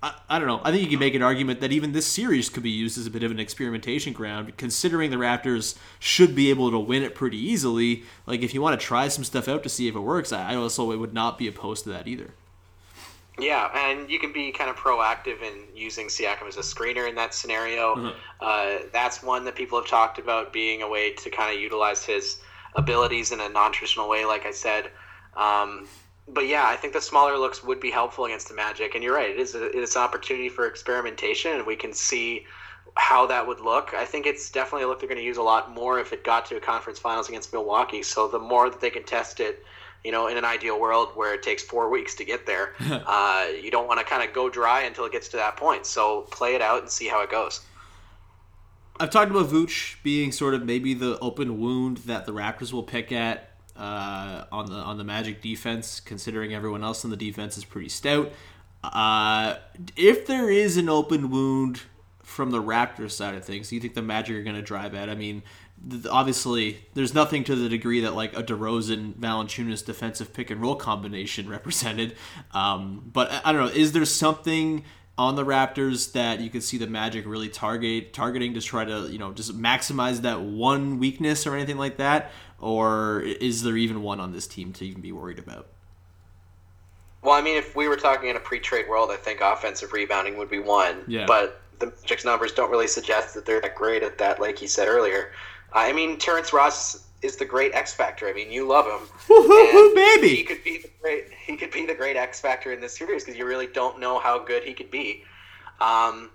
I, 0.03 0.15
I 0.29 0.39
don't 0.39 0.47
know. 0.47 0.61
I 0.63 0.71
think 0.71 0.83
you 0.83 0.89
can 0.89 0.99
make 0.99 1.13
an 1.13 1.21
argument 1.21 1.59
that 1.61 1.71
even 1.71 1.91
this 1.91 2.07
series 2.07 2.49
could 2.49 2.63
be 2.63 2.71
used 2.71 2.97
as 2.97 3.05
a 3.05 3.11
bit 3.11 3.23
of 3.23 3.31
an 3.31 3.39
experimentation 3.39 4.13
ground, 4.13 4.57
considering 4.57 5.11
the 5.11 5.17
Raptors 5.17 5.77
should 5.99 6.35
be 6.35 6.49
able 6.49 6.71
to 6.71 6.79
win 6.79 7.03
it 7.03 7.13
pretty 7.13 7.37
easily. 7.37 8.03
Like, 8.25 8.41
if 8.41 8.53
you 8.53 8.61
want 8.61 8.79
to 8.79 8.85
try 8.85 9.07
some 9.07 9.23
stuff 9.23 9.47
out 9.47 9.63
to 9.63 9.69
see 9.69 9.87
if 9.87 9.95
it 9.95 9.99
works, 9.99 10.31
I 10.31 10.55
also 10.55 10.97
would 10.97 11.13
not 11.13 11.37
be 11.37 11.47
opposed 11.47 11.83
to 11.83 11.89
that 11.91 12.07
either. 12.07 12.33
Yeah, 13.39 13.71
and 13.73 14.09
you 14.09 14.19
can 14.19 14.33
be 14.33 14.51
kind 14.51 14.69
of 14.69 14.75
proactive 14.75 15.41
in 15.41 15.63
using 15.75 16.07
Siakam 16.07 16.47
as 16.47 16.57
a 16.57 16.61
screener 16.61 17.07
in 17.07 17.15
that 17.15 17.33
scenario. 17.33 17.95
Mm-hmm. 17.95 18.17
Uh, 18.39 18.89
that's 18.91 19.23
one 19.23 19.45
that 19.45 19.55
people 19.55 19.79
have 19.79 19.87
talked 19.89 20.19
about 20.19 20.51
being 20.51 20.81
a 20.81 20.89
way 20.89 21.13
to 21.13 21.29
kind 21.29 21.55
of 21.55 21.61
utilize 21.61 22.03
his 22.03 22.39
abilities 22.75 23.31
in 23.31 23.39
a 23.39 23.49
non-traditional 23.49 24.09
way. 24.09 24.25
Like 24.25 24.45
I 24.45 24.51
said, 24.51 24.91
um, 25.35 25.87
but 26.33 26.47
yeah, 26.47 26.65
I 26.67 26.75
think 26.75 26.93
the 26.93 27.01
smaller 27.01 27.37
looks 27.37 27.63
would 27.63 27.79
be 27.79 27.91
helpful 27.91 28.25
against 28.25 28.47
the 28.47 28.53
Magic. 28.53 28.95
And 28.95 29.03
you're 29.03 29.15
right; 29.15 29.29
it 29.29 29.39
is 29.39 29.55
a, 29.55 29.77
it's 29.77 29.95
an 29.95 30.01
opportunity 30.01 30.49
for 30.49 30.65
experimentation, 30.65 31.51
and 31.51 31.65
we 31.65 31.75
can 31.75 31.93
see 31.93 32.45
how 32.95 33.25
that 33.27 33.45
would 33.47 33.59
look. 33.59 33.93
I 33.93 34.05
think 34.05 34.25
it's 34.25 34.49
definitely 34.49 34.83
a 34.83 34.87
look 34.87 34.99
they're 34.99 35.07
going 35.09 35.19
to 35.19 35.25
use 35.25 35.37
a 35.37 35.43
lot 35.43 35.71
more 35.71 35.99
if 35.99 36.11
it 36.13 36.23
got 36.23 36.45
to 36.47 36.57
a 36.57 36.59
conference 36.59 36.99
finals 36.99 37.29
against 37.29 37.53
Milwaukee. 37.53 38.03
So 38.03 38.27
the 38.27 38.39
more 38.39 38.69
that 38.69 38.81
they 38.81 38.89
can 38.89 39.03
test 39.03 39.39
it, 39.39 39.63
you 40.03 40.11
know, 40.11 40.27
in 40.27 40.37
an 40.37 40.45
ideal 40.45 40.79
world 40.79 41.09
where 41.15 41.33
it 41.33 41.43
takes 41.43 41.63
four 41.63 41.89
weeks 41.89 42.15
to 42.15 42.25
get 42.25 42.45
there, 42.45 42.73
uh, 42.79 43.47
you 43.61 43.71
don't 43.71 43.87
want 43.87 43.99
to 43.99 44.05
kind 44.05 44.27
of 44.27 44.33
go 44.33 44.49
dry 44.49 44.81
until 44.81 45.05
it 45.05 45.11
gets 45.11 45.29
to 45.29 45.37
that 45.37 45.57
point. 45.57 45.85
So 45.85 46.21
play 46.31 46.55
it 46.55 46.61
out 46.61 46.81
and 46.81 46.89
see 46.89 47.07
how 47.07 47.21
it 47.21 47.31
goes. 47.31 47.61
I've 48.99 49.09
talked 49.09 49.31
about 49.31 49.47
Vooch 49.47 49.95
being 50.03 50.31
sort 50.31 50.53
of 50.53 50.63
maybe 50.65 50.93
the 50.93 51.17
open 51.19 51.59
wound 51.59 51.97
that 51.99 52.25
the 52.25 52.33
Raptors 52.33 52.71
will 52.71 52.83
pick 52.83 53.11
at 53.11 53.50
uh, 53.75 54.45
on 54.51 54.67
the 54.67 54.75
on 54.75 54.97
the 54.97 55.03
Magic 55.03 55.41
defense, 55.41 55.99
considering 55.99 56.53
everyone 56.53 56.83
else 56.83 57.03
on 57.03 57.11
the 57.11 57.17
defense 57.17 57.57
is 57.57 57.65
pretty 57.65 57.89
stout. 57.89 58.31
Uh, 58.83 59.55
if 59.95 60.25
there 60.25 60.49
is 60.49 60.77
an 60.77 60.89
open 60.89 61.29
wound 61.29 61.81
from 62.23 62.51
the 62.51 62.61
Raptors 62.61 63.11
side 63.11 63.35
of 63.35 63.43
things, 63.45 63.69
do 63.69 63.75
you 63.75 63.81
think 63.81 63.93
the 63.93 64.01
Magic 64.01 64.35
are 64.35 64.43
going 64.43 64.55
to 64.55 64.61
drive 64.61 64.95
at? 64.95 65.09
I 65.09 65.15
mean, 65.15 65.43
th- 65.89 66.05
obviously, 66.07 66.85
there's 66.93 67.13
nothing 67.13 67.43
to 67.45 67.55
the 67.55 67.69
degree 67.69 68.01
that 68.01 68.15
like 68.15 68.35
a 68.37 68.43
DeRozan 68.43 69.15
Valanciunas 69.15 69.85
defensive 69.85 70.33
pick 70.33 70.49
and 70.49 70.61
roll 70.61 70.75
combination 70.75 71.49
represented. 71.57 72.15
Um, 72.51 73.09
but 73.11 73.31
I, 73.31 73.41
I 73.45 73.51
don't 73.51 73.61
know. 73.61 73.71
Is 73.71 73.91
there 73.91 74.05
something? 74.05 74.83
on 75.17 75.35
the 75.35 75.45
Raptors 75.45 76.13
that 76.13 76.39
you 76.39 76.49
could 76.49 76.63
see 76.63 76.77
the 76.77 76.87
Magic 76.87 77.27
really 77.27 77.49
target 77.49 78.11
targeting 78.13 78.55
to 78.55 78.61
try 78.61 78.85
to 78.85 79.07
you 79.11 79.19
know 79.19 79.33
just 79.33 79.55
maximize 79.55 80.21
that 80.21 80.41
one 80.41 80.97
weakness 80.97 81.45
or 81.45 81.53
anything 81.53 81.77
like 81.77 81.97
that, 81.97 82.31
or 82.61 83.21
is 83.21 83.63
there 83.63 83.75
even 83.75 84.03
one 84.03 84.19
on 84.19 84.31
this 84.31 84.47
team 84.47 84.71
to 84.73 84.85
even 84.85 85.01
be 85.01 85.11
worried 85.11 85.39
about? 85.39 85.67
Well, 87.23 87.33
I 87.33 87.41
mean, 87.41 87.57
if 87.57 87.75
we 87.75 87.87
were 87.87 87.97
talking 87.97 88.29
in 88.29 88.35
a 88.35 88.39
pre-trade 88.39 88.87
world, 88.87 89.11
I 89.11 89.17
think 89.17 89.41
offensive 89.41 89.93
rebounding 89.93 90.37
would 90.37 90.49
be 90.49 90.59
one. 90.59 91.03
Yeah. 91.07 91.25
But 91.25 91.61
the 91.79 91.87
Magic's 91.87 92.25
numbers 92.25 92.53
don't 92.53 92.71
really 92.71 92.87
suggest 92.87 93.33
that 93.35 93.45
they're 93.45 93.61
that 93.61 93.75
great 93.75 94.03
at 94.03 94.17
that, 94.19 94.39
like 94.39 94.57
he 94.57 94.67
said 94.67 94.87
earlier. 94.87 95.31
I 95.73 95.91
mean, 95.93 96.17
Terrence 96.17 96.53
Ross 96.53 97.07
is 97.21 97.35
the 97.35 97.45
great 97.45 97.73
X 97.73 97.93
factor. 97.93 98.27
I 98.27 98.33
mean, 98.33 98.51
you 98.51 98.67
love 98.67 98.85
him, 98.85 99.07
baby. 99.95 100.35
He 100.35 100.43
could 100.43 100.63
be 100.63 100.79
the 100.79 100.89
great. 101.01 101.25
He 101.45 101.55
could 101.55 101.71
be 101.71 101.85
the 101.85 101.93
great 101.93 102.15
X 102.15 102.39
factor 102.39 102.71
in 102.71 102.81
this 102.81 102.97
series 102.97 103.23
because 103.23 103.37
you 103.37 103.45
really 103.45 103.67
don't 103.67 103.99
know 103.99 104.19
how 104.19 104.39
good 104.39 104.63
he 104.63 104.73
could 104.73 104.89
be. 104.89 105.23
Um, 105.79 106.29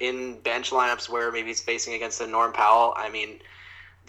in 0.00 0.40
bench 0.40 0.70
lineups 0.70 1.08
where 1.08 1.30
maybe 1.30 1.48
he's 1.48 1.62
facing 1.62 1.94
against 1.94 2.20
a 2.20 2.26
Norm 2.26 2.52
Powell, 2.52 2.94
I 2.96 3.08
mean, 3.08 3.38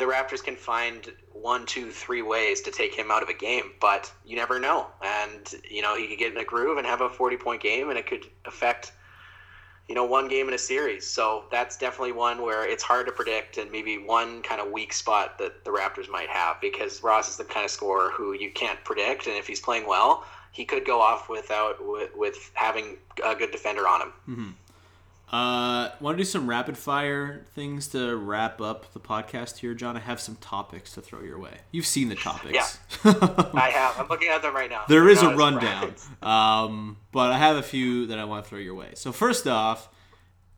the 0.03 0.11
Raptors 0.11 0.43
can 0.43 0.55
find 0.55 1.11
one, 1.31 1.65
two, 1.65 1.91
three 1.91 2.21
ways 2.21 2.61
to 2.61 2.71
take 2.71 2.93
him 2.93 3.09
out 3.09 3.23
of 3.23 3.29
a 3.29 3.33
game, 3.33 3.71
but 3.79 4.11
you 4.25 4.35
never 4.35 4.59
know. 4.59 4.87
And 5.01 5.53
you 5.69 5.81
know, 5.81 5.95
he 5.95 6.07
could 6.07 6.19
get 6.19 6.31
in 6.33 6.37
a 6.37 6.43
groove 6.43 6.77
and 6.77 6.85
have 6.85 7.01
a 7.01 7.09
forty-point 7.09 7.61
game, 7.61 7.89
and 7.89 7.97
it 7.97 8.05
could 8.05 8.25
affect 8.45 8.91
you 9.89 9.95
know, 9.95 10.05
one 10.05 10.29
game 10.29 10.47
in 10.47 10.53
a 10.53 10.57
series. 10.57 11.05
So 11.05 11.43
that's 11.51 11.77
definitely 11.77 12.13
one 12.13 12.41
where 12.41 12.65
it's 12.65 12.83
hard 12.83 13.05
to 13.07 13.11
predict 13.11 13.57
and 13.57 13.69
maybe 13.69 13.97
one 13.97 14.41
kind 14.41 14.61
of 14.61 14.71
weak 14.71 14.93
spot 14.93 15.37
that 15.39 15.65
the 15.65 15.71
Raptors 15.71 16.09
might 16.09 16.29
have 16.29 16.61
because 16.61 17.03
Ross 17.03 17.29
is 17.29 17.35
the 17.35 17.43
kind 17.43 17.65
of 17.65 17.71
scorer 17.71 18.09
who 18.11 18.33
you 18.33 18.49
can't 18.51 18.81
predict. 18.85 19.27
And 19.27 19.35
if 19.35 19.45
he's 19.45 19.59
playing 19.59 19.85
well, 19.85 20.25
he 20.53 20.63
could 20.63 20.85
go 20.85 21.01
off 21.01 21.27
without 21.27 21.85
with, 21.85 22.15
with 22.15 22.51
having 22.53 22.97
a 23.25 23.35
good 23.35 23.51
defender 23.51 23.85
on 23.85 24.01
him. 24.01 24.13
Mm-hmm. 24.29 24.49
Uh, 25.33 25.89
want 25.99 26.15
to 26.15 26.21
do 26.21 26.25
some 26.25 26.47
rapid 26.47 26.77
fire 26.77 27.43
things 27.55 27.87
to 27.87 28.15
wrap 28.15 28.61
up 28.61 28.93
the 28.93 28.99
podcast 28.99 29.57
here, 29.57 29.73
John? 29.73 29.97
I 29.97 29.99
have 29.99 30.19
some 30.19 30.35
topics 30.35 30.93
to 30.93 31.01
throw 31.01 31.21
your 31.21 31.39
way. 31.39 31.57
You've 31.71 31.87
seen 31.87 32.09
the 32.09 32.15
topics. 32.15 32.53
Yeah, 32.53 32.67
I 33.55 33.71
have. 33.73 33.99
I'm 33.99 34.07
looking 34.09 34.27
at 34.27 34.43
them 34.43 34.53
right 34.53 34.69
now. 34.69 34.83
There 34.87 35.09
is 35.09 35.23
a 35.23 35.35
rundown, 35.35 35.95
um, 36.21 36.97
but 37.11 37.31
I 37.31 37.39
have 37.39 37.55
a 37.55 37.63
few 37.63 38.05
that 38.07 38.19
I 38.19 38.25
want 38.25 38.43
to 38.45 38.49
throw 38.51 38.59
your 38.59 38.75
way. 38.75 38.91
So 38.93 39.11
first 39.11 39.47
off, 39.47 39.89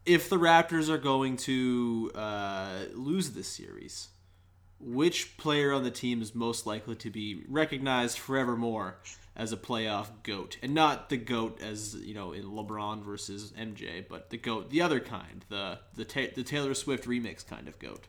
if 0.05 0.29
the 0.29 0.35
Raptors 0.35 0.89
are 0.89 0.97
going 0.97 1.37
to 1.37 2.11
uh, 2.13 2.69
lose 2.95 3.29
this 3.29 3.47
series, 3.47 4.09
which 4.81 5.37
player 5.37 5.71
on 5.71 5.85
the 5.85 5.91
team 5.91 6.21
is 6.21 6.35
most 6.35 6.67
likely 6.67 6.95
to 6.95 7.09
be 7.09 7.43
recognized 7.47 8.17
forevermore 8.17 8.97
as 9.35 9.51
a 9.51 9.57
playoff 9.57 10.07
goat, 10.23 10.57
and 10.61 10.73
not 10.73 11.09
the 11.09 11.17
goat 11.17 11.61
as 11.61 11.95
you 11.95 12.13
know 12.13 12.31
in 12.31 12.43
LeBron 12.43 13.03
versus 13.03 13.51
MJ, 13.57 14.05
but 14.07 14.29
the 14.29 14.37
goat, 14.37 14.69
the 14.69 14.81
other 14.81 14.99
kind, 14.99 15.45
the 15.49 15.79
the 15.93 16.05
ta- 16.05 16.33
the 16.35 16.43
Taylor 16.43 16.73
Swift 16.73 17.05
remix 17.05 17.45
kind 17.45 17.67
of 17.67 17.77
goat. 17.79 18.07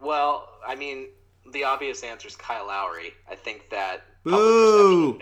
Well, 0.00 0.48
I 0.66 0.74
mean, 0.74 1.08
the 1.52 1.64
obvious 1.64 2.02
answer 2.02 2.28
is 2.28 2.36
Kyle 2.36 2.66
Lowry. 2.66 3.12
I 3.30 3.34
think 3.34 3.68
that. 3.70 4.02
Boo! 4.24 5.20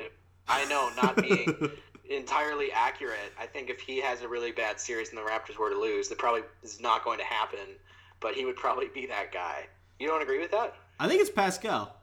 I 0.49 0.64
know, 0.67 0.91
not 1.01 1.17
being 1.17 1.71
entirely 2.11 2.72
accurate. 2.72 3.33
I 3.39 3.47
think 3.47 3.70
if 3.70 3.81
he 3.81 4.01
has 4.01 4.22
a 4.22 4.29
really 4.29 4.53
bad 4.53 4.81
series 4.81 5.11
and 5.11 5.18
the 5.18 5.22
Raptors 5.22 5.59
were 5.59 5.70
to 5.70 5.79
lose, 5.79 6.09
that 6.09 6.18
probably 6.18 6.43
is 6.62 6.81
not 6.81 7.05
going 7.05 7.18
to 7.18 7.24
happen. 7.24 7.76
But 8.20 8.35
he 8.35 8.45
would 8.45 8.57
probably 8.57 8.89
be 8.93 9.07
that 9.07 9.33
guy. 9.33 9.66
You 9.99 10.09
don't 10.09 10.22
agree 10.22 10.41
with 10.41 10.51
that? 10.53 10.74
I 10.99 11.07
think 11.09 11.20
it's 11.20 11.31
Pascal. 11.31 11.95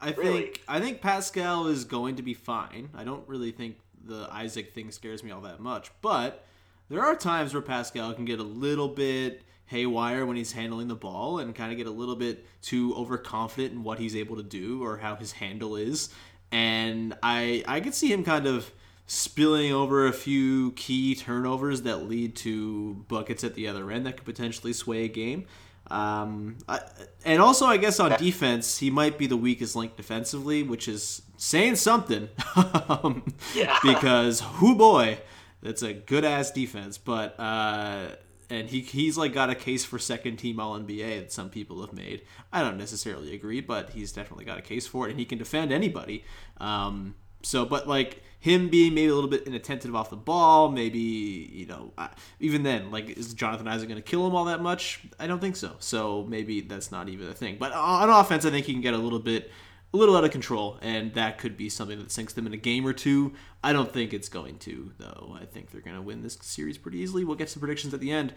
I 0.00 0.10
Really? 0.12 0.42
think 0.42 0.62
I 0.68 0.80
think 0.80 1.00
Pascal 1.00 1.66
is 1.68 1.84
going 1.84 2.16
to 2.16 2.22
be 2.22 2.34
fine. 2.34 2.90
I 2.94 3.04
don't 3.04 3.26
really 3.28 3.50
think 3.52 3.76
the 4.04 4.28
Isaac 4.30 4.72
thing 4.72 4.90
scares 4.90 5.22
me 5.24 5.30
all 5.30 5.40
that 5.42 5.60
much, 5.60 5.90
but 6.02 6.44
there 6.88 7.02
are 7.04 7.16
times 7.16 7.52
where 7.54 7.62
Pascal 7.62 8.12
can 8.14 8.24
get 8.24 8.38
a 8.38 8.44
little 8.44 8.88
bit 8.88 9.42
haywire 9.66 10.24
when 10.24 10.36
he's 10.36 10.52
handling 10.52 10.86
the 10.86 10.94
ball 10.94 11.40
and 11.40 11.52
kind 11.54 11.72
of 11.72 11.78
get 11.78 11.88
a 11.88 11.90
little 11.90 12.14
bit 12.14 12.46
too 12.62 12.94
overconfident 12.94 13.72
in 13.74 13.82
what 13.82 13.98
he's 13.98 14.14
able 14.14 14.36
to 14.36 14.42
do 14.42 14.82
or 14.84 14.98
how 14.98 15.16
his 15.16 15.32
handle 15.32 15.76
is. 15.76 16.08
And 16.52 17.14
I 17.22 17.64
I 17.66 17.80
could 17.80 17.94
see 17.94 18.12
him 18.12 18.22
kind 18.22 18.46
of 18.46 18.70
spilling 19.08 19.72
over 19.72 20.06
a 20.06 20.12
few 20.12 20.72
key 20.72 21.14
turnovers 21.14 21.82
that 21.82 22.04
lead 22.08 22.34
to 22.36 22.94
buckets 23.08 23.44
at 23.44 23.54
the 23.54 23.68
other 23.68 23.90
end 23.90 24.04
that 24.06 24.16
could 24.16 24.24
potentially 24.26 24.72
sway 24.72 25.04
a 25.04 25.08
game. 25.08 25.46
Um, 25.90 26.58
I, 26.68 26.80
and 27.24 27.40
also, 27.40 27.66
I 27.66 27.76
guess 27.76 28.00
on 28.00 28.16
defense, 28.18 28.78
he 28.78 28.90
might 28.90 29.18
be 29.18 29.26
the 29.26 29.36
weakest 29.36 29.76
link 29.76 29.96
defensively, 29.96 30.62
which 30.62 30.88
is 30.88 31.22
saying 31.36 31.76
something. 31.76 32.28
um, 32.88 33.34
Yeah. 33.54 33.78
Because, 33.82 34.40
who 34.40 34.74
boy, 34.74 35.18
that's 35.62 35.82
a 35.82 35.92
good 35.92 36.24
ass 36.24 36.50
defense. 36.50 36.98
But 36.98 37.38
uh, 37.38 38.08
and 38.50 38.68
he 38.68 38.80
he's 38.80 39.16
like 39.16 39.32
got 39.32 39.50
a 39.50 39.54
case 39.54 39.84
for 39.84 39.98
second 39.98 40.36
team 40.36 40.60
All 40.60 40.78
NBA 40.78 41.20
that 41.20 41.32
some 41.32 41.50
people 41.50 41.80
have 41.80 41.92
made. 41.92 42.22
I 42.52 42.62
don't 42.62 42.78
necessarily 42.78 43.34
agree, 43.34 43.60
but 43.60 43.90
he's 43.90 44.12
definitely 44.12 44.44
got 44.44 44.58
a 44.58 44.62
case 44.62 44.86
for 44.86 45.06
it, 45.06 45.10
and 45.10 45.18
he 45.18 45.26
can 45.26 45.38
defend 45.38 45.72
anybody. 45.72 46.24
Um, 46.58 47.14
so, 47.42 47.64
but 47.64 47.88
like 47.88 48.22
him 48.38 48.68
being 48.68 48.94
maybe 48.94 49.08
a 49.08 49.14
little 49.14 49.30
bit 49.30 49.46
inattentive 49.46 49.94
off 49.94 50.10
the 50.10 50.16
ball, 50.16 50.70
maybe 50.70 50.98
you 50.98 51.66
know, 51.66 51.92
even 52.40 52.62
then, 52.62 52.90
like 52.90 53.10
is 53.10 53.34
Jonathan 53.34 53.66
Isaac 53.66 53.88
going 53.88 54.00
to 54.00 54.08
kill 54.08 54.26
him 54.26 54.34
all 54.34 54.44
that 54.44 54.60
much? 54.60 55.00
I 55.18 55.26
don't 55.26 55.40
think 55.40 55.56
so. 55.56 55.76
So 55.78 56.24
maybe 56.28 56.60
that's 56.60 56.92
not 56.92 57.08
even 57.08 57.28
a 57.28 57.34
thing. 57.34 57.56
But 57.58 57.72
on 57.72 58.08
offense, 58.10 58.44
I 58.44 58.50
think 58.50 58.66
he 58.66 58.72
can 58.72 58.82
get 58.82 58.94
a 58.94 58.98
little 58.98 59.18
bit. 59.20 59.50
A 59.94 59.96
little 59.96 60.16
out 60.16 60.24
of 60.24 60.32
control, 60.32 60.78
and 60.82 61.14
that 61.14 61.38
could 61.38 61.56
be 61.56 61.68
something 61.68 61.98
that 62.00 62.10
sinks 62.10 62.32
them 62.32 62.44
in 62.44 62.52
a 62.52 62.58
game 62.58 62.84
or 62.86 62.92
two. 62.92 63.32
I 63.62 63.72
don't 63.72 63.90
think 63.90 64.12
it's 64.12 64.28
going 64.28 64.58
to, 64.58 64.92
though. 64.98 65.38
I 65.40 65.44
think 65.44 65.70
they're 65.70 65.80
going 65.80 65.94
to 65.94 66.02
win 66.02 66.22
this 66.22 66.36
series 66.42 66.76
pretty 66.76 66.98
easily. 66.98 67.24
We'll 67.24 67.36
get 67.36 67.48
some 67.48 67.60
predictions 67.60 67.94
at 67.94 68.00
the 68.00 68.10
end. 68.10 68.34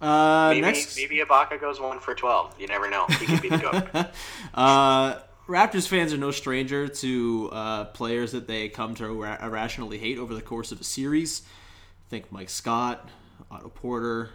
Uh, 0.00 0.50
Maybe 0.50 0.60
next, 0.62 0.96
maybe 0.96 1.18
Ibaka 1.18 1.60
goes 1.60 1.80
one 1.80 2.00
for 2.00 2.14
twelve. 2.14 2.54
You 2.58 2.66
never 2.66 2.88
know. 2.88 3.06
He 3.20 3.26
could 3.26 3.42
be 3.42 3.48
the 3.50 3.58
goat. 3.58 4.10
uh, 4.54 5.20
Raptors 5.48 5.88
fans 5.88 6.12
are 6.12 6.18
no 6.18 6.30
stranger 6.30 6.86
to 6.86 7.50
uh, 7.52 7.84
players 7.86 8.32
that 8.32 8.46
they 8.46 8.68
come 8.68 8.94
to 8.94 9.22
ir- 9.22 9.38
irrationally 9.42 9.98
hate 9.98 10.18
over 10.18 10.34
the 10.34 10.42
course 10.42 10.70
of 10.70 10.80
a 10.80 10.84
series. 10.84 11.42
Think 12.08 12.30
Mike 12.30 12.48
Scott, 12.48 13.08
Otto 13.50 13.68
Porter, 13.68 14.30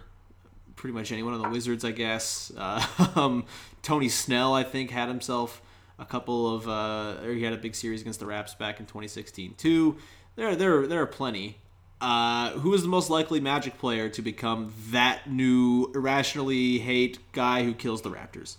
pretty 0.76 0.94
much 0.94 1.10
anyone 1.10 1.32
on 1.32 1.40
the 1.40 1.48
Wizards, 1.48 1.84
I 1.84 1.92
guess. 1.92 2.52
Uh, 2.56 2.84
um, 3.16 3.46
Tony 3.82 4.08
Snell, 4.08 4.52
I 4.52 4.64
think, 4.64 4.90
had 4.90 5.08
himself 5.08 5.62
a 5.98 6.04
couple 6.04 6.54
of, 6.54 6.68
uh, 6.68 7.26
or 7.26 7.32
he 7.32 7.42
had 7.42 7.54
a 7.54 7.58
big 7.58 7.74
series 7.74 8.02
against 8.02 8.20
the 8.20 8.26
Raps 8.26 8.54
back 8.54 8.78
in 8.78 8.86
2016 8.86 9.54
too. 9.54 9.96
There, 10.36 10.54
there, 10.54 10.86
there 10.86 11.00
are 11.02 11.06
plenty. 11.06 11.58
Uh, 12.00 12.50
who 12.50 12.74
is 12.74 12.82
the 12.82 12.88
most 12.88 13.10
likely 13.10 13.40
Magic 13.40 13.76
player 13.78 14.08
to 14.10 14.22
become 14.22 14.72
that 14.90 15.28
new 15.28 15.90
irrationally 15.94 16.78
hate 16.78 17.18
guy 17.32 17.64
who 17.64 17.74
kills 17.74 18.02
the 18.02 18.10
Raptors? 18.10 18.56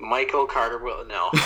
Michael 0.00 0.46
Carter 0.46 0.78
will 0.78 1.04
no. 1.06 1.30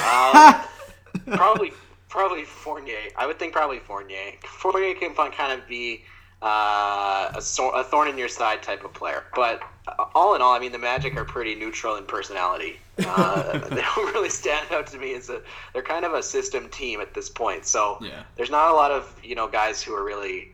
Um, 1.26 1.36
probably 1.36 1.72
probably 2.08 2.44
Fournier. 2.44 2.98
I 3.16 3.26
would 3.26 3.38
think 3.38 3.52
probably 3.52 3.78
Fournier. 3.78 4.32
Fournier 4.44 4.94
can 4.94 5.14
kind 5.14 5.52
of 5.52 5.66
be 5.68 6.04
uh, 6.42 7.32
a, 7.34 7.62
a 7.62 7.84
thorn 7.84 8.08
in 8.08 8.18
your 8.18 8.28
side 8.28 8.62
type 8.62 8.84
of 8.84 8.92
player. 8.92 9.24
But 9.34 9.62
uh, 9.88 10.04
all 10.14 10.34
in 10.34 10.42
all, 10.42 10.52
I 10.52 10.58
mean, 10.58 10.72
the 10.72 10.78
Magic 10.78 11.16
are 11.16 11.24
pretty 11.24 11.54
neutral 11.54 11.96
in 11.96 12.04
personality. 12.04 12.78
Uh, 12.98 13.58
they 13.70 13.80
don't 13.80 14.14
really 14.14 14.28
stand 14.28 14.70
out 14.72 14.86
to 14.88 14.98
me 14.98 15.14
as 15.14 15.30
a. 15.30 15.40
They're 15.72 15.82
kind 15.82 16.04
of 16.04 16.12
a 16.14 16.22
system 16.22 16.68
team 16.68 17.00
at 17.00 17.14
this 17.14 17.28
point. 17.30 17.64
So 17.66 17.98
Yeah. 18.02 18.22
there's 18.36 18.50
not 18.50 18.70
a 18.70 18.74
lot 18.74 18.90
of 18.90 19.18
you 19.22 19.34
know 19.34 19.48
guys 19.48 19.82
who 19.82 19.94
are 19.94 20.04
really 20.04 20.50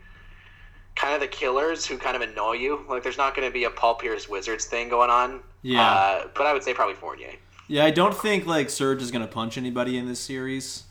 kind 0.95 1.15
of 1.15 1.21
the 1.21 1.29
killers 1.29 1.85
who 1.87 1.97
kind 1.99 2.15
of 2.17 2.23
annoy 2.23 2.53
you. 2.53 2.85
Like 2.89 3.03
there's 3.03 3.19
not 3.19 3.35
going 3.35 3.49
to 3.49 3.53
be 3.53 3.65
a 3.65 3.71
Paul 3.71 3.95
Pierce 3.97 4.29
Wizards 4.29 4.67
thing 4.67 4.89
going 4.89 5.11
on. 5.11 5.41
Yeah. 5.63 5.83
Uh, 5.91 6.29
but 6.35 6.47
I 6.47 6.53
would 6.53 6.63
say 6.63 6.73
probably 6.75 6.95
Fournier. 6.95 7.33
Yeah, 7.71 7.85
I 7.85 7.93
don't 7.93 8.17
think 8.17 8.47
like 8.47 8.69
Serge 8.69 9.01
is 9.01 9.13
gonna 9.13 9.29
punch 9.29 9.57
anybody 9.57 9.97
in 9.97 10.09
this 10.09 10.19
series. 10.19 10.85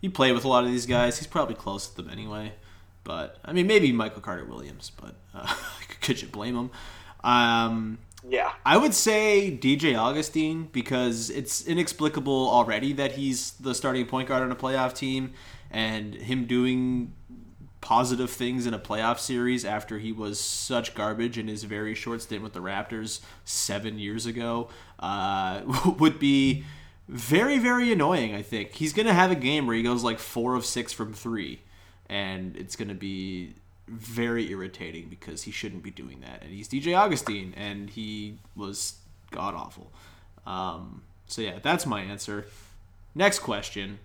He 0.00 0.08
played 0.08 0.32
with 0.32 0.46
a 0.46 0.48
lot 0.48 0.64
of 0.64 0.70
these 0.70 0.86
guys. 0.86 1.18
He's 1.18 1.26
probably 1.26 1.54
close 1.54 1.86
to 1.86 1.94
them 1.94 2.08
anyway. 2.08 2.54
But 3.04 3.36
I 3.44 3.52
mean, 3.52 3.66
maybe 3.66 3.92
Michael 3.92 4.22
Carter 4.22 4.46
Williams. 4.46 4.90
But 4.98 5.14
uh, 5.34 5.54
could 6.00 6.22
you 6.22 6.28
blame 6.28 6.56
him? 6.56 6.70
Um, 7.22 7.98
Yeah. 8.26 8.52
I 8.64 8.78
would 8.78 8.94
say 8.94 9.56
DJ 9.60 9.94
Augustin 9.94 10.70
because 10.72 11.28
it's 11.28 11.66
inexplicable 11.66 12.48
already 12.48 12.94
that 12.94 13.12
he's 13.12 13.50
the 13.52 13.74
starting 13.74 14.06
point 14.06 14.28
guard 14.28 14.42
on 14.42 14.50
a 14.50 14.56
playoff 14.56 14.94
team, 14.94 15.34
and 15.70 16.14
him 16.14 16.46
doing 16.46 17.12
positive 17.82 18.30
things 18.30 18.64
in 18.64 18.72
a 18.72 18.78
playoff 18.78 19.18
series 19.18 19.64
after 19.64 19.98
he 19.98 20.12
was 20.12 20.40
such 20.40 20.94
garbage 20.94 21.36
in 21.36 21.48
his 21.48 21.64
very 21.64 21.94
short 21.94 22.22
stint 22.22 22.42
with 22.42 22.54
the 22.54 22.60
Raptors 22.60 23.20
seven 23.44 23.98
years 23.98 24.24
ago 24.24 24.70
uh, 25.00 25.60
would 25.98 26.18
be 26.18 26.64
very 27.08 27.58
very 27.58 27.92
annoying. 27.92 28.34
I 28.34 28.40
think 28.40 28.72
he's 28.76 28.94
gonna 28.94 29.12
have 29.12 29.30
a 29.30 29.36
game 29.36 29.66
where 29.66 29.76
he 29.76 29.82
goes 29.82 30.02
like 30.02 30.18
four 30.18 30.54
of 30.54 30.64
six 30.64 30.92
from 30.92 31.12
three, 31.12 31.60
and 32.08 32.56
it's 32.56 32.76
gonna 32.76 32.94
be 32.94 33.54
very 33.88 34.50
irritating 34.50 35.08
because 35.10 35.42
he 35.42 35.50
shouldn't 35.50 35.82
be 35.82 35.90
doing 35.90 36.20
that. 36.20 36.40
And 36.42 36.52
he's 36.52 36.68
DJ 36.68 36.96
Augustin, 36.96 37.52
and 37.56 37.90
he 37.90 38.38
was 38.56 38.94
god 39.32 39.54
awful. 39.54 39.92
Um, 40.46 41.02
so 41.26 41.42
yeah, 41.42 41.58
that's 41.60 41.84
my 41.84 42.00
answer. 42.00 42.46
Next 43.14 43.40
question. 43.40 43.98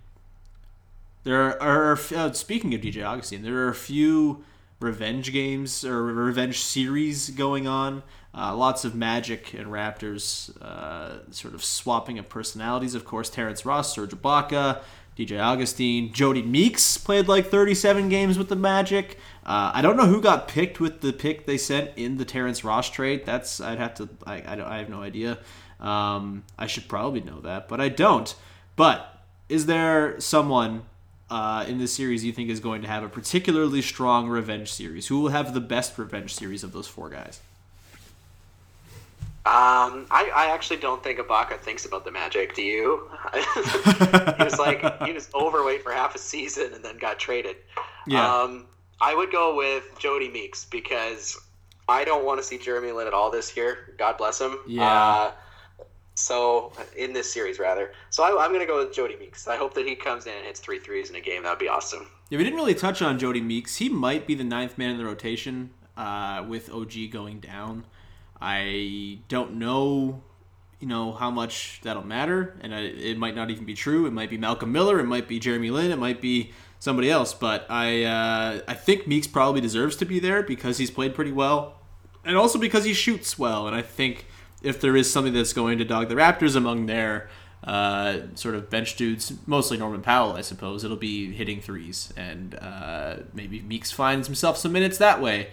There 1.28 1.62
are, 1.62 2.00
uh, 2.16 2.32
speaking 2.32 2.74
of 2.74 2.80
DJ 2.80 3.06
Augustin, 3.06 3.42
there 3.42 3.58
are 3.58 3.68
a 3.68 3.76
few 3.76 4.46
revenge 4.80 5.34
games 5.34 5.84
or 5.84 6.02
revenge 6.02 6.62
series 6.62 7.32
going 7.32 7.68
on. 7.68 8.04
Uh, 8.34 8.56
lots 8.56 8.86
of 8.86 8.96
Magic 8.96 9.54
and 9.54 9.68
Raptors 9.68 10.56
uh, 10.62 11.30
sort 11.32 11.54
of 11.54 11.66
swapping 11.66 12.18
of 12.18 12.30
personalities. 12.30 12.96
Of 12.96 13.04
course, 13.04 13.30
Terrence 13.30 13.66
Ross, 13.66 13.94
Serge 13.94 14.12
Ibaka, 14.12 14.80
DJ 15.18 15.38
Augustin, 15.38 16.14
Jody 16.14 16.44
Meeks 16.44 16.98
played 16.98 17.28
like 17.28 17.48
37 17.48 18.08
games 18.08 18.38
with 18.38 18.48
the 18.48 18.56
Magic. 18.56 19.18
Uh, 19.46 19.72
I 19.74 19.82
don't 19.82 19.98
know 19.98 20.06
who 20.06 20.22
got 20.22 20.48
picked 20.48 20.80
with 20.80 21.02
the 21.02 21.12
pick 21.12 21.46
they 21.46 21.58
sent 21.58 21.92
in 21.98 22.16
the 22.16 22.24
Terrence 22.24 22.64
Ross 22.64 22.90
trade. 22.90 23.26
That's 23.26 23.60
I'd 23.60 23.80
have 23.80 23.96
to. 23.96 24.08
I 24.26 24.36
I, 24.44 24.76
I 24.76 24.78
have 24.78 24.88
no 24.88 25.02
idea. 25.02 25.40
Um, 25.82 26.46
I 26.58 26.68
should 26.68 26.88
probably 26.88 27.20
know 27.20 27.42
that, 27.42 27.68
but 27.68 27.82
I 27.82 27.90
don't. 27.90 28.34
But 28.78 29.26
is 29.50 29.66
there 29.66 30.18
someone 30.22 30.84
uh, 31.30 31.66
in 31.68 31.78
this 31.78 31.94
series 31.94 32.24
you 32.24 32.32
think 32.32 32.50
is 32.50 32.60
going 32.60 32.82
to 32.82 32.88
have 32.88 33.04
a 33.04 33.10
particularly 33.10 33.82
strong 33.82 34.28
revenge 34.28 34.72
series? 34.72 35.08
Who 35.08 35.22
will 35.22 35.30
have 35.30 35.54
the 35.54 35.62
best 35.62 35.98
revenge 35.98 36.34
series 36.34 36.64
of 36.64 36.72
those 36.72 36.88
four 36.88 37.10
guys? 37.10 37.42
Um, 39.48 40.08
I, 40.12 40.30
I 40.36 40.54
actually 40.54 40.82
don't 40.82 41.02
think 41.02 41.20
Ibaka 41.20 41.58
thinks 41.60 41.86
about 41.86 42.04
the 42.04 42.12
Magic. 42.12 42.54
Do 42.54 42.62
you? 42.62 43.10
he 43.34 44.44
was 44.44 44.60
like 44.60 45.04
he 45.04 45.14
was 45.14 45.30
overweight 45.34 45.84
for 45.84 45.94
half 45.94 46.16
a 46.16 46.20
season 46.20 46.74
and 46.74 46.84
then 46.84 46.98
got 46.98 47.18
traded. 47.18 47.56
Yeah. 48.06 48.30
Um, 48.30 48.66
I 49.00 49.16
would 49.16 49.32
go 49.32 49.56
with 49.56 49.86
Jody 50.00 50.30
Meeks 50.30 50.66
because 50.66 51.38
I 51.88 52.04
don't 52.04 52.26
want 52.26 52.42
to 52.42 52.44
see 52.46 52.58
Jeremy 52.58 52.92
Lin 52.92 53.08
at 53.08 53.14
all 53.14 53.32
this 53.32 53.56
year. 53.56 53.94
God 53.98 54.18
bless 54.18 54.42
him. 54.42 54.58
Yeah. 54.68 54.92
Uh, 54.92 55.32
so 56.18 56.72
in 56.96 57.14
this 57.14 57.32
series, 57.32 57.60
rather. 57.60 57.92
So 58.10 58.24
I, 58.24 58.44
I'm 58.44 58.50
going 58.50 58.62
to 58.62 58.66
go 58.66 58.84
with 58.84 58.94
Jody 58.94 59.16
Meeks. 59.18 59.48
I 59.48 59.56
hope 59.56 59.76
that 59.76 59.86
he 59.86 59.96
comes 59.96 60.26
in 60.26 60.34
and 60.34 60.46
hits 60.46 60.60
three 60.60 60.80
threes 60.80 61.12
in 61.12 61.16
a 61.16 61.22
game. 61.22 61.44
That 61.44 61.52
would 61.52 61.60
be 61.60 61.68
awesome. 61.68 62.08
Yeah, 62.30 62.40
we 62.40 62.44
didn't 62.44 62.58
really 62.58 62.74
touch 62.74 63.02
on 63.04 63.20
Jody 63.20 63.40
Meeks. 63.40 63.78
He 63.78 63.88
might 63.88 64.26
be 64.26 64.34
the 64.34 64.44
ninth 64.44 64.78
man 64.80 64.92
in 64.92 64.98
the 64.98 65.06
rotation 65.06 65.70
uh, 65.96 66.44
with 66.48 66.72
OG 66.72 67.12
going 67.12 67.40
down. 67.40 67.86
I 68.42 69.20
don't 69.28 69.56
know, 69.56 70.24
you 70.80 70.88
know, 70.88 71.12
how 71.12 71.30
much 71.30 71.82
that'll 71.84 72.04
matter, 72.04 72.58
and 72.62 72.74
I, 72.74 72.82
it 72.82 73.18
might 73.18 73.36
not 73.36 73.52
even 73.52 73.66
be 73.66 73.76
true. 73.76 74.08
It 74.08 74.12
might 74.12 74.30
be 74.30 74.38
Malcolm 74.38 74.72
Miller. 74.72 75.00
It 75.00 75.06
might 75.06 75.28
be 75.28 75.40
Jeremy 75.40 75.70
Lin. 75.70 75.92
It 75.92 76.00
might 76.00 76.20
be 76.20 76.52
somebody 76.80 77.12
else. 77.12 77.34
But 77.34 77.68
I, 77.70 78.04
uh, 78.04 78.62
I 78.68 78.74
think 78.74 79.08
Meeks 79.08 79.28
probably 79.28 79.62
deserves 79.62 79.96
to 79.98 80.06
be 80.06 80.20
there 80.20 80.42
because 80.42 80.80
he's 80.80 80.92
played 80.92 81.14
pretty 81.14 81.32
well, 81.32 81.80
and 82.26 82.36
also 82.36 82.58
because 82.58 82.86
he 82.86 82.94
shoots 82.94 83.38
well. 83.38 83.68
And 83.68 83.76
I 83.76 83.84
think 83.84 84.26
if 84.62 84.82
there 84.82 84.96
is 84.96 85.12
something 85.12 85.34
that's 85.34 85.54
going 85.54 85.78
to 85.78 85.86
dog 85.86 86.10
the 86.10 86.16
Raptors 86.16 86.56
among 86.56 86.86
their 86.86 87.30
uh, 87.64 88.20
sort 88.36 88.56
of 88.56 88.70
bench 88.70 88.96
dudes, 88.96 89.34
mostly 89.46 89.78
Norman 89.78 90.02
Powell, 90.02 90.34
I 90.34 90.42
suppose. 90.42 90.84
It'll 90.84 90.98
be 90.98 91.32
hitting 91.32 91.62
threes, 91.62 92.14
and 92.16 92.56
uh, 92.56 93.18
maybe 93.34 93.62
Meeks 93.62 93.92
finds 93.92 94.28
himself 94.28 94.58
some 94.58 94.72
minutes 94.72 94.98
that 94.98 95.22
way. 95.22 95.50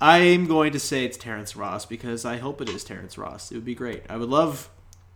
I'm 0.00 0.46
going 0.46 0.72
to 0.72 0.78
say 0.78 1.04
it's 1.04 1.18
Terrence 1.18 1.54
Ross 1.54 1.84
because 1.84 2.24
I 2.24 2.38
hope 2.38 2.60
it 2.62 2.70
is 2.70 2.84
Terrence 2.84 3.18
Ross. 3.18 3.52
It 3.52 3.56
would 3.56 3.66
be 3.66 3.74
great. 3.74 4.04
I 4.08 4.16
would 4.16 4.30
love, 4.30 4.70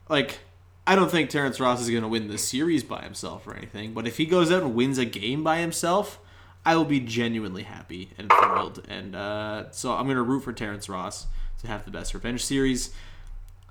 like, 0.08 0.40
I 0.86 0.94
don't 0.94 1.10
think 1.10 1.30
Terrence 1.30 1.58
Ross 1.58 1.80
is 1.80 1.88
going 1.88 2.02
to 2.02 2.08
win 2.08 2.28
the 2.28 2.36
series 2.36 2.84
by 2.84 3.02
himself 3.02 3.46
or 3.46 3.56
anything, 3.56 3.94
but 3.94 4.06
if 4.06 4.18
he 4.18 4.26
goes 4.26 4.52
out 4.52 4.62
and 4.62 4.74
wins 4.74 4.98
a 4.98 5.06
game 5.06 5.42
by 5.42 5.58
himself, 5.58 6.18
I 6.66 6.76
will 6.76 6.84
be 6.84 7.00
genuinely 7.00 7.62
happy 7.62 8.10
and 8.18 8.30
thrilled. 8.30 8.84
And 8.88 9.16
uh, 9.16 9.70
so 9.70 9.92
I'm 9.92 10.04
going 10.04 10.16
to 10.16 10.22
root 10.22 10.44
for 10.44 10.52
Terrence 10.52 10.88
Ross 10.88 11.26
to 11.64 11.70
have 11.70 11.84
the 11.84 11.90
best 11.90 12.14
revenge 12.14 12.44
series. 12.44 12.90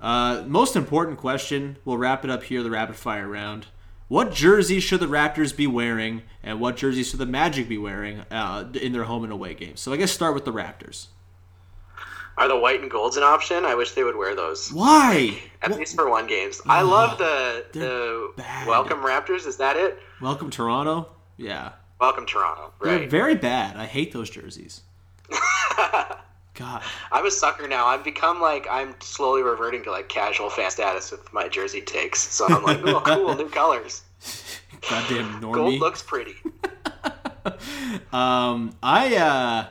Uh, 0.00 0.44
most 0.46 0.76
important 0.76 1.18
question. 1.18 1.76
We'll 1.84 1.96
wrap 1.98 2.24
it 2.24 2.30
up 2.30 2.42
here, 2.44 2.62
the 2.62 2.70
rapid 2.70 2.96
fire 2.96 3.28
round. 3.28 3.66
What 4.08 4.32
jersey 4.32 4.80
should 4.80 5.00
the 5.00 5.06
Raptors 5.06 5.56
be 5.56 5.66
wearing, 5.66 6.22
and 6.42 6.60
what 6.60 6.76
jerseys 6.76 7.08
should 7.08 7.20
the 7.20 7.26
Magic 7.26 7.68
be 7.68 7.78
wearing 7.78 8.20
uh, 8.30 8.68
in 8.74 8.92
their 8.92 9.04
home 9.04 9.24
and 9.24 9.32
away 9.32 9.54
games? 9.54 9.80
So 9.80 9.92
I 9.92 9.96
guess 9.96 10.12
start 10.12 10.34
with 10.34 10.44
the 10.44 10.52
Raptors. 10.52 11.06
Are 12.36 12.48
the 12.48 12.56
white 12.58 12.82
and 12.82 12.90
golds 12.90 13.16
an 13.16 13.22
option? 13.22 13.64
I 13.64 13.74
wish 13.76 13.92
they 13.92 14.02
would 14.04 14.16
wear 14.16 14.34
those. 14.34 14.70
Why? 14.72 15.38
At 15.62 15.70
Wha- 15.70 15.76
least 15.78 15.94
for 15.94 16.10
one 16.10 16.26
games. 16.26 16.60
I 16.66 16.82
love 16.82 17.16
the 17.16 17.64
the 17.72 18.32
bad. 18.36 18.66
Welcome 18.66 18.98
Raptors. 18.98 19.46
Is 19.46 19.56
that 19.58 19.76
it? 19.76 19.98
Welcome 20.20 20.50
Toronto. 20.50 21.08
Yeah, 21.36 21.72
Welcome 22.00 22.26
Toronto. 22.26 22.72
they're 22.82 23.08
very 23.08 23.34
bad. 23.36 23.76
I 23.76 23.86
hate 23.86 24.12
those 24.12 24.28
jerseys. 24.30 24.82
God. 26.54 26.82
I'm 27.10 27.26
a 27.26 27.30
sucker 27.30 27.66
now. 27.66 27.86
I've 27.86 28.04
become 28.04 28.40
like 28.40 28.66
I'm 28.70 28.94
slowly 29.00 29.42
reverting 29.42 29.82
to 29.84 29.90
like 29.90 30.08
casual 30.08 30.50
fan 30.50 30.70
status 30.70 31.10
with 31.10 31.32
my 31.32 31.48
jersey 31.48 31.80
takes. 31.80 32.20
So 32.20 32.46
I'm 32.46 32.62
like, 32.62 32.80
oh, 32.84 33.00
cool, 33.04 33.34
new 33.34 33.48
colors. 33.48 34.02
Goddamn 34.88 35.40
Gold 35.40 35.56
normie. 35.56 35.80
looks 35.80 36.02
pretty. 36.02 36.34
Um, 38.10 38.74
I 38.82 39.16
uh, 39.16 39.66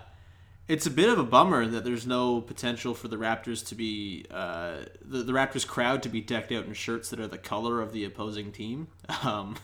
it's 0.67 0.85
a 0.85 0.91
bit 0.91 1.09
of 1.09 1.17
a 1.17 1.23
bummer 1.23 1.65
that 1.65 1.83
there's 1.83 2.05
no 2.05 2.39
potential 2.41 2.93
for 2.93 3.07
the 3.07 3.15
Raptors 3.15 3.65
to 3.67 3.75
be 3.75 4.25
uh, 4.29 4.81
the, 5.03 5.23
the 5.23 5.31
Raptors 5.31 5.65
crowd 5.67 6.03
to 6.03 6.09
be 6.09 6.21
decked 6.21 6.51
out 6.51 6.65
in 6.65 6.73
shirts 6.73 7.09
that 7.09 7.19
are 7.19 7.27
the 7.27 7.39
color 7.39 7.81
of 7.81 7.91
the 7.91 8.05
opposing 8.05 8.51
team. 8.51 8.87
Um, 9.23 9.55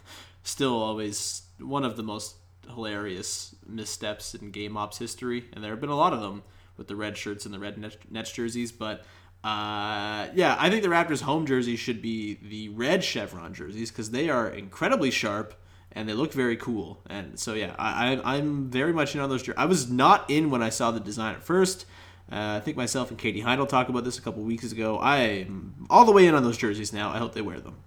still, 0.41 0.81
always 0.81 1.43
one 1.59 1.83
of 1.83 1.97
the 1.97 2.03
most 2.03 2.35
hilarious 2.67 3.55
missteps 3.67 4.33
in 4.33 4.49
game 4.49 4.75
ops 4.75 4.97
history, 4.97 5.45
and 5.53 5.63
there 5.63 5.71
have 5.71 5.81
been 5.81 5.89
a 5.89 5.95
lot 5.95 6.13
of 6.13 6.21
them 6.21 6.41
with 6.79 6.87
the 6.87 6.95
red 6.95 7.15
shirts 7.15 7.45
and 7.45 7.53
the 7.53 7.59
red 7.59 7.77
Nets, 8.09 8.31
jerseys. 8.31 8.71
But 8.71 9.01
uh, 9.43 10.29
yeah, 10.33 10.55
I 10.57 10.71
think 10.71 10.81
the 10.81 10.89
Raptors' 10.89 11.21
home 11.21 11.45
jerseys 11.45 11.79
should 11.79 12.01
be 12.01 12.39
the 12.41 12.69
red 12.69 13.03
chevron 13.03 13.53
jerseys 13.53 13.91
because 13.91 14.09
they 14.09 14.31
are 14.31 14.49
incredibly 14.49 15.11
sharp 15.11 15.53
and 15.91 16.09
they 16.09 16.13
look 16.13 16.33
very 16.33 16.57
cool. 16.57 17.01
And 17.07 17.39
so 17.39 17.53
yeah, 17.53 17.75
I, 17.77 18.15
I 18.15 18.37
I'm 18.37 18.71
very 18.71 18.93
much 18.93 19.13
in 19.13 19.21
on 19.21 19.29
those. 19.29 19.43
Jer- 19.43 19.53
I 19.57 19.65
was 19.65 19.91
not 19.91 20.27
in 20.29 20.49
when 20.49 20.63
I 20.63 20.69
saw 20.69 20.89
the 20.89 20.99
design 20.99 21.35
at 21.35 21.43
first. 21.43 21.85
Uh, 22.31 22.57
I 22.57 22.59
think 22.59 22.77
myself 22.77 23.09
and 23.09 23.17
Katie 23.17 23.41
Heindl 23.41 23.67
talked 23.67 23.89
about 23.89 24.03
this 24.03 24.17
a 24.17 24.21
couple 24.21 24.43
weeks 24.43 24.71
ago. 24.71 24.99
I'm 24.99 25.87
all 25.89 26.05
the 26.05 26.11
way 26.11 26.27
in 26.27 26.35
on 26.35 26.43
those 26.43 26.57
jerseys 26.57 26.93
now. 26.93 27.09
I 27.09 27.17
hope 27.17 27.33
they 27.33 27.41
wear 27.41 27.59
them. 27.59 27.77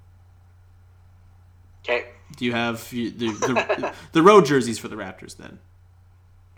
Okay. 1.84 2.06
Do 2.36 2.44
you 2.44 2.52
have 2.52 2.88
the 2.90 3.10
the, 3.10 3.94
the 4.12 4.22
road 4.22 4.44
jerseys 4.46 4.78
for 4.78 4.88
the 4.88 4.96
Raptors 4.96 5.36
then? 5.36 5.58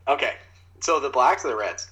Okay. 0.09 0.35
So 0.81 1.01
the 1.01 1.11
blacks 1.11 1.45
or 1.45 1.49
the 1.49 1.57
reds? 1.57 1.89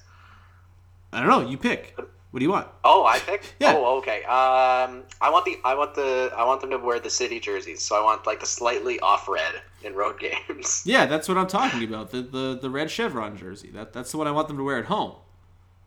I 1.13 1.19
don't 1.19 1.29
know. 1.29 1.47
You 1.49 1.57
pick. 1.57 1.95
What 1.97 2.39
do 2.39 2.45
you 2.45 2.51
want? 2.51 2.67
Oh, 2.83 3.05
I 3.05 3.19
pick. 3.19 3.53
Yeah. 3.59 3.75
Oh, 3.77 3.97
okay. 3.99 4.23
Um, 4.23 5.03
I 5.21 5.29
want 5.29 5.45
the 5.45 5.57
I 5.63 5.75
want 5.75 5.93
the 5.93 6.31
I 6.35 6.43
want 6.45 6.61
them 6.61 6.71
to 6.71 6.77
wear 6.79 6.99
the 6.99 7.09
city 7.09 7.39
jerseys. 7.39 7.81
So 7.83 7.95
I 7.95 8.03
want 8.03 8.25
like 8.25 8.39
the 8.39 8.45
slightly 8.47 8.99
off 9.01 9.27
red 9.27 9.61
in 9.83 9.93
road 9.93 10.19
games. 10.47 10.81
Yeah, 10.85 11.05
that's 11.05 11.27
what 11.27 11.37
I'm 11.37 11.47
talking 11.47 11.83
about. 11.83 12.09
The 12.11 12.21
the, 12.23 12.57
the 12.61 12.69
red 12.69 12.89
chevron 12.89 13.37
jersey. 13.37 13.69
That 13.71 13.93
that's 13.93 14.11
the 14.11 14.17
one 14.17 14.27
I 14.27 14.31
want 14.31 14.47
them 14.47 14.57
to 14.57 14.63
wear 14.63 14.79
at 14.79 14.85
home. 14.85 15.13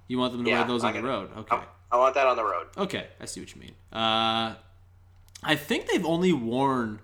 You 0.09 0.19
want 0.19 0.33
them 0.35 0.45
to 0.45 0.51
Yeah, 0.51 0.59
wear 0.61 0.69
those 0.69 0.85
on 0.85 0.93
the 0.95 1.03
road. 1.03 1.31
Okay. 1.37 1.59
I 1.91 1.97
want 1.99 2.15
that 2.15 2.27
on 2.29 2.37
the 2.37 2.45
road. 2.45 2.67
Okay, 2.77 3.07
I 3.21 3.25
see 3.25 3.41
what 3.41 3.53
you 3.55 3.61
mean. 3.61 3.73
Uh, 3.93 4.55
I 5.43 5.55
think 5.57 5.89
they've 5.89 6.05
only 6.07 6.33
worn 6.33 7.01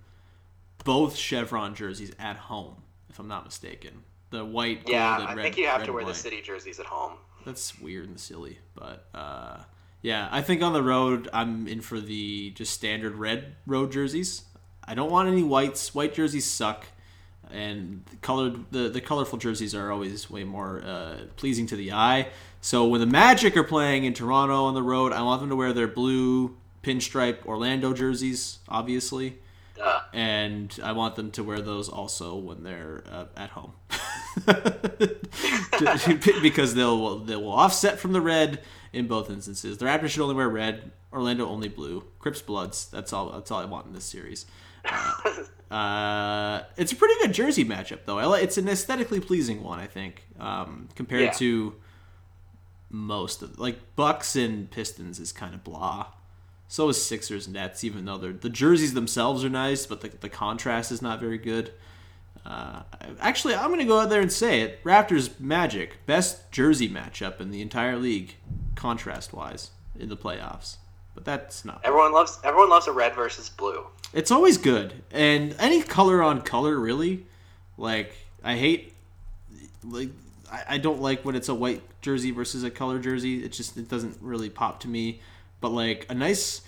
both 0.84 1.16
chevron 1.16 1.74
jerseys 1.74 2.12
at 2.18 2.36
home, 2.36 2.76
if 3.08 3.18
I'm 3.18 3.28
not 3.28 3.44
mistaken. 3.44 4.02
The 4.30 4.44
white, 4.44 4.82
Yeah, 4.88 5.18
gold, 5.18 5.20
and 5.20 5.28
red. 5.28 5.28
I 5.28 5.34
red. 5.34 5.42
think 5.42 5.56
you 5.58 5.66
have 5.66 5.84
to 5.84 5.92
wear 5.92 6.00
and 6.02 6.10
the 6.10 6.14
city 6.14 6.40
jerseys 6.42 6.80
at 6.80 6.86
home. 6.86 7.12
That's 7.44 7.78
weird 7.80 8.08
and 8.08 8.20
silly, 8.20 8.58
but 8.74 9.06
uh, 9.14 9.58
yeah, 10.00 10.28
I 10.30 10.42
think 10.42 10.62
on 10.62 10.72
the 10.72 10.82
road 10.82 11.28
I'm 11.32 11.66
in 11.66 11.80
for 11.80 12.00
the 12.00 12.50
just 12.50 12.72
standard 12.72 13.16
red 13.16 13.56
road 13.66 13.92
jerseys. 13.92 14.42
I 14.84 14.94
don't 14.94 15.10
want 15.10 15.28
any 15.28 15.42
whites. 15.42 15.94
White 15.94 16.14
jerseys 16.14 16.44
suck, 16.48 16.86
and 17.50 18.04
the 18.10 18.16
colored 18.16 18.64
the 18.70 18.88
the 18.88 19.00
colorful 19.00 19.38
jerseys 19.38 19.74
are 19.74 19.90
always 19.92 20.30
way 20.30 20.44
more 20.44 20.82
uh, 20.84 21.16
pleasing 21.36 21.66
to 21.68 21.76
the 21.76 21.92
eye. 21.92 22.28
So 22.60 22.86
when 22.86 23.00
the 23.00 23.06
Magic 23.06 23.56
are 23.56 23.64
playing 23.64 24.04
in 24.04 24.14
Toronto 24.14 24.64
on 24.64 24.74
the 24.74 24.82
road, 24.82 25.12
I 25.12 25.22
want 25.22 25.40
them 25.40 25.50
to 25.50 25.56
wear 25.56 25.72
their 25.72 25.88
blue 25.88 26.56
pinstripe 26.84 27.44
Orlando 27.44 27.92
jerseys, 27.92 28.58
obviously. 28.68 29.38
Uh, 29.82 30.00
And 30.12 30.78
I 30.82 30.92
want 30.92 31.16
them 31.16 31.30
to 31.32 31.42
wear 31.42 31.60
those 31.60 31.88
also 31.88 32.36
when 32.36 32.62
they're 32.62 33.02
uh, 33.10 33.24
at 33.36 33.50
home, 33.50 33.72
because 36.42 36.74
they'll 36.74 37.18
they 37.20 37.36
will 37.36 37.52
offset 37.52 37.98
from 37.98 38.12
the 38.12 38.20
red 38.20 38.60
in 38.92 39.06
both 39.06 39.30
instances. 39.30 39.78
The 39.78 39.86
Raptors 39.86 40.08
should 40.10 40.22
only 40.22 40.34
wear 40.34 40.48
red. 40.48 40.90
Orlando 41.12 41.46
only 41.46 41.68
blue. 41.68 42.04
Crips 42.18 42.40
Bloods. 42.42 42.88
That's 42.90 43.12
all. 43.12 43.30
That's 43.32 43.50
all 43.50 43.60
I 43.60 43.64
want 43.66 43.86
in 43.86 43.92
this 43.92 44.04
series. 44.04 44.46
Uh, 44.84 45.74
uh, 45.74 46.62
it's 46.76 46.92
a 46.92 46.96
pretty 46.96 47.14
good 47.20 47.32
jersey 47.32 47.64
matchup, 47.64 48.00
though. 48.04 48.18
I 48.18 48.38
It's 48.38 48.58
an 48.58 48.68
aesthetically 48.68 49.20
pleasing 49.20 49.62
one, 49.62 49.78
I 49.78 49.86
think, 49.86 50.24
um, 50.40 50.88
compared 50.94 51.22
Yeah. 51.22 51.30
to 51.32 51.74
most 52.90 53.42
of 53.42 53.58
like 53.58 53.78
Bucks 53.96 54.36
and 54.36 54.70
Pistons 54.70 55.18
is 55.18 55.32
kind 55.32 55.54
of 55.54 55.64
blah. 55.64 56.08
So 56.68 56.88
is 56.88 57.02
Sixers 57.02 57.46
and 57.46 57.54
Nets, 57.54 57.84
even 57.84 58.06
though 58.06 58.16
they're, 58.16 58.32
the 58.32 58.48
jerseys 58.48 58.94
themselves 58.94 59.44
are 59.44 59.50
nice, 59.50 59.84
but 59.84 60.00
the, 60.00 60.08
the 60.08 60.28
contrast 60.30 60.90
is 60.90 61.02
not 61.02 61.20
very 61.20 61.36
good. 61.36 61.72
Uh, 62.44 62.82
actually, 63.20 63.54
I'm 63.54 63.68
going 63.68 63.78
to 63.78 63.84
go 63.86 64.00
out 64.00 64.10
there 64.10 64.20
and 64.20 64.32
say 64.32 64.62
it. 64.62 64.82
Raptors 64.84 65.38
Magic, 65.38 66.04
best 66.06 66.50
jersey 66.50 66.88
matchup 66.88 67.40
in 67.40 67.50
the 67.50 67.60
entire 67.62 67.96
league, 67.96 68.34
contrast 68.74 69.32
wise, 69.32 69.70
in 69.98 70.08
the 70.08 70.16
playoffs. 70.16 70.76
But 71.14 71.24
that's 71.24 71.64
not. 71.64 71.80
everyone 71.84 72.12
loves 72.12 72.40
everyone 72.42 72.70
loves 72.70 72.86
a 72.86 72.92
red 72.92 73.14
versus 73.14 73.48
blue. 73.50 73.86
It's 74.12 74.30
always 74.30 74.56
good, 74.56 74.94
and 75.10 75.54
any 75.58 75.82
color 75.82 76.22
on 76.22 76.40
color 76.42 76.78
really. 76.78 77.26
Like 77.76 78.14
I 78.42 78.56
hate, 78.56 78.94
like 79.84 80.10
I, 80.50 80.64
I 80.70 80.78
don't 80.78 81.00
like 81.00 81.24
when 81.24 81.34
it's 81.36 81.48
a 81.48 81.54
white 81.54 81.82
jersey 82.00 82.30
versus 82.30 82.64
a 82.64 82.70
color 82.70 82.98
jersey. 82.98 83.44
It 83.44 83.52
just 83.52 83.76
it 83.76 83.88
doesn't 83.88 84.18
really 84.20 84.50
pop 84.50 84.80
to 84.80 84.88
me. 84.88 85.20
But 85.60 85.70
like 85.70 86.06
a 86.08 86.14
nice, 86.14 86.62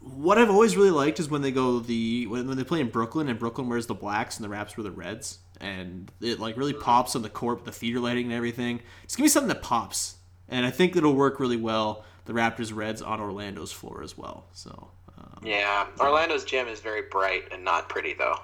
what 0.00 0.38
I've 0.38 0.50
always 0.50 0.76
really 0.76 0.90
liked 0.90 1.18
is 1.18 1.28
when 1.28 1.42
they 1.42 1.50
go 1.50 1.80
the 1.80 2.26
when, 2.26 2.46
when 2.46 2.56
they 2.56 2.64
play 2.64 2.80
in 2.80 2.88
Brooklyn 2.88 3.28
and 3.28 3.38
Brooklyn 3.38 3.68
wears 3.68 3.86
the 3.86 3.94
blacks 3.94 4.36
and 4.36 4.44
the 4.44 4.48
Raps 4.48 4.76
wear 4.76 4.84
the 4.84 4.90
reds, 4.90 5.38
and 5.60 6.10
it 6.20 6.38
like 6.38 6.56
really 6.56 6.72
pops 6.72 7.16
on 7.16 7.22
the 7.22 7.28
court 7.28 7.58
with 7.58 7.64
the 7.64 7.72
feeder 7.72 8.00
lighting 8.00 8.26
and 8.26 8.34
everything. 8.34 8.80
Just 9.02 9.16
give 9.16 9.24
me 9.24 9.28
something 9.28 9.48
that 9.48 9.62
pops, 9.62 10.16
and 10.48 10.64
I 10.64 10.70
think 10.70 10.96
it'll 10.96 11.14
work 11.14 11.40
really 11.40 11.56
well. 11.56 12.04
The 12.26 12.32
Raptors 12.32 12.74
reds 12.74 13.02
on 13.02 13.20
Orlando's 13.20 13.72
floor 13.72 14.02
as 14.02 14.16
well. 14.16 14.46
So. 14.52 14.90
Um, 15.18 15.40
Yeah, 15.42 15.86
Orlando's 15.98 16.44
gym 16.44 16.68
is 16.68 16.80
very 16.80 17.02
bright 17.10 17.48
and 17.50 17.64
not 17.64 17.88
pretty 17.88 18.14
though. 18.14 18.38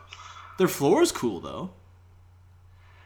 Their 0.58 0.68
floor 0.68 1.02
is 1.02 1.12
cool 1.12 1.40
though. 1.40 1.70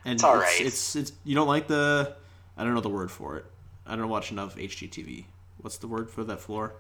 And 0.05 0.15
It's 0.15 0.25
all 0.25 0.37
it's, 0.37 0.43
right. 0.43 0.61
it's 0.67 0.97
it's 0.97 1.13
you 1.25 1.35
don't 1.35 1.49
like 1.49 1.67
the 1.67 2.15
I 2.57 2.65
don't 2.65 2.75
know 2.75 2.81
the 2.81 2.89
word 2.89 3.11
for 3.11 3.37
it. 3.37 3.45
I 3.87 3.97
don't 3.97 4.09
watch 4.09 4.31
enough 4.33 4.57
HGTV. 4.57 5.27
What's 5.59 5.79
the 5.79 5.89
word 5.89 6.11
for 6.11 6.25
that 6.25 6.41
floor? 6.41 6.75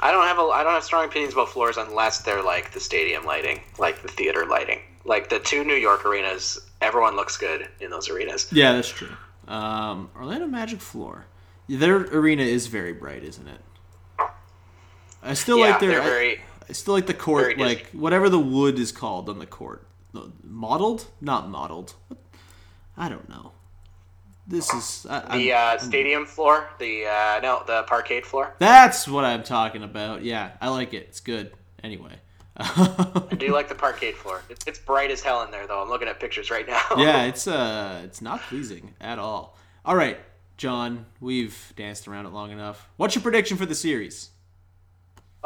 I 0.00 0.10
don't 0.10 0.26
have 0.26 0.38
a 0.38 0.42
I 0.42 0.62
don't 0.62 0.72
have 0.74 0.84
strong 0.84 1.04
opinions 1.06 1.32
about 1.32 1.48
floors 1.48 1.76
unless 1.76 2.20
they're 2.20 2.42
like 2.42 2.72
the 2.72 2.80
stadium 2.80 3.24
lighting, 3.24 3.60
like 3.78 4.02
the 4.02 4.08
theater 4.08 4.46
lighting. 4.46 4.80
Like 5.04 5.28
the 5.28 5.38
two 5.38 5.64
New 5.64 5.74
York 5.74 6.04
arenas, 6.04 6.58
everyone 6.80 7.16
looks 7.16 7.36
good 7.36 7.68
in 7.80 7.90
those 7.90 8.08
arenas. 8.08 8.48
Yeah, 8.52 8.72
that's 8.72 8.88
true. 8.88 9.08
Um, 9.46 10.10
Orlando 10.16 10.46
Magic 10.46 10.80
floor. 10.80 11.26
Their 11.68 11.96
arena 11.96 12.42
is 12.42 12.66
very 12.66 12.92
bright, 12.92 13.22
isn't 13.24 13.46
it? 13.46 13.60
I 15.22 15.34
still 15.34 15.58
yeah, 15.58 15.70
like 15.70 15.80
their 15.80 16.00
they're 16.02 16.20
I- 16.20 16.40
I 16.68 16.72
still 16.72 16.94
like 16.94 17.06
the 17.06 17.14
court, 17.14 17.42
very 17.42 17.54
like 17.56 17.90
whatever 17.90 18.28
the 18.28 18.40
wood 18.40 18.78
is 18.78 18.90
called 18.90 19.28
on 19.28 19.38
the 19.38 19.46
court. 19.46 19.86
Modeled? 20.42 21.06
Not 21.20 21.48
modeled. 21.48 21.94
I 22.96 23.08
don't 23.08 23.28
know. 23.28 23.52
This 24.48 24.72
is 24.72 25.06
I, 25.10 25.38
the 25.38 25.52
uh, 25.52 25.78
stadium 25.78 26.24
floor, 26.24 26.68
the 26.78 27.06
uh, 27.06 27.40
no, 27.42 27.62
the 27.66 27.82
parquet 27.82 28.20
floor. 28.20 28.54
That's 28.58 29.08
what 29.08 29.24
I'm 29.24 29.42
talking 29.42 29.82
about. 29.82 30.22
Yeah, 30.22 30.52
I 30.60 30.68
like 30.68 30.94
it. 30.94 31.06
It's 31.08 31.20
good. 31.20 31.52
Anyway. 31.82 32.12
I 32.58 33.34
do 33.36 33.52
like 33.52 33.68
the 33.68 33.74
parquet 33.74 34.12
floor. 34.12 34.42
It's, 34.48 34.66
it's 34.66 34.78
bright 34.78 35.10
as 35.10 35.20
hell 35.20 35.42
in 35.42 35.50
there 35.50 35.66
though. 35.66 35.82
I'm 35.82 35.88
looking 35.88 36.08
at 36.08 36.20
pictures 36.20 36.50
right 36.50 36.66
now. 36.66 36.82
yeah, 36.96 37.24
it's 37.26 37.46
uh 37.46 38.02
it's 38.04 38.22
not 38.22 38.40
pleasing 38.42 38.94
at 39.00 39.18
all. 39.18 39.58
All 39.84 39.96
right, 39.96 40.18
John, 40.56 41.06
we've 41.20 41.72
danced 41.76 42.08
around 42.08 42.26
it 42.26 42.32
long 42.32 42.50
enough. 42.50 42.88
What's 42.96 43.14
your 43.14 43.22
prediction 43.22 43.56
for 43.56 43.66
the 43.66 43.74
series? 43.74 44.30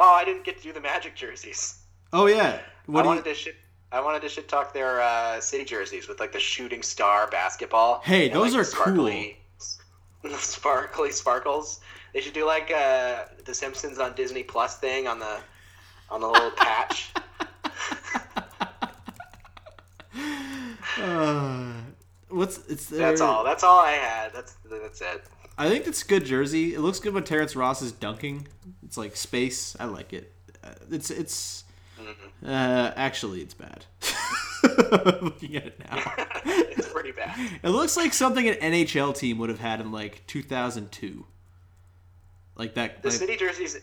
oh, 0.01 0.13
I 0.13 0.25
didn't 0.25 0.43
get 0.43 0.57
to 0.57 0.63
do 0.63 0.73
the 0.73 0.81
Magic 0.81 1.15
jerseys. 1.15 1.79
Oh 2.11 2.25
yeah. 2.25 2.59
What 2.87 3.05
I 3.05 3.07
wanted 3.07 3.25
you, 3.25 3.33
to 3.33 3.37
shit. 3.37 3.55
I 3.91 3.99
wanted 3.99 4.21
to 4.21 4.29
shit 4.29 4.47
talk 4.47 4.73
their 4.73 5.01
uh, 5.01 5.41
city 5.41 5.65
jerseys 5.65 6.07
with 6.07 6.19
like 6.19 6.31
the 6.31 6.39
shooting 6.39 6.81
star 6.81 7.27
basketball. 7.27 8.01
Hey, 8.03 8.27
and, 8.27 8.35
those 8.35 8.53
like, 8.53 8.61
are 8.61 8.63
sparkly, 8.63 9.37
the 10.23 10.29
sparkly 10.37 11.11
sparkles. 11.11 11.81
They 12.13 12.21
should 12.21 12.33
do 12.33 12.45
like 12.45 12.71
uh, 12.71 13.25
the 13.45 13.53
Simpsons 13.53 13.99
on 13.99 14.13
Disney 14.15 14.43
Plus 14.43 14.77
thing 14.77 15.07
on 15.07 15.19
the 15.19 15.39
on 16.09 16.21
the 16.21 16.27
little 16.27 16.51
patch. 16.51 17.11
uh, 21.01 21.73
what's 22.29 22.65
it's 22.67 22.85
That's 22.87 23.19
all. 23.19 23.43
That's 23.43 23.63
all 23.63 23.79
I 23.79 23.91
had. 23.91 24.33
That's 24.33 24.55
that's 24.69 25.01
it. 25.01 25.23
I 25.57 25.67
think 25.69 25.85
it's 25.85 26.01
a 26.01 26.07
good 26.07 26.23
jersey. 26.25 26.73
It 26.75 26.79
looks 26.79 26.99
good 26.99 27.13
when 27.13 27.23
Terrence 27.23 27.57
Ross 27.57 27.81
is 27.81 27.91
dunking. 27.91 28.47
It's 28.85 28.97
like 28.97 29.17
space. 29.17 29.75
I 29.79 29.85
like 29.85 30.13
it. 30.13 30.31
Uh, 30.63 30.69
It's 30.89 31.09
it's 31.11 31.65
Mm-hmm. 32.11 32.49
uh, 32.49 32.91
actually 32.95 33.41
it's 33.41 33.53
bad. 33.53 33.85
Looking 35.21 35.55
at 35.55 35.65
it 35.67 35.79
now, 35.79 36.13
it's 36.45 36.87
pretty 36.89 37.11
bad. 37.11 37.35
it 37.63 37.69
looks 37.69 37.97
like 37.97 38.13
something 38.13 38.47
an 38.47 38.55
NHL 38.55 39.15
team 39.17 39.37
would 39.39 39.49
have 39.49 39.59
had 39.59 39.79
in 39.81 39.91
like 39.91 40.23
2002. 40.27 41.25
Like 42.55 42.73
that. 42.75 43.01
The 43.01 43.09
like- 43.09 43.17
city 43.17 43.37
jerseys 43.37 43.77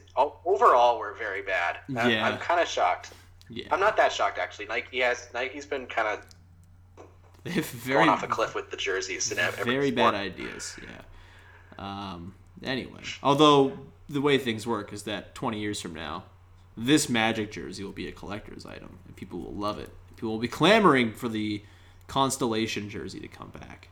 overall 0.45 0.99
were 0.99 1.15
very 1.15 1.43
bad. 1.43 1.79
I'm, 1.89 2.11
Yeah. 2.11 2.29
I'm 2.29 2.39
kind 2.39 2.61
of 2.61 2.69
shocked. 2.69 3.11
yeah, 3.49 3.67
I'm 3.71 3.81
not 3.81 3.97
that 3.97 4.13
shocked 4.13 4.39
actually. 4.39 4.67
Nike 4.67 5.01
has 5.01 5.29
Nike's 5.35 5.67
been 5.67 5.87
kind 5.87 6.07
of 6.09 6.25
very 7.45 7.95
going 7.95 8.09
off 8.11 8.23
a 8.23 8.27
cliff 8.27 8.55
with 8.55 8.71
the 8.71 8.77
jerseys 8.77 9.33
and 9.33 9.55
very 9.65 9.91
bad 9.91 10.15
ideas. 10.15 10.77
Yeah. 10.83 11.01
Um. 11.79 12.35
Anyway, 12.63 13.01
although 13.23 13.79
the 14.09 14.21
way 14.21 14.37
things 14.39 14.67
work 14.67 14.93
is 14.93 15.05
that 15.05 15.35
20 15.35 15.61
years 15.61 15.81
from 15.81 15.95
now, 15.95 16.25
this 16.79 17.09
Magic 17.09 17.51
jersey 17.51 17.85
will 17.85 17.93
be 17.93 18.09
a 18.09 18.13
collector's 18.13 18.65
item, 18.65 18.99
and 19.07 19.17
people 19.17 19.41
will 19.41 19.55
love 19.55 19.79
it. 19.79 19.91
People 20.17 20.31
will 20.31 20.39
be 20.39 20.49
clamoring 20.49 21.13
for 21.13 21.29
the 21.29 21.63
Constellation 22.07 22.89
jersey 22.89 23.21
to 23.21 23.29
come 23.29 23.51
back. 23.51 23.89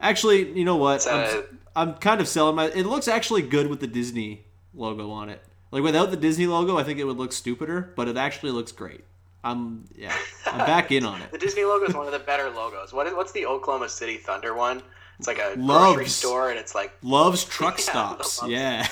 Actually, 0.00 0.52
you 0.52 0.64
know 0.64 0.76
what? 0.76 1.06
I'm, 1.08 1.58
I'm 1.74 1.94
kind 1.94 2.20
of 2.20 2.28
selling 2.28 2.56
my. 2.56 2.66
It 2.66 2.86
looks 2.86 3.08
actually 3.08 3.42
good 3.42 3.68
with 3.68 3.80
the 3.80 3.86
Disney 3.86 4.44
logo 4.74 5.10
on 5.10 5.28
it. 5.28 5.42
Like 5.70 5.82
without 5.82 6.10
the 6.10 6.16
Disney 6.16 6.46
logo, 6.46 6.76
I 6.76 6.84
think 6.84 6.98
it 6.98 7.04
would 7.04 7.16
look 7.16 7.32
stupider, 7.32 7.92
but 7.96 8.08
it 8.08 8.16
actually 8.16 8.52
looks 8.52 8.72
great. 8.72 9.04
I'm 9.44 9.84
yeah, 9.96 10.14
I'm 10.46 10.58
back 10.66 10.92
in 10.92 11.04
on 11.04 11.22
it. 11.22 11.32
The. 11.32 11.38
Disney 11.38 11.64
logo 11.64 11.86
is 11.86 11.94
one 11.94 12.06
of 12.06 12.12
the 12.12 12.18
better 12.18 12.50
logos. 12.50 12.92
What 12.92 13.06
is 13.06 13.14
what's 13.14 13.32
the 13.32 13.46
Oklahoma 13.46 13.88
City 13.88 14.18
Thunder 14.18 14.54
one? 14.54 14.82
It's 15.18 15.28
like 15.28 15.38
a 15.38 15.56
grocery 15.56 16.08
store, 16.08 16.50
and 16.50 16.58
it's 16.58 16.74
like 16.74 16.92
Loves 17.02 17.44
truck 17.56 17.78
Yeah, 17.78 17.84
stops. 17.84 18.42
Loves. 18.42 18.52
Yeah. 18.52 18.88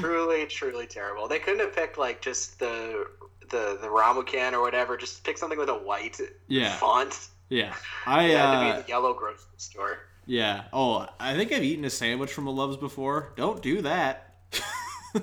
truly, 0.00 0.46
truly 0.46 0.86
terrible. 0.86 1.28
They 1.28 1.38
couldn't 1.38 1.60
have 1.60 1.74
picked 1.74 1.98
like 1.98 2.20
just 2.20 2.58
the 2.58 3.06
the 3.50 3.78
the 3.80 3.88
Ramucan 3.88 4.52
or 4.52 4.60
whatever. 4.62 4.96
Just 4.96 5.22
pick 5.24 5.38
something 5.38 5.58
with 5.58 5.68
a 5.68 5.74
white 5.74 6.18
Yeah. 6.48 6.74
font. 6.76 7.28
Yeah, 7.48 7.74
I 8.06 8.24
It 8.26 8.36
had 8.36 8.50
to 8.52 8.56
uh, 8.58 8.76
be 8.76 8.82
the 8.82 8.88
yellow 8.88 9.12
grocery 9.14 9.44
store. 9.56 9.98
yeah. 10.26 10.64
Oh, 10.72 11.06
I 11.18 11.34
think 11.34 11.50
I've 11.52 11.64
eaten 11.64 11.84
a 11.84 11.90
sandwich 11.90 12.32
from 12.32 12.46
a 12.46 12.50
Love's 12.50 12.76
before. 12.76 13.32
Don't 13.36 13.60
do 13.60 13.82
that. 13.82 14.26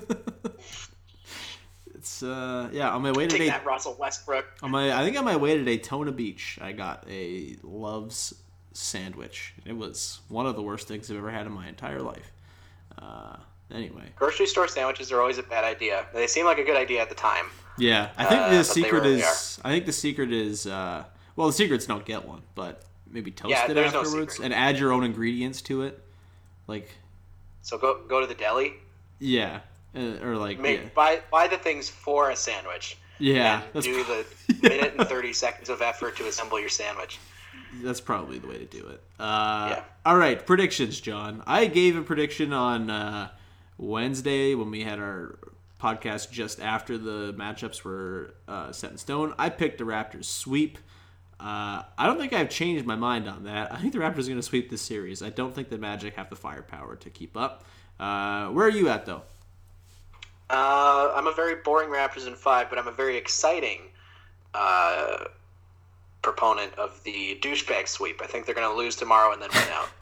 it's 1.94 2.22
uh, 2.22 2.68
yeah. 2.72 2.90
On 2.90 3.02
my 3.02 3.12
way 3.12 3.26
to 3.26 3.36
Take 3.36 3.48
that, 3.48 3.64
Russell 3.64 3.96
Westbrook. 3.98 4.46
on 4.62 4.70
my 4.70 4.92
I 4.98 5.04
think 5.04 5.16
on 5.18 5.24
my 5.24 5.36
way 5.36 5.56
to 5.56 5.64
Daytona 5.64 6.12
Beach, 6.12 6.58
I 6.60 6.72
got 6.72 7.04
a 7.08 7.56
Love's 7.62 8.34
sandwich. 8.72 9.54
It 9.64 9.76
was 9.76 10.20
one 10.28 10.46
of 10.46 10.54
the 10.56 10.62
worst 10.62 10.86
things 10.88 11.10
I've 11.10 11.16
ever 11.16 11.30
had 11.30 11.46
in 11.46 11.52
my 11.52 11.68
entire 11.68 12.00
life. 12.02 12.30
Uh, 13.00 13.36
anyway, 13.72 14.12
Grocery 14.16 14.46
store 14.46 14.68
sandwiches 14.68 15.12
are 15.12 15.20
always 15.20 15.38
a 15.38 15.42
bad 15.42 15.64
idea. 15.64 16.06
They 16.14 16.26
seem 16.26 16.44
like 16.46 16.58
a 16.58 16.64
good 16.64 16.76
idea 16.76 17.02
at 17.02 17.08
the 17.08 17.14
time. 17.14 17.46
yeah. 17.78 18.10
I 18.16 18.24
think 18.24 18.40
Uh, 18.42 18.50
the 18.50 18.64
secret 18.64 19.02
rarely 19.02 19.20
is 19.20 19.60
I 19.64 19.70
think 19.70 19.86
the 19.86 19.92
secret 19.92 20.32
is 20.32 20.66
uh, 20.66 21.04
well, 21.36 21.46
the 21.46 21.52
secret's 21.52 21.86
don't 21.86 22.04
get 22.04 22.26
one, 22.26 22.42
but 22.54 22.82
maybe 23.10 23.30
toast 23.30 23.50
Yeah, 23.50 23.70
it 23.70 23.74
there's 23.74 23.92
no 23.92 24.00
afterwards 24.02 24.40
and 24.40 24.52
add 24.54 24.78
your 24.78 24.92
own 24.92 25.04
ingredients 25.04 25.62
to 25.62 25.82
it, 25.82 26.02
like. 26.66 26.90
So 27.62 27.76
go 27.78 28.00
go 28.08 28.20
to 28.20 28.26
the 28.26 28.34
deli. 28.34 28.74
Yeah, 29.18 29.60
uh, 29.96 30.22
or 30.22 30.36
like 30.36 30.58
Make 30.60 30.80
yeah, 30.80 30.88
buy 30.94 31.20
buy 31.30 31.48
the 31.48 31.58
things 31.58 31.88
for 31.88 32.30
a 32.30 32.36
sandwich. 32.36 32.96
yeah 33.18 33.62
and 33.74 33.82
do 33.82 34.04
the 34.04 34.24
minute 34.68 34.94
and 34.98 35.08
thirty 35.08 35.32
seconds 35.32 35.68
of 35.68 35.82
effort 35.82 36.16
to 36.16 36.26
assemble 36.28 36.58
your 36.60 36.68
sandwich. 36.68 37.18
that's 37.82 38.00
probably 38.00 38.38
the 38.38 38.46
way 38.46 38.58
to 38.58 38.64
do 38.64 38.86
it. 38.88 39.02
Uh, 39.18 39.68
Yeah. 39.72 39.82
All 40.06 40.16
right, 40.16 40.44
predictions, 40.46 41.00
John. 41.00 41.42
I 41.46 41.66
gave 41.66 41.96
a 41.96 42.02
prediction 42.02 42.52
on 42.52 42.88
uh, 42.90 43.28
Wednesday 43.78 44.54
when 44.54 44.70
we 44.70 44.82
had 44.82 44.98
our 44.98 45.38
podcast 45.80 46.30
just 46.30 46.60
after 46.60 46.98
the 46.98 47.32
matchups 47.34 47.84
were 47.84 48.34
uh, 48.46 48.72
set 48.72 48.90
in 48.90 48.98
stone. 48.98 49.34
I 49.38 49.48
picked 49.48 49.78
the 49.78 49.84
Raptors 49.84 50.24
sweep. 50.24 50.78
Uh, 51.40 51.82
I 51.96 52.06
don't 52.06 52.18
think 52.18 52.32
I've 52.32 52.50
changed 52.50 52.84
my 52.84 52.96
mind 52.96 53.28
on 53.28 53.44
that. 53.44 53.72
I 53.72 53.78
think 53.78 53.92
the 53.92 54.00
Raptors 54.00 54.24
are 54.24 54.30
going 54.30 54.36
to 54.36 54.42
sweep 54.42 54.70
this 54.70 54.82
series. 54.82 55.22
I 55.22 55.30
don't 55.30 55.54
think 55.54 55.68
the 55.68 55.78
Magic 55.78 56.16
have 56.16 56.30
the 56.30 56.36
firepower 56.36 56.96
to 56.96 57.10
keep 57.10 57.36
up. 57.36 57.64
Uh, 58.00 58.48
where 58.48 58.66
are 58.66 58.70
you 58.70 58.88
at 58.88 59.06
though? 59.06 59.22
Uh, 60.50 61.12
I'm 61.14 61.26
a 61.26 61.32
very 61.32 61.56
boring 61.56 61.90
Raptors 61.90 62.26
in 62.26 62.34
five, 62.34 62.70
but 62.70 62.78
I'm 62.78 62.88
a 62.88 62.92
very 62.92 63.16
exciting 63.16 63.82
uh, 64.54 65.24
proponent 66.22 66.74
of 66.74 67.02
the 67.04 67.38
douchebag 67.40 67.86
sweep. 67.86 68.20
I 68.22 68.26
think 68.26 68.46
they're 68.46 68.54
going 68.54 68.68
to 68.68 68.76
lose 68.76 68.96
tomorrow 68.96 69.32
and 69.32 69.42
then 69.42 69.50
win 69.52 69.68
out. 69.70 69.92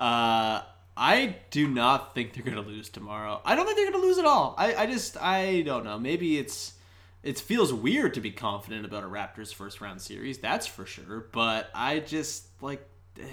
I 1.00 1.36
do 1.50 1.66
not 1.66 2.14
think 2.14 2.34
they're 2.34 2.44
gonna 2.44 2.60
lose 2.60 2.90
tomorrow. 2.90 3.40
I 3.42 3.54
don't 3.54 3.64
think 3.64 3.78
they're 3.78 3.90
gonna 3.90 4.04
lose 4.04 4.18
at 4.18 4.26
all. 4.26 4.54
I, 4.58 4.74
I 4.74 4.86
just 4.86 5.16
I 5.16 5.62
don't 5.62 5.82
know. 5.82 5.98
Maybe 5.98 6.36
it's 6.36 6.74
it 7.22 7.38
feels 7.38 7.72
weird 7.72 8.12
to 8.14 8.20
be 8.20 8.30
confident 8.30 8.84
about 8.84 9.02
a 9.02 9.06
Raptors 9.06 9.52
first 9.54 9.80
round 9.80 10.02
series. 10.02 10.36
That's 10.38 10.66
for 10.66 10.84
sure. 10.84 11.26
But 11.32 11.70
I 11.74 12.00
just 12.00 12.48
like 12.60 12.86
eh, 13.18 13.24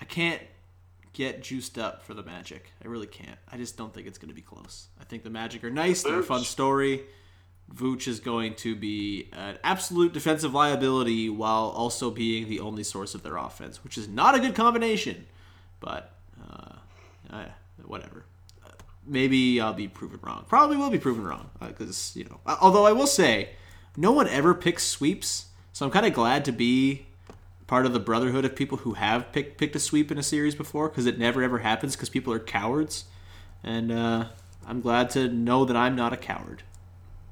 I 0.00 0.04
can't 0.04 0.40
get 1.12 1.42
juiced 1.42 1.76
up 1.76 2.04
for 2.04 2.14
the 2.14 2.22
Magic. 2.22 2.70
I 2.84 2.86
really 2.86 3.08
can't. 3.08 3.38
I 3.50 3.56
just 3.56 3.76
don't 3.76 3.92
think 3.92 4.06
it's 4.06 4.18
gonna 4.18 4.32
be 4.32 4.40
close. 4.40 4.86
I 5.00 5.02
think 5.02 5.24
the 5.24 5.30
Magic 5.30 5.64
are 5.64 5.70
nice. 5.70 6.04
They're 6.04 6.20
a 6.20 6.22
fun 6.22 6.44
story. 6.44 7.02
Vooch 7.74 8.06
is 8.06 8.20
going 8.20 8.54
to 8.54 8.76
be 8.76 9.28
an 9.32 9.58
absolute 9.64 10.12
defensive 10.12 10.54
liability 10.54 11.28
while 11.30 11.64
also 11.64 12.12
being 12.12 12.48
the 12.48 12.60
only 12.60 12.84
source 12.84 13.16
of 13.16 13.24
their 13.24 13.36
offense, 13.36 13.82
which 13.82 13.98
is 13.98 14.06
not 14.06 14.36
a 14.36 14.40
good 14.40 14.54
combination. 14.54 15.26
But 15.80 16.12
uh, 16.50 17.34
uh, 17.34 17.44
whatever. 17.84 18.24
Uh, 18.66 18.70
maybe 19.06 19.60
I'll 19.60 19.72
be 19.72 19.88
proven 19.88 20.18
wrong. 20.22 20.44
Probably 20.48 20.76
will 20.76 20.90
be 20.90 20.98
proven 20.98 21.24
wrong 21.24 21.50
because 21.60 22.12
you 22.16 22.24
know. 22.24 22.40
uh, 22.46 22.56
Although 22.60 22.86
I 22.86 22.92
will 22.92 23.06
say, 23.06 23.50
no 23.96 24.12
one 24.12 24.28
ever 24.28 24.54
picks 24.54 24.84
sweeps, 24.84 25.46
so 25.72 25.84
I'm 25.86 25.92
kind 25.92 26.06
of 26.06 26.12
glad 26.12 26.44
to 26.46 26.52
be 26.52 27.06
part 27.66 27.86
of 27.86 27.92
the 27.92 28.00
brotherhood 28.00 28.44
of 28.44 28.56
people 28.56 28.78
who 28.78 28.94
have 28.94 29.30
picked 29.32 29.56
picked 29.58 29.76
a 29.76 29.80
sweep 29.80 30.10
in 30.10 30.18
a 30.18 30.22
series 30.22 30.54
before 30.54 30.88
because 30.88 31.06
it 31.06 31.18
never 31.18 31.42
ever 31.42 31.58
happens 31.58 31.94
because 31.96 32.08
people 32.08 32.32
are 32.32 32.40
cowards, 32.40 33.04
and 33.62 33.92
uh, 33.92 34.26
I'm 34.66 34.80
glad 34.80 35.10
to 35.10 35.28
know 35.28 35.64
that 35.64 35.76
I'm 35.76 35.94
not 35.96 36.12
a 36.12 36.16
coward. 36.16 36.62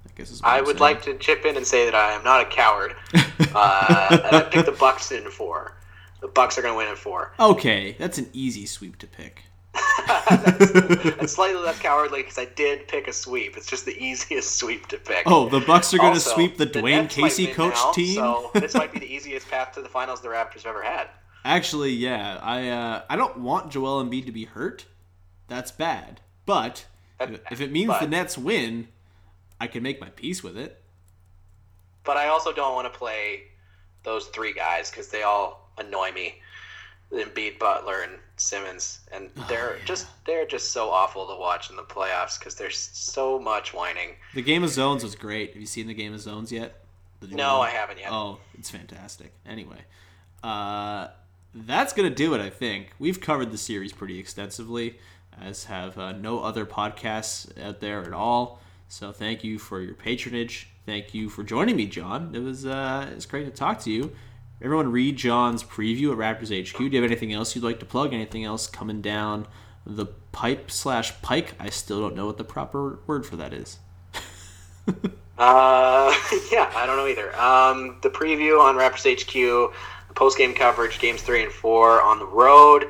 I 0.06 0.10
guess 0.16 0.30
is 0.30 0.44
what 0.44 0.52
I 0.52 0.60
would 0.60 0.78
saying. 0.78 0.78
like 0.78 1.02
to 1.02 1.18
chip 1.18 1.44
in 1.44 1.56
and 1.56 1.66
say 1.66 1.84
that 1.84 1.94
I 1.94 2.12
am 2.12 2.24
not 2.24 2.40
a 2.42 2.46
coward. 2.46 2.94
Uh, 3.54 4.20
and 4.26 4.36
I 4.36 4.40
picked 4.42 4.66
the 4.66 4.72
Bucks 4.72 5.10
in 5.12 5.30
four. 5.30 5.72
The 6.20 6.28
Bucks 6.28 6.58
are 6.58 6.62
going 6.62 6.74
to 6.74 6.78
win 6.78 6.88
in 6.88 6.96
four. 6.96 7.32
Okay, 7.38 7.94
that's 7.98 8.18
an 8.18 8.28
easy 8.32 8.66
sweep 8.66 8.98
to 8.98 9.06
pick. 9.06 9.44
It's 11.20 11.34
slightly 11.34 11.60
less 11.60 11.78
cowardly 11.78 12.22
because 12.22 12.38
I 12.38 12.46
did 12.46 12.88
pick 12.88 13.08
a 13.08 13.12
sweep. 13.12 13.56
It's 13.56 13.66
just 13.66 13.84
the 13.84 13.96
easiest 14.04 14.56
sweep 14.56 14.86
to 14.88 14.98
pick. 14.98 15.24
Oh, 15.26 15.48
the 15.48 15.60
Bucks 15.60 15.92
are 15.94 15.98
going 15.98 16.14
to 16.14 16.20
sweep 16.20 16.56
the 16.56 16.66
Dwane 16.66 17.02
Nets 17.02 17.14
Casey 17.14 17.46
coach 17.48 17.74
now, 17.74 17.92
team. 17.92 18.14
So 18.14 18.50
this 18.54 18.74
might 18.74 18.92
be 18.92 18.98
the 18.98 19.12
easiest 19.12 19.50
path 19.50 19.72
to 19.74 19.82
the 19.82 19.88
finals 19.88 20.20
the 20.20 20.28
Raptors 20.28 20.62
have 20.62 20.66
ever 20.66 20.82
had. 20.82 21.08
Actually, 21.44 21.92
yeah, 21.92 22.38
I 22.42 22.68
uh, 22.68 23.02
I 23.08 23.16
don't 23.16 23.38
want 23.38 23.70
Joel 23.70 24.04
Embiid 24.04 24.26
to 24.26 24.32
be 24.32 24.44
hurt. 24.44 24.86
That's 25.48 25.70
bad. 25.70 26.20
But 26.46 26.86
That's 27.18 27.38
if 27.50 27.60
it 27.60 27.70
means 27.72 27.90
bad, 27.90 28.02
the 28.02 28.08
Nets 28.08 28.38
win, 28.38 28.88
I 29.60 29.66
can 29.66 29.82
make 29.82 30.00
my 30.00 30.08
peace 30.10 30.42
with 30.42 30.56
it. 30.56 30.82
But 32.04 32.16
I 32.16 32.28
also 32.28 32.52
don't 32.52 32.74
want 32.74 32.92
to 32.92 32.98
play 32.98 33.42
those 34.02 34.26
three 34.28 34.52
guys 34.52 34.90
because 34.90 35.08
they 35.08 35.22
all 35.22 35.67
annoy 35.78 36.12
me. 36.12 36.40
Embiid, 37.12 37.58
Butler, 37.58 38.02
and 38.02 38.12
Simmons, 38.36 39.00
and 39.12 39.30
Oh, 39.38 39.46
they're 39.48 39.78
just 39.86 40.06
they're 40.26 40.44
just 40.46 40.72
so 40.72 40.90
awful 40.90 41.26
to 41.26 41.34
watch 41.40 41.70
in 41.70 41.76
the 41.76 41.82
playoffs 41.82 42.38
because 42.38 42.54
there's 42.56 42.76
so 42.78 43.38
much 43.38 43.72
whining. 43.72 44.16
The 44.34 44.42
Game 44.42 44.62
of 44.62 44.68
Zones 44.68 45.02
was 45.02 45.14
great. 45.14 45.52
Have 45.54 45.60
you 45.60 45.66
seen 45.66 45.86
the 45.86 45.94
Game 45.94 46.12
of 46.12 46.20
Zones 46.20 46.52
yet? 46.52 46.82
No, 47.22 47.58
one? 47.58 47.68
I 47.68 47.70
haven't 47.70 47.98
yet. 47.98 48.10
Oh, 48.12 48.38
it's 48.58 48.68
fantastic. 48.68 49.32
Anyway, 49.46 49.78
uh, 50.44 51.08
that's 51.54 51.94
gonna 51.94 52.10
do 52.10 52.34
it. 52.34 52.42
I 52.42 52.50
think 52.50 52.90
we've 52.98 53.20
covered 53.20 53.52
the 53.52 53.58
series 53.58 53.92
pretty 53.92 54.18
extensively, 54.18 54.98
as 55.40 55.64
have 55.64 55.96
uh, 55.98 56.12
no 56.12 56.40
other 56.40 56.66
podcasts 56.66 57.58
out 57.60 57.80
there 57.80 58.02
at 58.02 58.12
all. 58.12 58.60
So 58.88 59.12
thank 59.12 59.42
you 59.42 59.58
for 59.58 59.80
your 59.80 59.94
patronage. 59.94 60.68
Thank 60.84 61.14
you 61.14 61.30
for 61.30 61.42
joining 61.42 61.76
me, 61.76 61.86
John. 61.86 62.34
It 62.34 62.40
was 62.40 62.66
uh, 62.66 63.10
it's 63.14 63.24
great 63.26 63.46
to 63.46 63.50
talk 63.50 63.80
to 63.80 63.90
you. 63.90 64.12
Everyone, 64.60 64.90
read 64.90 65.16
John's 65.16 65.62
preview 65.62 66.10
at 66.10 66.18
Raptors 66.18 66.50
HQ. 66.50 66.76
Do 66.76 66.84
you 66.84 67.00
have 67.00 67.08
anything 67.08 67.32
else 67.32 67.54
you'd 67.54 67.64
like 67.64 67.78
to 67.78 67.86
plug? 67.86 68.12
Anything 68.12 68.44
else 68.44 68.66
coming 68.66 69.00
down 69.00 69.46
the 69.86 70.06
pipe 70.06 70.70
slash 70.70 71.20
pike? 71.22 71.54
I 71.60 71.70
still 71.70 72.00
don't 72.00 72.16
know 72.16 72.26
what 72.26 72.38
the 72.38 72.44
proper 72.44 72.98
word 73.06 73.24
for 73.24 73.36
that 73.36 73.52
is. 73.52 73.78
Uh, 75.38 76.12
yeah, 76.52 76.68
I 76.74 76.84
don't 76.84 76.96
know 76.96 77.06
either. 77.06 77.34
Um, 77.40 77.98
the 78.02 78.10
preview 78.10 78.60
on 78.60 78.74
Raptors 78.74 79.06
HQ, 79.06 79.72
post 80.16 80.36
game 80.36 80.52
coverage, 80.52 80.98
games 80.98 81.22
three 81.22 81.44
and 81.44 81.52
four 81.52 82.02
on 82.02 82.18
the 82.18 82.26
road. 82.26 82.88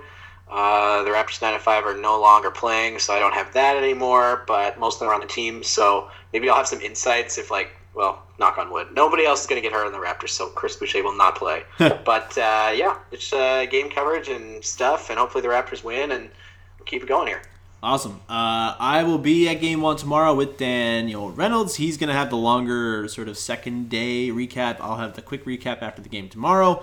Uh, 0.50 1.02
the 1.02 1.10
Raptors 1.10 1.42
nine 1.42 1.52
and 1.52 1.62
five 1.62 1.84
are 1.84 1.94
no 1.94 2.18
longer 2.18 2.50
playing, 2.50 3.00
so 3.00 3.12
I 3.12 3.18
don't 3.18 3.34
have 3.34 3.52
that 3.52 3.76
anymore. 3.76 4.44
But 4.46 4.78
most 4.78 4.94
of 4.94 5.00
them 5.00 5.10
are 5.10 5.14
on 5.14 5.20
the 5.20 5.26
team, 5.26 5.62
so 5.62 6.08
maybe 6.32 6.48
I'll 6.48 6.56
have 6.56 6.66
some 6.66 6.80
insights 6.80 7.36
if, 7.36 7.50
like, 7.50 7.70
well, 7.98 8.22
knock 8.38 8.56
on 8.58 8.70
wood, 8.70 8.86
nobody 8.94 9.26
else 9.26 9.40
is 9.40 9.46
going 9.48 9.60
to 9.60 9.68
get 9.68 9.74
hurt 9.74 9.84
on 9.84 9.90
the 9.92 9.98
Raptors, 9.98 10.30
so 10.30 10.48
Chris 10.50 10.76
Boucher 10.76 11.02
will 11.02 11.16
not 11.16 11.34
play. 11.34 11.64
but 11.78 12.38
uh, 12.38 12.72
yeah, 12.72 12.96
it's 13.10 13.32
uh, 13.32 13.66
game 13.66 13.90
coverage 13.90 14.28
and 14.28 14.64
stuff, 14.64 15.10
and 15.10 15.18
hopefully 15.18 15.42
the 15.42 15.48
Raptors 15.48 15.82
win 15.82 16.12
and 16.12 16.30
we'll 16.78 16.86
keep 16.86 17.02
it 17.02 17.08
going 17.08 17.26
here. 17.26 17.42
Awesome. 17.82 18.20
Uh, 18.28 18.74
I 18.78 19.02
will 19.04 19.18
be 19.18 19.48
at 19.48 19.60
game 19.60 19.80
one 19.80 19.96
tomorrow 19.96 20.32
with 20.32 20.58
Daniel 20.58 21.30
Reynolds. 21.30 21.74
He's 21.74 21.96
going 21.96 22.08
to 22.08 22.14
have 22.14 22.30
the 22.30 22.36
longer 22.36 23.08
sort 23.08 23.28
of 23.28 23.36
second 23.36 23.88
day 23.88 24.30
recap. 24.30 24.76
I'll 24.80 24.96
have 24.96 25.14
the 25.14 25.22
quick 25.22 25.44
recap 25.44 25.82
after 25.82 26.00
the 26.00 26.08
game 26.08 26.28
tomorrow. 26.28 26.82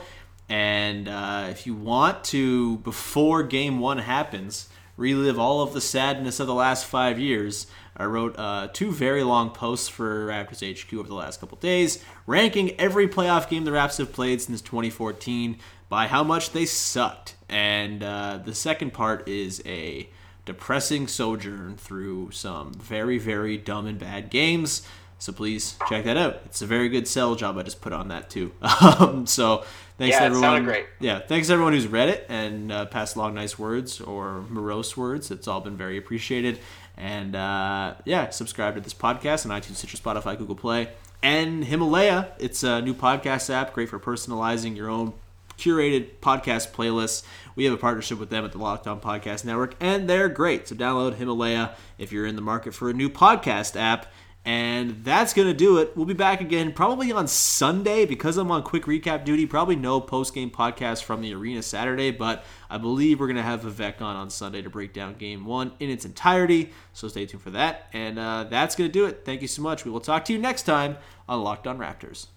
And 0.50 1.08
uh, 1.08 1.48
if 1.50 1.66
you 1.66 1.74
want 1.74 2.26
to, 2.26 2.78
before 2.78 3.42
game 3.44 3.80
one 3.80 4.00
happens, 4.00 4.70
relive 4.98 5.40
all 5.40 5.62
of 5.62 5.74
the 5.74 5.82
sadness 5.82 6.40
of 6.40 6.48
the 6.48 6.54
last 6.54 6.86
five 6.86 7.20
years, 7.20 7.68
I 7.98 8.06
wrote 8.06 8.38
uh, 8.38 8.68
two 8.74 8.92
very 8.92 9.24
long 9.24 9.52
posts 9.52 9.88
for 9.88 10.28
Raptors 10.28 10.62
HQ 10.62 10.94
over 10.94 11.08
the 11.08 11.14
last 11.16 11.40
couple 11.40 11.58
days, 11.58 12.04
ranking 12.28 12.72
every 12.80 13.08
playoff 13.08 13.50
game 13.50 13.64
the 13.64 13.72
Raps 13.72 13.98
have 13.98 14.12
played 14.12 14.42
since 14.42 14.62
2014 14.62 15.58
by 15.88 16.08
how 16.08 16.24
much 16.24 16.52
they 16.52 16.66
sucked. 16.66 17.36
And 17.48 18.04
uh, 18.04 18.40
the 18.44 18.54
second 18.56 18.92
part 18.94 19.28
is 19.30 19.62
a 19.66 20.10
depressing 20.46 21.08
sojourn 21.08 21.78
through 21.78 22.32
some 22.32 22.74
very, 22.74 23.18
very 23.18 23.58
dumb 23.58 23.86
and 23.88 23.98
bad 23.98 24.30
games. 24.30 24.86
So 25.18 25.32
please 25.32 25.78
check 25.88 26.04
that 26.04 26.18
out. 26.18 26.42
It's 26.46 26.62
a 26.62 26.66
very 26.68 26.90
good 26.90 27.08
sell 27.08 27.36
job 27.36 27.58
I 27.58 27.64
just 27.64 27.82
put 27.82 27.94
on 27.94 28.10
that 28.10 28.30
too. 28.30 28.52
Um, 28.82 29.26
so 29.26 29.64
thanks 29.98 30.14
Yeah, 30.14 30.20
to 30.20 30.26
everyone. 30.26 30.44
sounded 30.44 30.66
great. 30.66 30.86
Yeah, 31.00 31.20
thanks 31.20 31.48
to 31.48 31.54
everyone 31.54 31.74
who's 31.74 31.88
read 31.88 32.10
it 32.10 32.26
and 32.30 32.72
uh, 32.72 32.86
passed 32.86 33.16
along 33.16 33.34
nice 33.34 33.58
words 33.58 34.02
or 34.02 34.44
morose 34.50 34.96
words. 34.98 35.32
It's 35.32 35.48
all 35.48 35.62
been 35.62 35.78
very 35.78 35.98
appreciated. 35.98 36.60
And 36.98 37.36
uh, 37.36 37.96
yeah, 38.06 38.30
subscribe 38.30 38.76
to 38.76 38.82
this 38.82 38.94
podcast 38.94 39.50
on 39.50 39.60
iTunes, 39.60 39.76
Stitcher, 39.76 39.98
Spotify, 39.98 40.38
Google 40.38 40.56
Play, 40.56 40.90
and 41.22 41.66
Himalaya. 41.66 42.30
It's 42.40 42.64
a 42.64 42.82
new 42.82 42.94
podcast 42.94 43.50
app, 43.50 43.74
great 43.74 43.90
for 43.90 44.00
personalizing 44.00 44.76
your 44.76 44.90
own 44.90 45.14
curated 45.58 46.10
podcast 46.22 46.72
playlists. 46.72 47.24
We 47.56 47.66
have 47.66 47.74
a 47.74 47.78
partnership 47.78 48.20
with 48.20 48.30
them 48.30 48.46
at 48.46 48.52
the 48.52 48.58
Locked 48.58 48.88
On 48.88 49.00
Podcast 49.00 49.46
Network, 49.46 49.76
and 49.80 50.10
they're 50.10 50.30
great. 50.30 50.68
So 50.68 50.76
download 50.76 51.16
Himalaya 51.16 51.76
if 51.98 52.12
you're 52.12 52.26
in 52.26 52.36
the 52.36 52.42
market 52.42 52.74
for 52.74 52.90
a 52.90 52.94
new 52.94 53.10
podcast 53.10 53.80
app. 53.80 54.12
And 54.46 55.04
that's 55.04 55.34
going 55.34 55.48
to 55.48 55.56
do 55.56 55.80
it. 55.80 55.98
We'll 55.98 56.06
be 56.06 56.14
back 56.14 56.40
again 56.40 56.72
probably 56.72 57.12
on 57.12 57.28
Sunday 57.28 58.06
because 58.06 58.38
I'm 58.38 58.52
on 58.52 58.62
quick 58.62 58.84
recap 58.84 59.26
duty. 59.26 59.48
Probably 59.48 59.76
no 59.76 60.00
post 60.00 60.36
game 60.36 60.52
podcast 60.52 61.04
from 61.04 61.22
the 61.22 61.34
arena 61.34 61.64
Saturday, 61.64 62.12
but 62.12 62.46
I 62.70 62.78
believe 62.78 63.20
we're 63.20 63.26
going 63.26 63.38
to 63.38 63.42
have 63.42 63.62
Vivek 63.62 64.02
on 64.02 64.16
on 64.16 64.30
Sunday 64.30 64.62
to 64.62 64.70
break 64.70 64.94
down 64.94 65.16
game 65.16 65.46
one 65.46 65.72
in 65.80 65.90
its 65.90 66.06
entirety. 66.06 66.72
So 66.94 67.08
stay 67.08 67.26
tuned 67.26 67.42
for 67.42 67.50
that. 67.52 67.88
And 67.92 68.20
uh, 68.20 68.46
that's 68.48 68.76
going 68.76 68.88
to 68.88 68.94
do 68.94 69.06
it. 69.06 69.24
Thank 69.26 69.42
you 69.42 69.48
so 69.48 69.64
much. 69.64 69.84
We 69.84 69.90
will 69.90 70.00
talk 70.00 70.26
to 70.26 70.34
you 70.34 70.38
next 70.38 70.64
time 70.64 70.98
on 71.28 71.42
Locked 71.42 71.66
On 71.66 71.80
Raptors. 71.80 72.28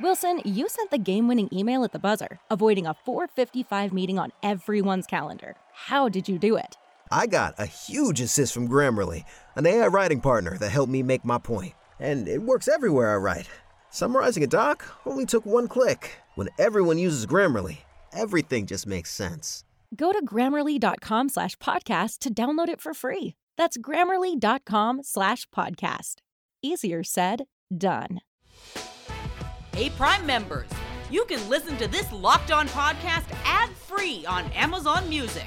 Wilson, 0.00 0.40
you 0.44 0.68
sent 0.68 0.90
the 0.90 0.98
game-winning 0.98 1.48
email 1.52 1.82
at 1.82 1.92
the 1.92 1.98
buzzer, 1.98 2.38
avoiding 2.50 2.86
a 2.86 2.94
4:55 2.94 3.92
meeting 3.92 4.18
on 4.18 4.32
everyone's 4.42 5.06
calendar. 5.06 5.56
How 5.72 6.08
did 6.08 6.28
you 6.28 6.38
do 6.38 6.56
it? 6.56 6.76
I 7.10 7.26
got 7.26 7.54
a 7.58 7.66
huge 7.66 8.20
assist 8.20 8.52
from 8.52 8.68
Grammarly, 8.68 9.24
an 9.54 9.66
AI 9.66 9.86
writing 9.86 10.20
partner 10.20 10.58
that 10.58 10.70
helped 10.70 10.90
me 10.90 11.02
make 11.02 11.24
my 11.24 11.38
point. 11.38 11.74
And 12.00 12.28
it 12.28 12.42
works 12.42 12.68
everywhere 12.68 13.12
I 13.12 13.16
write. 13.16 13.48
Summarizing 13.90 14.42
a 14.42 14.46
doc 14.46 14.84
only 15.06 15.24
took 15.24 15.46
one 15.46 15.68
click. 15.68 16.18
When 16.34 16.48
everyone 16.58 16.98
uses 16.98 17.26
Grammarly, 17.26 17.78
everything 18.12 18.66
just 18.66 18.86
makes 18.86 19.10
sense. 19.10 19.64
Go 19.94 20.12
to 20.12 20.24
grammarly.com 20.24 21.28
slash 21.28 21.56
podcast 21.56 22.18
to 22.18 22.34
download 22.34 22.68
it 22.68 22.80
for 22.80 22.92
free. 22.92 23.34
That's 23.56 23.78
grammarly.com 23.78 25.02
slash 25.04 25.46
podcast. 25.54 26.16
Easier 26.60 27.02
said, 27.04 27.44
done. 27.76 28.20
Hey, 29.74 29.90
Prime 29.90 30.26
members, 30.26 30.68
you 31.10 31.24
can 31.26 31.48
listen 31.48 31.76
to 31.76 31.86
this 31.86 32.10
Locked 32.12 32.50
On 32.50 32.66
podcast 32.68 33.32
ad 33.44 33.70
free 33.70 34.26
on 34.26 34.44
Amazon 34.52 35.08
Music. 35.08 35.46